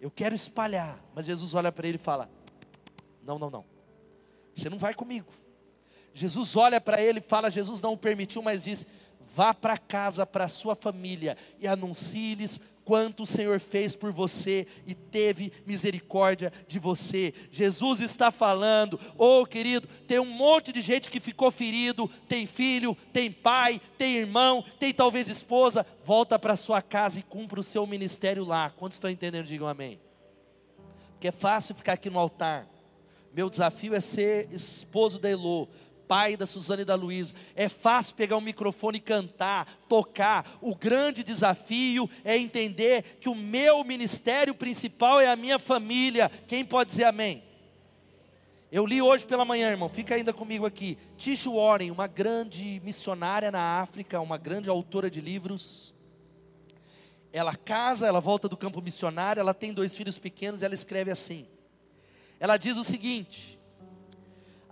Eu 0.00 0.10
quero 0.10 0.34
espalhar. 0.34 0.98
Mas 1.14 1.26
Jesus 1.26 1.54
olha 1.54 1.70
para 1.70 1.86
ele 1.86 1.96
e 1.96 2.04
fala: 2.04 2.28
Não, 3.22 3.38
não, 3.38 3.50
não. 3.50 3.64
Você 4.56 4.68
não 4.68 4.78
vai 4.78 4.92
comigo. 4.92 5.32
Jesus 6.12 6.56
olha 6.56 6.80
para 6.80 7.00
ele 7.00 7.20
e 7.20 7.22
fala: 7.22 7.48
Jesus 7.48 7.80
não 7.80 7.92
o 7.92 7.98
permitiu, 7.98 8.42
mas 8.42 8.64
disse: 8.64 8.86
Vá 9.34 9.54
para 9.54 9.78
casa, 9.78 10.26
para 10.26 10.44
a 10.44 10.48
sua 10.48 10.74
família 10.74 11.36
e 11.60 11.66
anuncie-lhes 11.66 12.60
quanto 12.84 13.22
o 13.22 13.26
Senhor 13.26 13.58
fez 13.58 13.96
por 13.96 14.12
você 14.12 14.66
e 14.86 14.94
teve 14.94 15.52
misericórdia 15.66 16.52
de 16.68 16.78
você. 16.78 17.32
Jesus 17.50 18.00
está 18.00 18.30
falando, 18.30 19.00
oh 19.16 19.44
querido, 19.46 19.88
tem 20.06 20.18
um 20.18 20.24
monte 20.24 20.72
de 20.72 20.80
gente 20.80 21.10
que 21.10 21.20
ficou 21.20 21.50
ferido, 21.50 22.10
tem 22.28 22.46
filho, 22.46 22.96
tem 23.12 23.32
pai, 23.32 23.80
tem 23.96 24.16
irmão, 24.16 24.64
tem 24.78 24.92
talvez 24.92 25.28
esposa, 25.28 25.86
volta 26.04 26.38
para 26.38 26.56
sua 26.56 26.82
casa 26.82 27.18
e 27.18 27.22
cumpra 27.22 27.60
o 27.60 27.64
seu 27.64 27.86
ministério 27.86 28.44
lá. 28.44 28.70
Quantos 28.70 28.96
estão 28.96 29.10
entendendo? 29.10 29.46
Digam 29.46 29.66
amém. 29.66 29.98
Porque 31.12 31.28
é 31.28 31.32
fácil 31.32 31.74
ficar 31.74 31.94
aqui 31.94 32.10
no 32.10 32.18
altar. 32.18 32.68
Meu 33.32 33.50
desafio 33.50 33.94
é 33.94 34.00
ser 34.00 34.48
esposo 34.52 35.18
da 35.18 35.28
Elô, 35.28 35.66
pai 36.06 36.36
da 36.36 36.46
Suzana 36.46 36.82
e 36.82 36.84
da 36.84 36.94
Luísa. 36.94 37.34
É 37.54 37.68
fácil 37.68 38.14
pegar 38.14 38.36
um 38.36 38.40
microfone 38.40 38.98
e 38.98 39.00
cantar, 39.00 39.80
tocar. 39.88 40.58
O 40.60 40.74
grande 40.74 41.22
desafio 41.22 42.08
é 42.24 42.36
entender 42.36 43.18
que 43.20 43.28
o 43.28 43.34
meu 43.34 43.82
ministério 43.84 44.54
principal 44.54 45.20
é 45.20 45.28
a 45.28 45.36
minha 45.36 45.58
família. 45.58 46.30
Quem 46.46 46.64
pode 46.64 46.90
dizer 46.90 47.04
amém? 47.04 47.42
Eu 48.74 48.84
li 48.84 49.00
hoje 49.00 49.24
pela 49.24 49.44
manhã, 49.44 49.70
irmão, 49.70 49.88
fica 49.88 50.16
ainda 50.16 50.32
comigo 50.32 50.66
aqui. 50.66 50.98
Tish 51.16 51.46
Warren, 51.46 51.92
uma 51.92 52.08
grande 52.08 52.80
missionária 52.82 53.48
na 53.48 53.80
África, 53.80 54.20
uma 54.20 54.36
grande 54.36 54.68
autora 54.68 55.08
de 55.08 55.20
livros. 55.20 55.94
Ela 57.32 57.54
casa, 57.54 58.06
ela 58.06 58.20
volta 58.20 58.48
do 58.48 58.56
campo 58.56 58.82
missionário, 58.82 59.40
ela 59.40 59.54
tem 59.54 59.72
dois 59.72 59.94
filhos 59.94 60.18
pequenos, 60.18 60.60
ela 60.60 60.74
escreve 60.74 61.10
assim. 61.12 61.46
Ela 62.40 62.56
diz 62.56 62.76
o 62.76 62.82
seguinte: 62.82 63.58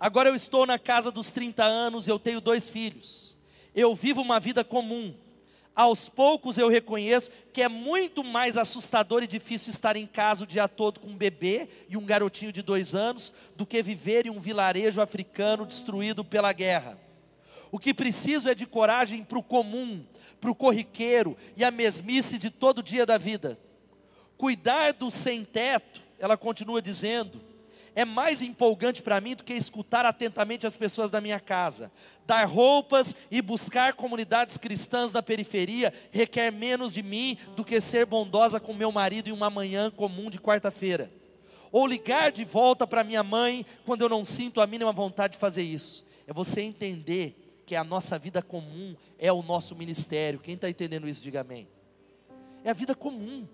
Agora 0.03 0.27
eu 0.27 0.35
estou 0.35 0.65
na 0.65 0.77
casa 0.77 1.09
dos 1.09 1.31
30 1.31 1.63
anos, 1.63 2.09
eu 2.09 2.19
tenho 2.19 2.41
dois 2.41 2.67
filhos. 2.67 3.37
Eu 3.73 3.95
vivo 3.95 4.21
uma 4.21 4.37
vida 4.37 4.61
comum. 4.61 5.13
Aos 5.73 6.09
poucos 6.09 6.57
eu 6.57 6.67
reconheço 6.67 7.31
que 7.53 7.61
é 7.61 7.69
muito 7.69 8.21
mais 8.21 8.57
assustador 8.57 9.23
e 9.23 9.27
difícil 9.27 9.69
estar 9.69 9.95
em 9.95 10.05
casa 10.05 10.43
o 10.43 10.45
dia 10.45 10.67
todo 10.67 10.99
com 10.99 11.07
um 11.07 11.15
bebê 11.15 11.69
e 11.87 11.95
um 11.95 12.05
garotinho 12.05 12.51
de 12.51 12.61
dois 12.61 12.93
anos 12.93 13.31
do 13.55 13.65
que 13.65 13.81
viver 13.81 14.25
em 14.25 14.29
um 14.29 14.41
vilarejo 14.41 14.99
africano 14.99 15.65
destruído 15.65 16.21
pela 16.25 16.51
guerra. 16.51 16.99
O 17.71 17.79
que 17.79 17.93
preciso 17.93 18.49
é 18.49 18.53
de 18.53 18.65
coragem 18.65 19.23
para 19.23 19.39
o 19.39 19.41
comum, 19.41 20.03
para 20.41 20.51
o 20.51 20.55
corriqueiro 20.55 21.37
e 21.55 21.63
a 21.63 21.71
mesmice 21.71 22.37
de 22.37 22.49
todo 22.49 22.83
dia 22.83 23.05
da 23.05 23.17
vida. 23.17 23.57
Cuidar 24.35 24.91
do 24.91 25.09
sem-teto, 25.09 26.01
ela 26.19 26.35
continua 26.35 26.81
dizendo, 26.81 27.52
é 27.95 28.03
mais 28.03 28.41
empolgante 28.41 29.01
para 29.01 29.21
mim 29.21 29.35
do 29.35 29.43
que 29.43 29.53
escutar 29.53 30.05
atentamente 30.05 30.65
as 30.65 30.75
pessoas 30.75 31.11
da 31.11 31.21
minha 31.21 31.39
casa. 31.39 31.91
Dar 32.25 32.45
roupas 32.45 33.15
e 33.29 33.41
buscar 33.41 33.93
comunidades 33.93 34.57
cristãs 34.57 35.11
na 35.11 35.21
periferia 35.21 35.93
requer 36.11 36.51
menos 36.51 36.93
de 36.93 37.03
mim 37.03 37.37
do 37.55 37.63
que 37.63 37.79
ser 37.79 38.05
bondosa 38.05 38.59
com 38.59 38.73
meu 38.73 38.91
marido 38.91 39.29
em 39.29 39.31
uma 39.31 39.49
manhã 39.49 39.91
comum 39.91 40.29
de 40.29 40.39
quarta-feira. 40.39 41.11
Ou 41.71 41.87
ligar 41.87 42.31
de 42.31 42.45
volta 42.45 42.85
para 42.85 43.03
minha 43.03 43.23
mãe 43.23 43.65
quando 43.85 44.01
eu 44.01 44.09
não 44.09 44.23
sinto 44.25 44.61
a 44.61 44.67
mínima 44.67 44.91
vontade 44.91 45.33
de 45.33 45.39
fazer 45.39 45.63
isso. 45.63 46.05
É 46.27 46.33
você 46.33 46.61
entender 46.61 47.61
que 47.65 47.75
a 47.75 47.83
nossa 47.83 48.17
vida 48.19 48.41
comum 48.41 48.95
é 49.17 49.31
o 49.31 49.41
nosso 49.41 49.75
ministério. 49.75 50.39
Quem 50.39 50.55
está 50.55 50.69
entendendo 50.69 51.07
isso, 51.07 51.23
diga 51.23 51.41
amém. 51.41 51.67
É 52.63 52.69
a 52.69 52.73
vida 52.73 52.95
comum. 52.95 53.47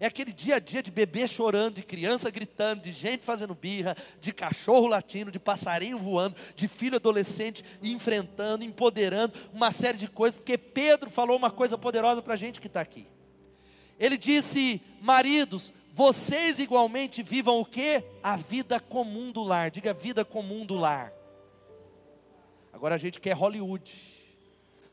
É 0.00 0.06
aquele 0.06 0.32
dia 0.32 0.56
a 0.56 0.58
dia 0.60 0.82
de 0.82 0.90
bebê 0.90 1.26
chorando, 1.26 1.76
de 1.76 1.82
criança 1.82 2.30
gritando, 2.30 2.82
de 2.82 2.92
gente 2.92 3.24
fazendo 3.24 3.54
birra, 3.54 3.96
de 4.20 4.32
cachorro 4.32 4.86
latindo, 4.86 5.30
de 5.30 5.40
passarinho 5.40 5.98
voando, 5.98 6.36
de 6.54 6.68
filho 6.68 6.96
adolescente 6.96 7.64
enfrentando, 7.82 8.64
empoderando, 8.64 9.34
uma 9.52 9.72
série 9.72 9.98
de 9.98 10.06
coisas, 10.06 10.36
porque 10.36 10.56
Pedro 10.56 11.10
falou 11.10 11.36
uma 11.36 11.50
coisa 11.50 11.76
poderosa 11.76 12.22
para 12.22 12.34
a 12.34 12.36
gente 12.36 12.60
que 12.60 12.68
está 12.68 12.80
aqui. 12.80 13.08
Ele 13.98 14.16
disse: 14.16 14.80
Maridos, 15.00 15.72
vocês 15.92 16.60
igualmente 16.60 17.22
vivam 17.22 17.58
o 17.58 17.64
que? 17.64 18.04
A 18.22 18.36
vida 18.36 18.78
comum 18.78 19.32
do 19.32 19.42
lar. 19.42 19.68
Diga 19.68 19.92
vida 19.92 20.24
comum 20.24 20.64
do 20.64 20.76
lar. 20.76 21.12
Agora 22.72 22.94
a 22.94 22.98
gente 22.98 23.18
quer 23.18 23.32
Hollywood. 23.32 24.17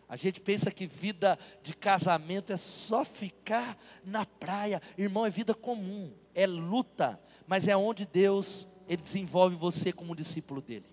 A 0.07 0.15
gente 0.15 0.39
pensa 0.39 0.71
que 0.71 0.85
vida 0.85 1.37
de 1.63 1.73
casamento 1.73 2.53
é 2.53 2.57
só 2.57 3.03
ficar 3.03 3.77
na 4.03 4.25
praia. 4.25 4.81
Irmão, 4.97 5.25
é 5.25 5.29
vida 5.29 5.53
comum, 5.53 6.11
é 6.33 6.45
luta, 6.45 7.19
mas 7.47 7.67
é 7.67 7.75
onde 7.75 8.05
Deus 8.05 8.67
ele 8.87 9.01
desenvolve 9.01 9.55
você 9.55 9.91
como 9.91 10.15
discípulo 10.15 10.61
dele. 10.61 10.85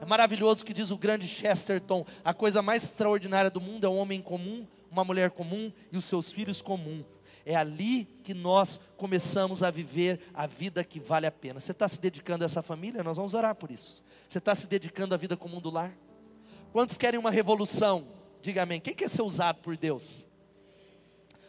É 0.00 0.04
maravilhoso 0.04 0.62
o 0.62 0.66
que 0.66 0.74
diz 0.74 0.90
o 0.90 0.98
grande 0.98 1.28
Chesterton: 1.28 2.04
a 2.24 2.34
coisa 2.34 2.60
mais 2.60 2.84
extraordinária 2.84 3.50
do 3.50 3.60
mundo 3.60 3.86
é 3.86 3.88
um 3.88 3.96
homem 3.96 4.20
comum, 4.20 4.66
uma 4.90 5.04
mulher 5.04 5.30
comum 5.30 5.72
e 5.92 5.96
os 5.96 6.04
seus 6.04 6.32
filhos 6.32 6.60
comum. 6.60 7.04
É 7.46 7.54
ali 7.54 8.06
que 8.22 8.32
nós 8.32 8.80
começamos 8.96 9.62
a 9.62 9.70
viver 9.70 10.18
a 10.32 10.46
vida 10.46 10.82
que 10.82 10.98
vale 10.98 11.26
a 11.26 11.30
pena. 11.30 11.60
Você 11.60 11.72
está 11.72 11.86
se 11.86 12.00
dedicando 12.00 12.42
a 12.42 12.46
essa 12.46 12.62
família? 12.62 13.02
Nós 13.02 13.18
vamos 13.18 13.34
orar 13.34 13.54
por 13.54 13.70
isso. 13.70 14.02
Você 14.28 14.38
está 14.38 14.54
se 14.54 14.66
dedicando 14.66 15.14
à 15.14 15.18
vida 15.18 15.36
comum 15.36 15.60
do 15.60 15.70
lar? 15.70 15.94
Quantos 16.72 16.96
querem 16.96 17.20
uma 17.20 17.30
revolução? 17.30 18.06
Diga 18.44 18.64
amém. 18.64 18.78
Quem 18.78 18.92
quer 18.92 19.08
ser 19.08 19.22
usado 19.22 19.62
por 19.62 19.74
Deus? 19.74 20.28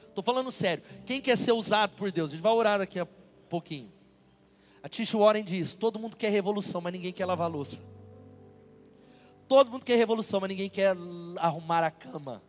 Estou 0.08 0.24
falando 0.24 0.50
sério. 0.50 0.82
Quem 1.06 1.20
quer 1.20 1.38
ser 1.38 1.52
usado 1.52 1.94
por 1.98 2.10
Deus? 2.10 2.30
A 2.30 2.34
gente 2.36 2.42
vai 2.42 2.54
orar 2.54 2.80
daqui 2.80 2.98
a 2.98 3.06
pouquinho. 3.50 3.92
A 4.82 4.88
Tisha 4.88 5.18
Warren 5.18 5.44
diz: 5.44 5.76
todo 5.76 6.00
mundo 6.00 6.16
quer 6.16 6.30
revolução, 6.30 6.80
mas 6.80 6.94
ninguém 6.94 7.12
quer 7.12 7.26
lavar 7.26 7.52
louça. 7.52 7.82
Todo 9.46 9.70
mundo 9.70 9.84
quer 9.84 9.98
revolução, 9.98 10.40
mas 10.40 10.48
ninguém 10.48 10.70
quer 10.70 10.96
arrumar 11.38 11.84
a 11.84 11.92
cama. 11.92 12.42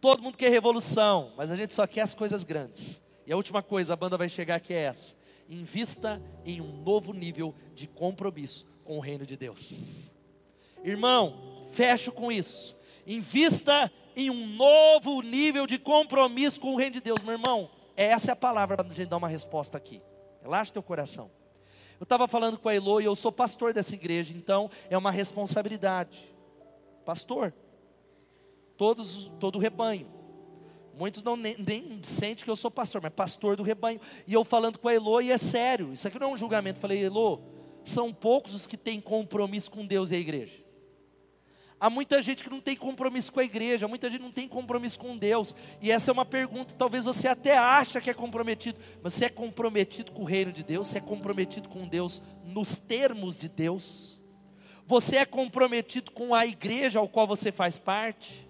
Todo 0.00 0.20
mundo 0.20 0.36
quer 0.36 0.48
revolução, 0.48 1.32
mas 1.36 1.52
a 1.52 1.54
gente 1.54 1.72
só 1.72 1.86
quer 1.86 2.00
as 2.00 2.12
coisas 2.12 2.42
grandes. 2.42 3.00
E 3.24 3.32
a 3.32 3.36
última 3.36 3.62
coisa, 3.62 3.92
a 3.92 3.96
banda 3.96 4.18
vai 4.18 4.28
chegar 4.28 4.56
aqui 4.56 4.74
é 4.74 4.82
essa: 4.82 5.14
invista 5.48 6.20
em 6.44 6.60
um 6.60 6.82
novo 6.82 7.12
nível 7.12 7.54
de 7.72 7.86
compromisso 7.86 8.66
com 8.82 8.96
o 8.98 9.00
reino 9.00 9.24
de 9.24 9.36
Deus. 9.36 10.10
Irmão, 10.82 11.68
fecho 11.70 12.10
com 12.10 12.32
isso. 12.32 12.75
Invista 13.06 13.90
em 14.16 14.30
um 14.30 14.46
novo 14.48 15.20
nível 15.20 15.66
de 15.66 15.78
compromisso 15.78 16.60
com 16.60 16.74
o 16.74 16.76
reino 16.76 16.94
de 16.94 17.00
Deus, 17.00 17.20
meu 17.22 17.32
irmão. 17.32 17.70
Essa 17.96 18.30
é 18.30 18.32
a 18.32 18.36
palavra 18.36 18.76
para 18.76 18.86
a 18.86 18.94
gente 18.94 19.08
dar 19.08 19.18
uma 19.18 19.28
resposta 19.28 19.76
aqui. 19.76 20.02
Relaxa 20.42 20.72
teu 20.72 20.82
coração. 20.82 21.30
Eu 21.98 22.04
estava 22.04 22.26
falando 22.28 22.58
com 22.58 22.68
a 22.68 22.74
Elo 22.74 23.00
e 23.00 23.04
eu 23.04 23.16
sou 23.16 23.32
pastor 23.32 23.72
dessa 23.72 23.94
igreja, 23.94 24.34
então 24.36 24.70
é 24.90 24.98
uma 24.98 25.10
responsabilidade. 25.10 26.34
Pastor, 27.04 27.54
todos, 28.76 29.30
todo 29.40 29.56
o 29.56 29.58
rebanho. 29.58 30.08
Muitos 30.98 31.22
não 31.22 31.36
nem, 31.36 31.56
nem 31.58 32.00
sentem 32.02 32.44
que 32.44 32.50
eu 32.50 32.56
sou 32.56 32.70
pastor, 32.70 33.00
mas 33.02 33.12
pastor 33.12 33.56
do 33.56 33.62
rebanho. 33.62 34.00
E 34.26 34.32
eu 34.32 34.44
falando 34.44 34.78
com 34.78 34.88
a 34.88 34.94
Elo, 34.94 35.20
e 35.20 35.30
é 35.30 35.38
sério, 35.38 35.92
isso 35.92 36.08
aqui 36.08 36.18
não 36.18 36.30
é 36.30 36.32
um 36.32 36.36
julgamento. 36.36 36.80
Falei, 36.80 37.04
Elo, 37.04 37.40
são 37.84 38.12
poucos 38.12 38.54
os 38.54 38.66
que 38.66 38.76
têm 38.76 39.00
compromisso 39.00 39.70
com 39.70 39.86
Deus 39.86 40.10
e 40.10 40.16
a 40.16 40.18
igreja. 40.18 40.65
Há 41.78 41.90
muita 41.90 42.22
gente 42.22 42.42
que 42.42 42.48
não 42.48 42.60
tem 42.60 42.74
compromisso 42.74 43.30
com 43.30 43.38
a 43.38 43.44
igreja, 43.44 43.86
muita 43.86 44.08
gente 44.08 44.22
não 44.22 44.32
tem 44.32 44.48
compromisso 44.48 44.98
com 44.98 45.16
Deus. 45.16 45.54
E 45.80 45.90
essa 45.90 46.10
é 46.10 46.12
uma 46.12 46.24
pergunta, 46.24 46.74
talvez 46.76 47.04
você 47.04 47.28
até 47.28 47.58
acha 47.58 48.00
que 48.00 48.08
é 48.08 48.14
comprometido, 48.14 48.78
mas 49.02 49.12
você 49.12 49.26
é 49.26 49.28
comprometido 49.28 50.10
com 50.12 50.22
o 50.22 50.24
reino 50.24 50.52
de 50.52 50.62
Deus, 50.62 50.88
você 50.88 50.98
é 50.98 51.02
comprometido 51.02 51.68
com 51.68 51.86
Deus 51.86 52.22
nos 52.44 52.76
termos 52.76 53.38
de 53.38 53.48
Deus. 53.48 54.18
Você 54.86 55.16
é 55.16 55.26
comprometido 55.26 56.12
com 56.12 56.34
a 56.34 56.46
igreja 56.46 56.98
ao 56.98 57.08
qual 57.08 57.26
você 57.26 57.52
faz 57.52 57.76
parte. 57.76 58.48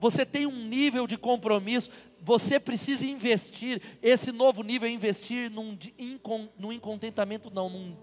Você 0.00 0.24
tem 0.24 0.46
um 0.46 0.66
nível 0.66 1.06
de 1.06 1.18
compromisso, 1.18 1.90
você 2.20 2.58
precisa 2.58 3.04
investir. 3.04 3.82
Esse 4.00 4.32
novo 4.32 4.62
nível 4.62 4.88
é 4.88 4.92
investir 4.92 5.50
num, 5.50 5.76
num 6.58 6.72
incontentamento, 6.72 7.50
não, 7.50 7.68
num 7.68 7.96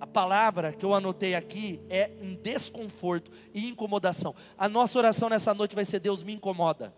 a 0.00 0.06
palavra 0.06 0.72
que 0.72 0.84
eu 0.84 0.94
anotei 0.94 1.34
aqui 1.34 1.80
é 1.88 2.10
em 2.20 2.34
desconforto 2.34 3.30
e 3.52 3.68
incomodação. 3.68 4.34
A 4.56 4.68
nossa 4.68 4.98
oração 4.98 5.28
nessa 5.28 5.52
noite 5.54 5.74
vai 5.74 5.84
ser: 5.84 6.00
Deus 6.00 6.22
me 6.22 6.32
incomoda. 6.32 6.94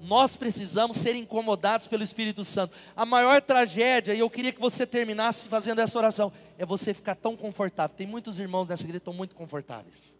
Nós 0.00 0.36
precisamos 0.36 0.96
ser 0.96 1.16
incomodados 1.16 1.88
pelo 1.88 2.04
Espírito 2.04 2.44
Santo. 2.44 2.76
A 2.94 3.04
maior 3.04 3.42
tragédia, 3.42 4.14
e 4.14 4.20
eu 4.20 4.30
queria 4.30 4.52
que 4.52 4.60
você 4.60 4.86
terminasse 4.86 5.48
fazendo 5.48 5.80
essa 5.80 5.98
oração, 5.98 6.32
é 6.56 6.64
você 6.64 6.94
ficar 6.94 7.16
tão 7.16 7.36
confortável. 7.36 7.96
Tem 7.96 8.06
muitos 8.06 8.38
irmãos 8.38 8.68
nessa 8.68 8.82
igreja 8.82 9.00
que 9.00 9.02
estão 9.02 9.14
muito 9.14 9.34
confortáveis 9.34 10.17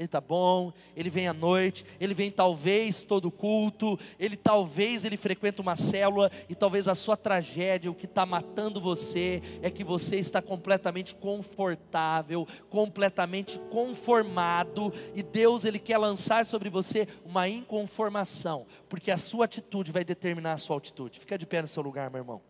ele 0.00 0.06
está 0.06 0.20
bom, 0.20 0.72
ele 0.96 1.10
vem 1.10 1.28
à 1.28 1.34
noite, 1.34 1.84
ele 2.00 2.14
vem 2.14 2.30
talvez 2.30 3.02
todo 3.02 3.30
culto, 3.30 4.00
ele 4.18 4.34
talvez 4.34 5.04
ele 5.04 5.18
frequenta 5.18 5.60
uma 5.60 5.76
célula 5.76 6.30
e 6.48 6.54
talvez 6.54 6.88
a 6.88 6.94
sua 6.94 7.18
tragédia, 7.18 7.90
o 7.90 7.94
que 7.94 8.06
está 8.06 8.24
matando 8.24 8.80
você 8.80 9.42
é 9.60 9.70
que 9.70 9.84
você 9.84 10.16
está 10.16 10.40
completamente 10.40 11.14
confortável, 11.14 12.48
completamente 12.70 13.58
conformado 13.68 14.90
e 15.14 15.22
Deus 15.22 15.66
ele 15.66 15.78
quer 15.78 15.98
lançar 15.98 16.46
sobre 16.46 16.70
você 16.70 17.06
uma 17.22 17.46
inconformação, 17.46 18.66
porque 18.88 19.10
a 19.10 19.18
sua 19.18 19.44
atitude 19.44 19.92
vai 19.92 20.02
determinar 20.02 20.54
a 20.54 20.58
sua 20.58 20.76
altitude. 20.76 21.20
Fica 21.20 21.36
de 21.36 21.44
pé 21.44 21.60
no 21.60 21.68
seu 21.68 21.82
lugar, 21.82 22.08
meu 22.08 22.22
irmão. 22.22 22.40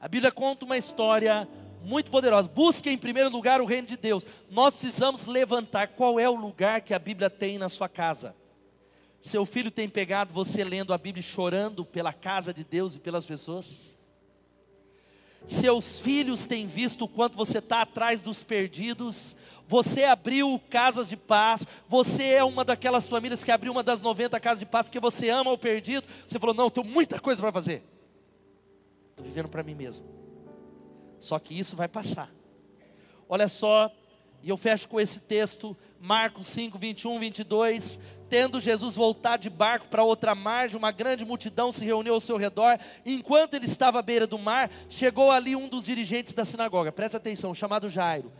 A 0.00 0.08
Bíblia 0.08 0.32
conta 0.32 0.64
uma 0.64 0.78
história 0.78 1.46
muito 1.82 2.10
poderosa. 2.10 2.48
Busque 2.48 2.90
em 2.90 2.98
primeiro 2.98 3.30
lugar 3.30 3.60
o 3.60 3.66
reino 3.66 3.86
de 3.86 3.96
Deus. 3.96 4.24
Nós 4.50 4.74
precisamos 4.74 5.26
levantar 5.26 5.88
qual 5.88 6.18
é 6.18 6.28
o 6.28 6.34
lugar 6.34 6.80
que 6.80 6.94
a 6.94 6.98
Bíblia 6.98 7.30
tem 7.30 7.58
na 7.58 7.68
sua 7.68 7.88
casa. 7.88 8.34
Seu 9.20 9.44
filho 9.44 9.70
tem 9.70 9.88
pegado 9.88 10.32
você 10.32 10.64
lendo 10.64 10.94
a 10.94 10.98
Bíblia 10.98 11.22
chorando 11.22 11.84
pela 11.84 12.12
casa 12.12 12.54
de 12.54 12.64
Deus 12.64 12.96
e 12.96 12.98
pelas 12.98 13.26
pessoas? 13.26 13.76
Seus 15.46 15.98
filhos 15.98 16.46
têm 16.46 16.66
visto 16.66 17.04
o 17.04 17.08
quanto 17.08 17.36
você 17.36 17.58
está 17.58 17.82
atrás 17.82 18.20
dos 18.20 18.42
perdidos. 18.42 19.36
Você 19.68 20.04
abriu 20.04 20.60
casas 20.70 21.08
de 21.08 21.16
paz. 21.16 21.66
Você 21.88 22.34
é 22.34 22.44
uma 22.44 22.64
daquelas 22.64 23.08
famílias 23.08 23.44
que 23.44 23.50
abriu 23.50 23.72
uma 23.72 23.82
das 23.82 24.00
90 24.00 24.38
casas 24.40 24.60
de 24.60 24.66
paz 24.66 24.86
porque 24.86 25.00
você 25.00 25.28
ama 25.28 25.52
o 25.52 25.58
perdido. 25.58 26.06
Você 26.26 26.38
falou: 26.38 26.54
Não, 26.54 26.70
tenho 26.70 26.86
muita 26.86 27.18
coisa 27.20 27.40
para 27.40 27.52
fazer. 27.52 27.82
Estou 29.10 29.24
vivendo 29.24 29.48
para 29.48 29.62
mim 29.62 29.74
mesmo. 29.74 30.19
Só 31.20 31.38
que 31.38 31.56
isso 31.58 31.76
vai 31.76 31.86
passar. 31.86 32.30
Olha 33.28 33.48
só, 33.48 33.92
E 34.42 34.48
eu 34.48 34.56
fecho 34.56 34.88
com 34.88 34.98
esse 34.98 35.20
texto, 35.20 35.76
Marcos 36.00 36.46
5, 36.46 36.78
21, 36.78 37.18
22. 37.18 38.00
Tendo 38.30 38.58
Jesus 38.60 38.96
voltado 38.96 39.42
de 39.42 39.50
barco 39.50 39.88
para 39.88 40.02
outra 40.02 40.34
margem, 40.34 40.78
uma 40.78 40.90
grande 40.90 41.24
multidão 41.26 41.70
se 41.70 41.84
reuniu 41.84 42.14
ao 42.14 42.20
seu 42.20 42.38
redor. 42.38 42.78
Enquanto 43.04 43.52
ele 43.52 43.66
estava 43.66 43.98
à 43.98 44.02
beira 44.02 44.26
do 44.26 44.38
mar, 44.38 44.70
chegou 44.88 45.30
ali 45.30 45.54
um 45.54 45.68
dos 45.68 45.84
dirigentes 45.84 46.32
da 46.32 46.44
sinagoga, 46.44 46.90
presta 46.90 47.18
atenção, 47.18 47.54
chamado 47.54 47.90
Jairo. 47.90 48.32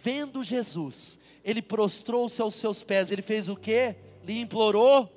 Vendo 0.00 0.44
Jesus, 0.44 1.18
ele 1.44 1.60
prostrou-se 1.60 2.40
aos 2.40 2.54
seus 2.54 2.82
pés. 2.84 3.10
Ele 3.10 3.22
fez 3.22 3.48
o 3.48 3.56
quê? 3.56 3.96
Lhe 4.22 4.38
implorou 4.40 5.10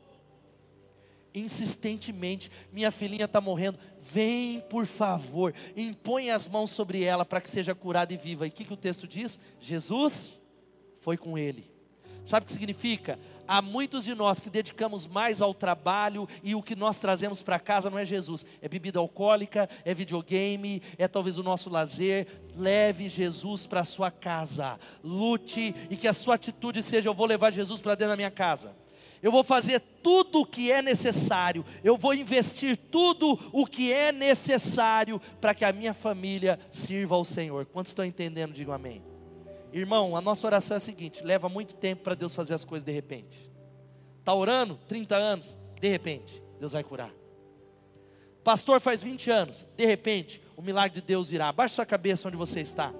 insistentemente: 1.33 2.51
Minha 2.71 2.91
filhinha 2.91 3.25
está 3.25 3.39
morrendo, 3.39 3.77
vem 4.01 4.61
por 4.61 4.85
favor, 4.85 5.53
impõe 5.75 6.31
as 6.31 6.47
mãos 6.47 6.71
sobre 6.71 7.03
ela 7.03 7.23
para 7.23 7.41
que 7.41 7.49
seja 7.49 7.75
curada 7.75 8.13
e 8.13 8.17
viva. 8.17 8.45
E 8.45 8.49
o 8.49 8.51
que, 8.51 8.65
que 8.65 8.73
o 8.73 8.77
texto 8.77 9.07
diz? 9.07 9.39
Jesus 9.59 10.41
foi 10.99 11.17
com 11.17 11.37
ele. 11.37 11.69
Sabe 12.25 12.43
o 12.43 12.47
que 12.47 12.53
significa? 12.53 13.19
Há 13.47 13.61
muitos 13.61 14.05
de 14.05 14.15
nós 14.15 14.39
que 14.39 14.49
dedicamos 14.49 15.05
mais 15.05 15.41
ao 15.41 15.53
trabalho 15.53 16.27
e 16.41 16.55
o 16.55 16.61
que 16.61 16.75
nós 16.75 16.97
trazemos 16.97 17.41
para 17.41 17.59
casa 17.59 17.89
não 17.89 17.99
é 17.99 18.05
Jesus, 18.05 18.45
é 18.61 18.69
bebida 18.69 18.99
alcoólica, 18.99 19.67
é 19.83 19.93
videogame, 19.93 20.81
é 20.97 21.07
talvez 21.07 21.37
o 21.37 21.43
nosso 21.43 21.69
lazer. 21.69 22.27
Leve 22.55 23.09
Jesus 23.09 23.67
para 23.67 23.81
a 23.81 23.85
sua 23.85 24.09
casa, 24.09 24.79
lute 25.03 25.75
e 25.89 25.97
que 25.97 26.07
a 26.07 26.13
sua 26.13 26.35
atitude 26.35 26.81
seja: 26.81 27.09
eu 27.09 27.13
vou 27.13 27.25
levar 27.25 27.51
Jesus 27.51 27.81
para 27.81 27.95
dentro 27.95 28.11
da 28.11 28.17
minha 28.17 28.31
casa. 28.31 28.80
Eu 29.21 29.31
vou 29.31 29.43
fazer 29.43 29.79
tudo 30.01 30.41
o 30.41 30.45
que 30.45 30.71
é 30.71 30.81
necessário, 30.81 31.63
eu 31.83 31.95
vou 31.95 32.13
investir 32.13 32.75
tudo 32.75 33.39
o 33.51 33.67
que 33.67 33.93
é 33.93 34.11
necessário 34.11 35.21
para 35.39 35.53
que 35.53 35.63
a 35.63 35.71
minha 35.71 35.93
família 35.93 36.59
sirva 36.71 37.15
ao 37.15 37.23
Senhor. 37.23 37.65
Quantos 37.67 37.91
estão 37.91 38.03
entendendo? 38.03 38.53
Digam 38.53 38.73
amém. 38.73 39.03
Irmão, 39.71 40.17
a 40.17 40.21
nossa 40.21 40.45
oração 40.47 40.75
é 40.75 40.77
a 40.77 40.81
seguinte: 40.81 41.23
leva 41.23 41.47
muito 41.47 41.75
tempo 41.75 42.03
para 42.03 42.15
Deus 42.15 42.33
fazer 42.33 42.53
as 42.53 42.65
coisas 42.65 42.83
de 42.83 42.91
repente. 42.91 43.49
Está 44.19 44.33
orando 44.33 44.79
30 44.87 45.15
anos, 45.15 45.55
de 45.79 45.87
repente, 45.87 46.43
Deus 46.59 46.73
vai 46.73 46.83
curar. 46.83 47.11
Pastor 48.43 48.81
faz 48.81 49.01
20 49.03 49.29
anos, 49.29 49.67
de 49.77 49.85
repente, 49.85 50.41
o 50.57 50.61
milagre 50.61 50.99
de 50.99 51.05
Deus 51.05 51.29
virá. 51.29 51.49
Abaixe 51.49 51.75
sua 51.75 51.85
cabeça 51.85 52.27
onde 52.27 52.37
você 52.37 52.59
está. 52.59 52.91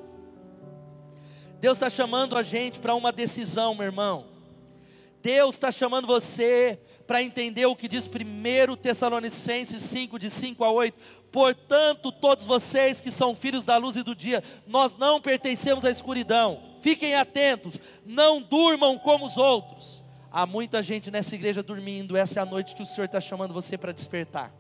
Deus 1.60 1.78
está 1.78 1.90
chamando 1.90 2.38
a 2.38 2.44
gente 2.44 2.80
para 2.80 2.96
uma 2.96 3.12
decisão, 3.12 3.76
meu 3.76 3.86
irmão. 3.86 4.31
Deus 5.22 5.56
está 5.56 5.72
chamando 5.72 6.08
você 6.08 6.80
para 7.06 7.22
entender 7.22 7.66
o 7.66 7.76
que 7.76 7.88
diz 7.88 8.08
1 8.08 8.76
Tessalonicenses 8.78 9.84
5, 9.84 10.18
de 10.18 10.30
5 10.30 10.64
a 10.64 10.72
8. 10.72 10.98
Portanto, 11.32 12.12
todos 12.12 12.46
vocês 12.46 13.00
que 13.00 13.12
são 13.12 13.36
filhos 13.36 13.66
da 13.66 13.78
luz 13.78 13.96
e 13.96 14.04
do 14.04 14.16
dia, 14.16 14.44
nós 14.66 14.96
não 14.98 15.22
pertencemos 15.22 15.86
à 15.86 15.92
escuridão. 15.92 16.62
Fiquem 16.82 17.16
atentos, 17.16 17.80
não 18.06 18.42
durmam 18.42 18.98
como 18.98 19.26
os 19.26 19.38
outros. 19.38 20.04
Há 20.32 20.46
muita 20.46 20.82
gente 20.82 21.12
nessa 21.12 21.36
igreja 21.36 21.62
dormindo, 21.62 22.16
essa 22.16 22.40
é 22.40 22.44
a 22.44 22.46
noite 22.46 22.74
que 22.74 22.82
o 22.82 22.86
Senhor 22.86 23.06
está 23.06 23.20
chamando 23.20 23.54
você 23.54 23.78
para 23.78 23.92
despertar. 23.92 24.54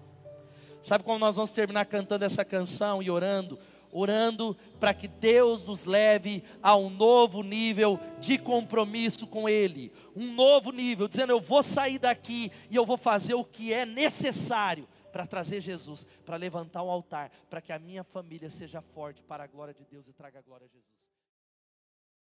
Sabe 0.83 1.03
como 1.03 1.19
nós 1.19 1.35
vamos 1.35 1.51
terminar 1.51 1.85
cantando 1.85 2.25
essa 2.25 2.43
canção 2.43 3.01
e 3.01 3.09
orando? 3.09 3.57
Orando 3.91 4.55
para 4.79 4.93
que 4.93 5.07
Deus 5.07 5.63
nos 5.65 5.85
leve 5.85 6.43
a 6.61 6.75
um 6.75 6.89
novo 6.89 7.43
nível 7.43 7.99
de 8.19 8.37
compromisso 8.37 9.27
com 9.27 9.47
Ele, 9.47 9.91
um 10.15 10.33
novo 10.33 10.71
nível, 10.71 11.07
dizendo: 11.07 11.31
eu 11.31 11.41
vou 11.41 11.63
sair 11.63 11.99
daqui 11.99 12.51
e 12.69 12.75
eu 12.75 12.85
vou 12.85 12.97
fazer 12.97 13.33
o 13.33 13.43
que 13.43 13.73
é 13.73 13.85
necessário 13.85 14.87
para 15.11 15.27
trazer 15.27 15.59
Jesus, 15.59 16.05
para 16.25 16.37
levantar 16.37 16.83
um 16.83 16.89
altar, 16.89 17.31
para 17.49 17.61
que 17.61 17.73
a 17.73 17.79
minha 17.79 18.03
família 18.03 18.49
seja 18.49 18.81
forte 18.81 19.21
para 19.23 19.43
a 19.43 19.47
glória 19.47 19.73
de 19.73 19.85
Deus 19.85 20.07
e 20.07 20.13
traga 20.13 20.41
glória 20.41 20.65
a 20.65 20.69
Jesus. 20.69 21.00